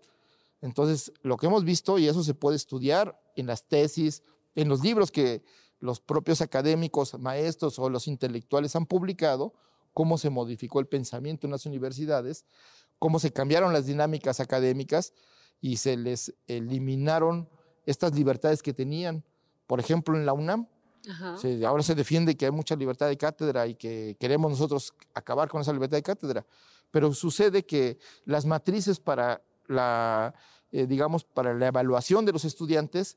Entonces, 0.60 1.12
lo 1.22 1.36
que 1.36 1.46
hemos 1.46 1.64
visto, 1.64 1.98
y 1.98 2.08
eso 2.08 2.22
se 2.22 2.34
puede 2.34 2.56
estudiar 2.56 3.20
en 3.36 3.46
las 3.46 3.66
tesis, 3.66 4.22
en 4.54 4.68
los 4.68 4.82
libros 4.82 5.10
que 5.10 5.42
los 5.78 6.00
propios 6.00 6.42
académicos, 6.42 7.18
maestros 7.18 7.78
o 7.78 7.88
los 7.88 8.06
intelectuales 8.06 8.76
han 8.76 8.86
publicado, 8.86 9.54
cómo 9.94 10.18
se 10.18 10.30
modificó 10.30 10.80
el 10.80 10.86
pensamiento 10.86 11.46
en 11.46 11.52
las 11.52 11.66
universidades, 11.66 12.44
cómo 12.98 13.18
se 13.18 13.32
cambiaron 13.32 13.72
las 13.72 13.86
dinámicas 13.86 14.40
académicas 14.40 15.14
y 15.60 15.78
se 15.78 15.96
les 15.96 16.34
eliminaron 16.46 17.48
estas 17.86 18.14
libertades 18.14 18.62
que 18.62 18.74
tenían. 18.74 19.24
Por 19.70 19.78
ejemplo, 19.78 20.16
en 20.16 20.26
la 20.26 20.32
UNAM, 20.32 20.66
ahora 21.64 21.84
se 21.84 21.94
defiende 21.94 22.36
que 22.36 22.44
hay 22.44 22.50
mucha 22.50 22.74
libertad 22.74 23.06
de 23.06 23.16
cátedra 23.16 23.68
y 23.68 23.76
que 23.76 24.16
queremos 24.18 24.50
nosotros 24.50 24.92
acabar 25.14 25.48
con 25.48 25.60
esa 25.60 25.72
libertad 25.72 25.96
de 25.96 26.02
cátedra, 26.02 26.44
pero 26.90 27.14
sucede 27.14 27.64
que 27.64 27.96
las 28.24 28.46
matrices 28.46 28.98
para 28.98 29.44
la, 29.68 30.34
eh, 30.72 30.88
digamos, 30.88 31.22
para 31.22 31.54
la 31.54 31.68
evaluación 31.68 32.24
de 32.24 32.32
los 32.32 32.44
estudiantes 32.44 33.14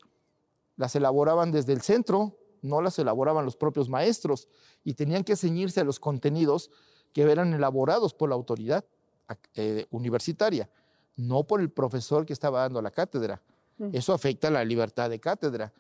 las 0.76 0.96
elaboraban 0.96 1.52
desde 1.52 1.74
el 1.74 1.82
centro, 1.82 2.38
no 2.62 2.84
las 2.84 3.00
elaboraban 3.00 3.46
los 3.46 3.56
propios 3.56 3.90
maestros 3.90 4.48
y 4.84 4.94
tenían 4.94 5.24
que 5.24 5.36
ceñirse 5.36 5.80
a 5.80 5.84
los 5.84 6.00
contenidos 6.00 6.70
que 7.14 7.24
eran 7.24 7.52
elaborados 7.56 8.14
por 8.14 8.30
la 8.30 8.36
autoridad 8.36 8.86
eh, 9.56 9.88
universitaria, 9.90 10.70
no 11.16 11.46
por 11.46 11.62
el 11.62 11.72
profesor 11.72 12.28
que 12.28 12.34
estaba 12.34 12.60
dando 12.60 12.80
la 12.80 12.92
cátedra. 12.92 13.42
Eso 13.92 14.14
afecta 14.14 14.52
la 14.52 14.64
libertad 14.64 15.10
de 15.10 15.20
cátedra. 15.20 15.74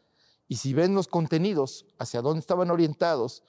Y 0.53 0.57
si 0.57 0.71
ven 0.71 0.93
los 0.93 1.07
contenidos 1.07 1.87
hacia 1.97 2.21
dónde 2.21 2.39
estaban 2.39 2.69
orientados, 2.69 3.41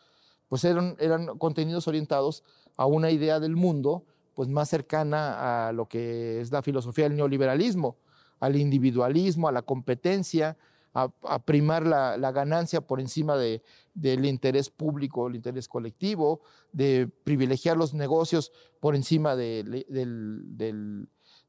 pues 0.48 0.64
eran, 0.64 0.96
eran 0.98 1.36
contenidos 1.36 1.86
orientados 1.86 2.44
a 2.78 2.86
una 2.86 3.10
idea 3.10 3.40
del 3.40 3.56
mundo 3.56 4.06
pues 4.32 4.48
más 4.48 4.70
cercana 4.70 5.68
a 5.68 5.72
lo 5.72 5.86
que 5.86 6.40
es 6.40 6.50
la 6.50 6.62
filosofía 6.62 7.04
del 7.04 7.16
neoliberalismo, 7.16 7.98
al 8.40 8.56
individualismo, 8.56 9.48
a 9.48 9.52
la 9.52 9.60
competencia, 9.60 10.56
a, 10.94 11.10
primar 11.44 11.84
la, 11.84 12.32
ganancia 12.32 12.80
por 12.80 13.00
encima 13.00 13.36
de, 13.36 13.62
del 13.92 14.24
interés 14.24 14.70
público, 14.70 15.26
el 15.26 15.36
interés 15.36 15.68
colectivo, 15.68 16.40
de 16.72 17.06
privilegiar 17.22 17.76
los 17.76 17.92
negocios 17.92 18.50
por 18.80 18.96
encima 18.96 19.36
de, 19.36 19.62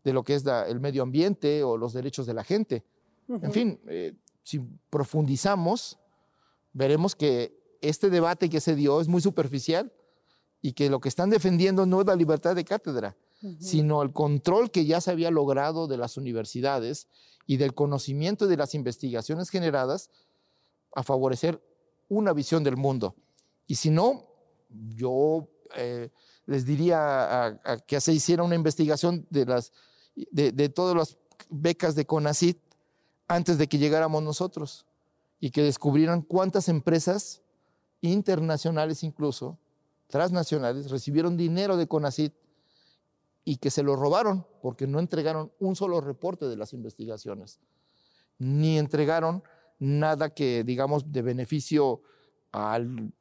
de 0.04 0.14
lo 0.14 0.24
que 0.24 0.36
es 0.36 0.44
el 0.68 0.82
medio 0.82 1.02
ambiente 1.02 1.64
o 1.64 1.78
los 1.78 1.94
derechos 1.94 2.26
de 2.26 2.34
la 2.34 2.44
gente. 2.44 2.84
En 3.28 3.52
fin, 3.52 3.80
eh, 3.88 4.14
si 4.46 4.62
profundizamos, 4.92 5.98
veremos 6.72 7.16
que 7.16 7.60
este 7.82 8.12
debate 8.12 8.48
que 8.48 8.62
se 8.62 8.76
dio 8.76 9.02
es 9.02 9.08
muy 9.08 9.20
superficial 9.20 9.92
y 10.62 10.74
que 10.74 10.88
lo 10.90 11.00
que 11.00 11.10
están 11.10 11.32
defendiendo 11.32 11.88
no 11.88 12.02
es 12.02 12.08
la 12.08 12.16
libertad 12.16 12.56
de 12.56 12.64
cátedra, 12.64 13.18
sino 13.60 14.04
el 14.04 14.14
control 14.14 14.70
que 14.70 14.86
ya 14.86 15.02
se 15.02 15.10
había 15.12 15.32
logrado 15.32 15.88
de 15.88 15.98
las 15.98 16.16
universidades 16.18 17.08
y 17.48 17.58
del 17.58 17.74
conocimiento 17.74 18.46
de 18.46 18.58
las 18.58 18.76
investigaciones 18.76 19.50
generadas 19.50 20.12
a 20.94 21.02
favorecer 21.02 21.60
una 22.08 22.32
visión 22.32 22.64
del 22.64 22.78
mundo. 22.78 23.16
Y 23.66 23.76
si 23.76 23.90
no, 23.90 24.28
yo 24.70 25.48
eh, 25.76 26.10
les 26.46 26.66
diría 26.66 27.60
que 27.88 28.00
se 28.00 28.14
hiciera 28.14 28.44
una 28.44 28.56
investigación 28.56 29.26
de, 29.32 29.46
las, 29.46 29.72
de, 30.16 30.52
de 30.52 30.70
todas 30.70 30.96
las 30.96 31.18
becas 31.50 31.96
de 31.96 32.06
CONACIT 32.06 32.60
antes 33.28 33.58
de 33.58 33.68
que 33.68 33.78
llegáramos 33.78 34.24
nosotros 34.24 34.86
y 35.40 35.52
que 35.52 35.64
descubrieran 35.64 36.22
cuántas 36.22 36.70
empresas 36.70 37.42
internacionales 38.02 39.04
incluso, 39.04 39.58
transnacionales, 40.08 40.92
recibieron 40.92 41.38
dinero 41.38 41.78
de 41.78 41.88
CONACIT 41.88 42.34
y 43.44 43.58
que 43.58 43.70
se 43.70 43.84
lo 43.84 43.96
robaron 43.96 44.46
porque 44.62 44.88
no 44.88 45.00
entregaron 45.00 45.52
un 45.60 45.76
solo 45.76 46.02
reporte 46.02 46.46
de 46.46 46.58
las 46.58 46.74
investigaciones, 46.74 47.60
ni 48.38 48.78
entregaron 48.78 49.44
nada 49.80 50.34
que, 50.34 50.64
digamos, 50.64 51.12
de 51.12 51.22
beneficio 51.22 52.02
al, 52.52 53.14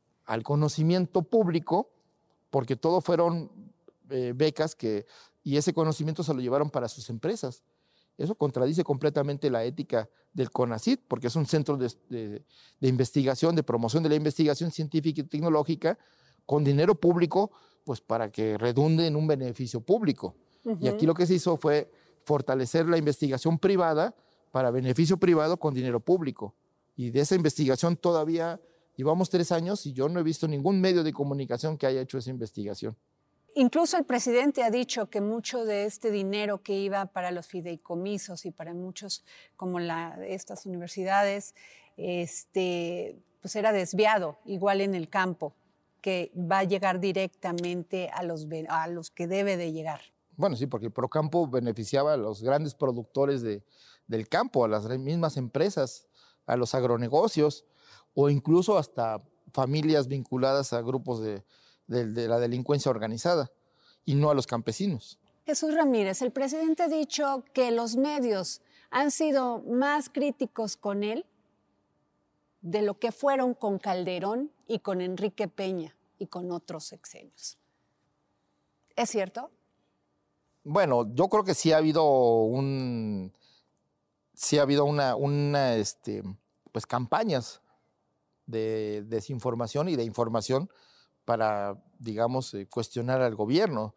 conocimiento 0.42 1.22
público, 1.22 1.90
porque 2.50 2.76
todo 2.76 3.00
fueron 3.00 3.50
eh, 4.10 4.32
becas 4.34 4.74
que, 4.74 5.06
y 5.42 5.56
ese 5.56 5.74
conocimiento 5.74 6.22
se 6.22 6.32
lo 6.32 6.40
llevaron 6.40 6.70
para 6.70 6.88
sus 6.88 7.10
empresas. 7.10 7.62
Eso 8.16 8.34
contradice 8.34 8.84
completamente 8.84 9.50
la 9.50 9.64
ética 9.64 10.08
del 10.32 10.50
CONACIT, 10.50 11.02
porque 11.08 11.26
es 11.26 11.36
un 11.36 11.46
centro 11.46 11.76
de, 11.76 11.90
de 12.08 12.88
investigación, 12.88 13.56
de 13.56 13.62
promoción 13.62 14.02
de 14.02 14.08
la 14.08 14.14
investigación 14.14 14.70
científica 14.70 15.20
y 15.20 15.24
tecnológica 15.24 15.98
con 16.46 16.64
dinero 16.64 16.94
público 16.94 17.50
pues 17.84 18.00
para 18.00 18.30
que 18.30 18.58
redunde 18.58 19.06
en 19.06 19.16
un 19.16 19.26
beneficio 19.26 19.80
público. 19.80 20.34
Y 20.80 20.88
aquí 20.88 21.04
lo 21.04 21.12
que 21.12 21.26
se 21.26 21.34
hizo 21.34 21.58
fue 21.58 21.90
fortalecer 22.24 22.88
la 22.88 22.96
investigación 22.96 23.58
privada 23.58 24.14
para 24.50 24.70
beneficio 24.70 25.18
privado 25.18 25.58
con 25.58 25.74
dinero 25.74 26.00
público. 26.00 26.54
Y 26.96 27.10
de 27.10 27.20
esa 27.20 27.34
investigación 27.34 27.96
todavía 27.96 28.60
llevamos 28.96 29.28
tres 29.28 29.52
años 29.52 29.84
y 29.84 29.92
yo 29.92 30.08
no 30.08 30.20
he 30.20 30.22
visto 30.22 30.48
ningún 30.48 30.80
medio 30.80 31.04
de 31.04 31.12
comunicación 31.12 31.76
que 31.76 31.86
haya 31.86 32.00
hecho 32.00 32.16
esa 32.16 32.30
investigación. 32.30 32.96
Incluso 33.56 33.96
el 33.96 34.04
presidente 34.04 34.64
ha 34.64 34.70
dicho 34.70 35.08
que 35.08 35.20
mucho 35.20 35.64
de 35.64 35.84
este 35.84 36.10
dinero 36.10 36.62
que 36.62 36.72
iba 36.72 37.06
para 37.06 37.30
los 37.30 37.46
fideicomisos 37.46 38.46
y 38.46 38.50
para 38.50 38.74
muchos 38.74 39.24
como 39.56 39.78
estas 39.78 40.66
universidades, 40.66 41.54
este, 41.96 43.16
pues 43.40 43.54
era 43.54 43.72
desviado, 43.72 44.38
igual 44.44 44.80
en 44.80 44.96
el 44.96 45.08
campo, 45.08 45.54
que 46.00 46.32
va 46.36 46.58
a 46.58 46.64
llegar 46.64 46.98
directamente 46.98 48.10
a 48.12 48.24
los, 48.24 48.48
a 48.68 48.88
los 48.88 49.12
que 49.12 49.28
debe 49.28 49.56
de 49.56 49.70
llegar. 49.70 50.00
Bueno, 50.36 50.56
sí, 50.56 50.66
porque 50.66 50.86
el 50.86 50.92
Procampo 50.92 51.46
beneficiaba 51.46 52.14
a 52.14 52.16
los 52.16 52.42
grandes 52.42 52.74
productores 52.74 53.40
de, 53.42 53.62
del 54.08 54.28
campo, 54.28 54.64
a 54.64 54.68
las 54.68 54.88
mismas 54.98 55.36
empresas, 55.36 56.08
a 56.46 56.56
los 56.56 56.74
agronegocios 56.74 57.64
o 58.14 58.28
incluso 58.28 58.78
hasta 58.78 59.22
familias 59.52 60.08
vinculadas 60.08 60.72
a 60.72 60.82
grupos 60.82 61.22
de, 61.22 61.44
de 61.86 62.28
la 62.28 62.38
delincuencia 62.38 62.90
organizada 62.90 63.50
y 64.04 64.14
no 64.14 64.30
a 64.30 64.34
los 64.34 64.46
campesinos. 64.46 65.18
Jesús 65.46 65.74
Ramírez, 65.74 66.22
el 66.22 66.30
presidente 66.32 66.84
ha 66.84 66.88
dicho 66.88 67.44
que 67.52 67.70
los 67.70 67.96
medios 67.96 68.62
han 68.90 69.10
sido 69.10 69.60
más 69.60 70.08
críticos 70.08 70.76
con 70.76 71.02
él 71.04 71.26
de 72.62 72.80
lo 72.80 72.98
que 72.98 73.12
fueron 73.12 73.52
con 73.52 73.78
Calderón 73.78 74.50
y 74.66 74.78
con 74.78 75.02
Enrique 75.02 75.48
Peña 75.48 75.94
y 76.18 76.26
con 76.28 76.50
otros 76.50 76.84
sexenios. 76.84 77.58
¿Es 78.96 79.10
cierto? 79.10 79.50
Bueno, 80.62 81.12
yo 81.14 81.28
creo 81.28 81.44
que 81.44 81.54
sí 81.54 81.72
ha 81.72 81.76
habido 81.76 82.04
un 82.04 83.32
sí 84.32 84.58
ha 84.58 84.62
habido 84.62 84.86
una, 84.86 85.14
una 85.14 85.74
este, 85.76 86.22
pues 86.72 86.86
campañas 86.86 87.60
de 88.46 89.04
desinformación 89.06 89.90
y 89.90 89.96
de 89.96 90.04
información 90.04 90.70
para, 91.24 91.82
digamos, 91.98 92.52
eh, 92.54 92.66
cuestionar 92.66 93.22
al 93.22 93.34
gobierno, 93.34 93.94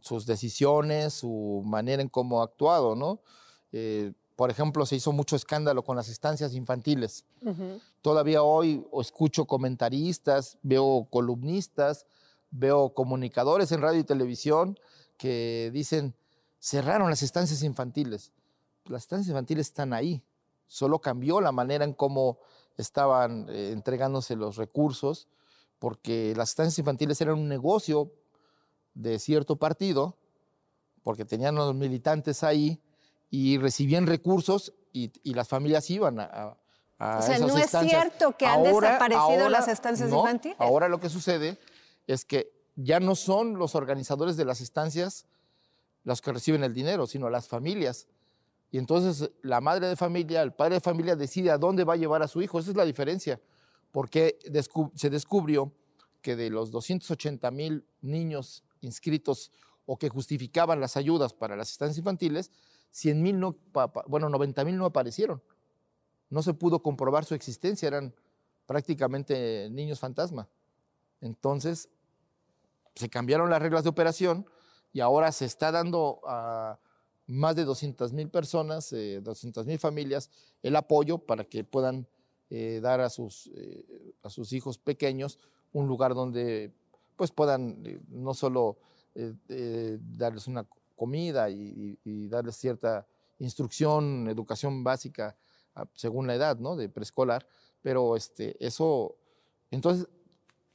sus 0.00 0.26
decisiones, 0.26 1.14
su 1.14 1.62
manera 1.64 2.02
en 2.02 2.08
cómo 2.08 2.40
ha 2.40 2.44
actuado, 2.44 2.94
¿no? 2.94 3.20
Eh, 3.72 4.12
por 4.36 4.50
ejemplo, 4.50 4.86
se 4.86 4.94
hizo 4.94 5.10
mucho 5.10 5.34
escándalo 5.34 5.82
con 5.82 5.96
las 5.96 6.08
estancias 6.08 6.54
infantiles. 6.54 7.24
Todavía 8.02 8.44
hoy 8.44 8.86
escucho 9.00 9.46
comentaristas, 9.46 10.58
veo 10.62 11.08
columnistas, 11.10 12.06
veo 12.50 12.94
comunicadores 12.94 13.72
en 13.72 13.80
radio 13.80 13.98
y 13.98 14.04
televisión 14.04 14.78
que 15.16 15.70
dicen, 15.72 16.14
cerraron 16.60 17.10
las 17.10 17.22
estancias 17.22 17.64
infantiles. 17.64 18.32
Las 18.84 19.02
estancias 19.02 19.28
infantiles 19.28 19.66
están 19.66 19.92
ahí, 19.92 20.22
solo 20.68 21.00
cambió 21.00 21.40
la 21.40 21.50
manera 21.50 21.84
en 21.84 21.92
cómo 21.92 22.38
estaban 22.76 23.48
eh, 23.48 23.72
entregándose 23.72 24.36
los 24.36 24.56
recursos, 24.56 25.26
porque 25.78 26.34
las 26.36 26.50
estancias 26.50 26.78
infantiles 26.78 27.20
eran 27.20 27.38
un 27.38 27.48
negocio 27.48 28.12
de 28.94 29.18
cierto 29.18 29.56
partido, 29.56 30.16
porque 31.02 31.24
tenían 31.24 31.54
los 31.54 31.74
militantes 31.74 32.42
ahí 32.42 32.80
y 33.30 33.58
recibían 33.58 34.06
recursos 34.06 34.72
y, 34.92 35.10
las 35.32 35.48
familias 35.48 35.88
iban 35.90 36.18
a, 36.18 36.56
a, 36.98 37.18
o 37.18 37.22
sea, 37.22 37.38
no 37.38 37.56
es 37.56 37.70
cierto 37.70 38.36
que 38.36 38.46
han 38.46 38.64
desaparecido 38.64 39.48
las 39.48 39.68
estancias 39.68 40.10
infantiles. 40.10 40.56
Ahora 40.58 40.88
lo 40.88 40.98
que 40.98 41.08
sucede 41.08 41.56
es 42.06 42.24
que 42.24 42.52
ya 42.74 42.98
no 42.98 43.14
son 43.14 43.58
los 43.58 43.74
organizadores 43.74 44.36
de 44.36 44.44
las 44.44 44.60
estancias 44.60 45.26
los 46.04 46.20
que 46.20 46.32
reciben 46.32 46.64
el 46.64 46.74
dinero, 46.74 47.06
sino 47.06 47.28
las 47.30 47.46
familias. 47.46 48.06
Y 48.70 48.78
entonces 48.78 49.30
la 49.42 49.60
madre 49.60 49.88
de 49.88 49.96
familia, 49.96 50.42
el 50.42 50.52
padre 50.52 50.76
de 50.76 50.80
familia 50.80 51.16
decide 51.16 51.50
a 51.50 51.58
dónde 51.58 51.84
va 51.84 51.94
a 51.94 51.96
llevar 51.96 52.22
a 52.22 52.28
su 52.28 52.42
hijo. 52.42 52.58
Esa 52.58 52.70
es 52.70 52.76
la 52.76 52.84
diferencia. 52.84 53.40
Porque 53.90 54.38
se 54.94 55.10
descubrió 55.10 55.72
que 56.22 56.36
de 56.36 56.50
los 56.50 56.70
280 56.70 57.50
mil 57.50 57.84
niños 58.00 58.64
inscritos 58.80 59.50
o 59.86 59.98
que 59.98 60.08
justificaban 60.08 60.80
las 60.80 60.96
ayudas 60.96 61.32
para 61.32 61.56
las 61.56 61.70
estancias 61.70 61.98
infantiles, 61.98 62.50
100 62.90 63.22
mil 63.22 63.40
no, 63.40 63.56
bueno, 64.06 64.28
90 64.28 64.64
mil 64.64 64.76
no 64.76 64.84
aparecieron. 64.84 65.42
No 66.30 66.42
se 66.42 66.54
pudo 66.54 66.82
comprobar 66.82 67.24
su 67.24 67.34
existencia, 67.34 67.86
eran 67.86 68.14
prácticamente 68.66 69.68
niños 69.70 69.98
fantasma. 69.98 70.48
Entonces, 71.20 71.88
se 72.94 73.08
cambiaron 73.08 73.48
las 73.48 73.62
reglas 73.62 73.84
de 73.84 73.90
operación 73.90 74.46
y 74.92 75.00
ahora 75.00 75.32
se 75.32 75.46
está 75.46 75.72
dando 75.72 76.20
a 76.26 76.78
más 77.26 77.56
de 77.56 77.64
200 77.64 78.12
mil 78.12 78.28
personas, 78.30 78.90
200 78.90 79.64
eh, 79.64 79.66
mil 79.66 79.78
familias, 79.78 80.30
el 80.62 80.76
apoyo 80.76 81.18
para 81.18 81.44
que 81.44 81.62
puedan 81.64 82.06
eh, 82.50 82.80
dar 82.82 83.00
a 83.00 83.10
sus, 83.10 83.50
eh, 83.54 84.14
a 84.22 84.30
sus 84.30 84.52
hijos 84.52 84.78
pequeños 84.78 85.38
un 85.72 85.86
lugar 85.86 86.14
donde 86.14 86.72
pues 87.16 87.30
puedan 87.30 87.82
no 88.08 88.32
solo 88.32 88.78
darles 90.16 90.46
una 90.46 90.64
comida 90.98 91.48
y, 91.48 92.28
darles 92.28 92.56
cierta 92.56 93.06
instrucción, 93.38 94.28
educación 94.28 94.84
básica 94.84 95.36
ah, 95.74 95.86
según 95.94 96.26
la 96.26 96.34
edad, 96.34 96.58
¿no? 96.58 96.76
De 96.76 96.88
preescolar, 96.88 97.46
pero 97.80 98.16
este, 98.16 98.56
eso, 98.64 99.16
entonces, 99.70 100.06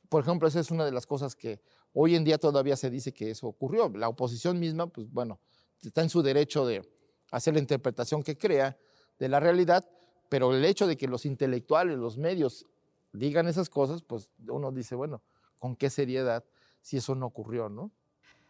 por 0.10 0.24
ejemplo, 0.24 0.48
esa 0.48 0.60
es 0.60 0.72
una 0.72 0.86
de 0.86 0.92
las 0.92 1.06
cosas 1.06 1.36
que 1.36 1.62
hoy 1.94 2.16
en 2.16 2.24
día 2.24 2.38
todavía 2.38 2.76
se 2.76 2.90
dice 2.90 3.14
que 3.14 3.32
eso 3.32 3.48
ocurrió. 3.48 3.90
La 3.90 4.10
oposición 4.10 4.60
misma, 4.60 4.88
pues 4.88 5.12
bueno, 5.12 5.40
está 5.82 6.02
en 6.02 6.10
su 6.10 6.22
derecho 6.22 6.66
de 6.66 6.90
hacer 7.32 7.54
la 7.54 7.60
interpretación 7.60 8.24
que 8.24 8.38
crea 8.38 8.78
de 9.20 9.28
la 9.28 9.40
realidad, 9.40 9.88
pero 10.34 10.52
el 10.52 10.66
hecho 10.66 10.88
de 10.88 10.98
que 10.98 11.08
los 11.08 11.28
intelectuales, 11.28 11.96
los 11.96 12.18
medios 12.18 12.66
digan 13.12 13.48
esas 13.48 13.70
cosas, 13.70 14.02
pues 14.02 14.32
uno 14.48 14.72
dice, 14.72 14.96
bueno, 14.96 15.22
¿con 15.60 15.76
qué 15.76 15.92
seriedad 15.92 16.44
si 16.82 16.98
eso 16.98 17.14
no 17.14 17.28
ocurrió, 17.28 17.70
no? 17.70 17.92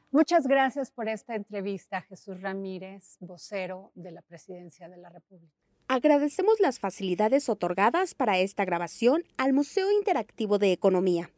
Muchas 0.10 0.48
gracias 0.48 0.92
por 0.92 1.10
esta 1.10 1.36
entrevista, 1.36 2.02
Jesús 2.04 2.40
Ramírez, 2.40 3.18
vocero 3.20 3.92
de 3.96 4.12
la 4.14 4.22
Presidencia 4.22 4.88
de 4.88 4.96
la 4.96 5.10
República. 5.10 5.54
Agradecemos 5.90 6.62
las 6.62 6.80
facilidades 6.80 7.50
otorgadas 7.50 8.16
para 8.16 8.40
esta 8.40 8.64
grabación 8.64 9.26
al 9.36 9.52
Museo 9.52 9.92
Interactivo 9.92 10.60
de 10.60 10.72
Economía. 10.72 11.32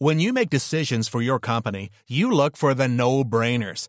When 0.00 0.18
you 0.18 0.32
make 0.32 0.50
decisions 0.50 1.08
for 1.08 1.22
your 1.22 1.38
company, 1.38 1.90
you 2.08 2.32
look 2.32 2.56
for 2.56 2.74
the 2.74 2.88
no-brainers. 2.88 3.88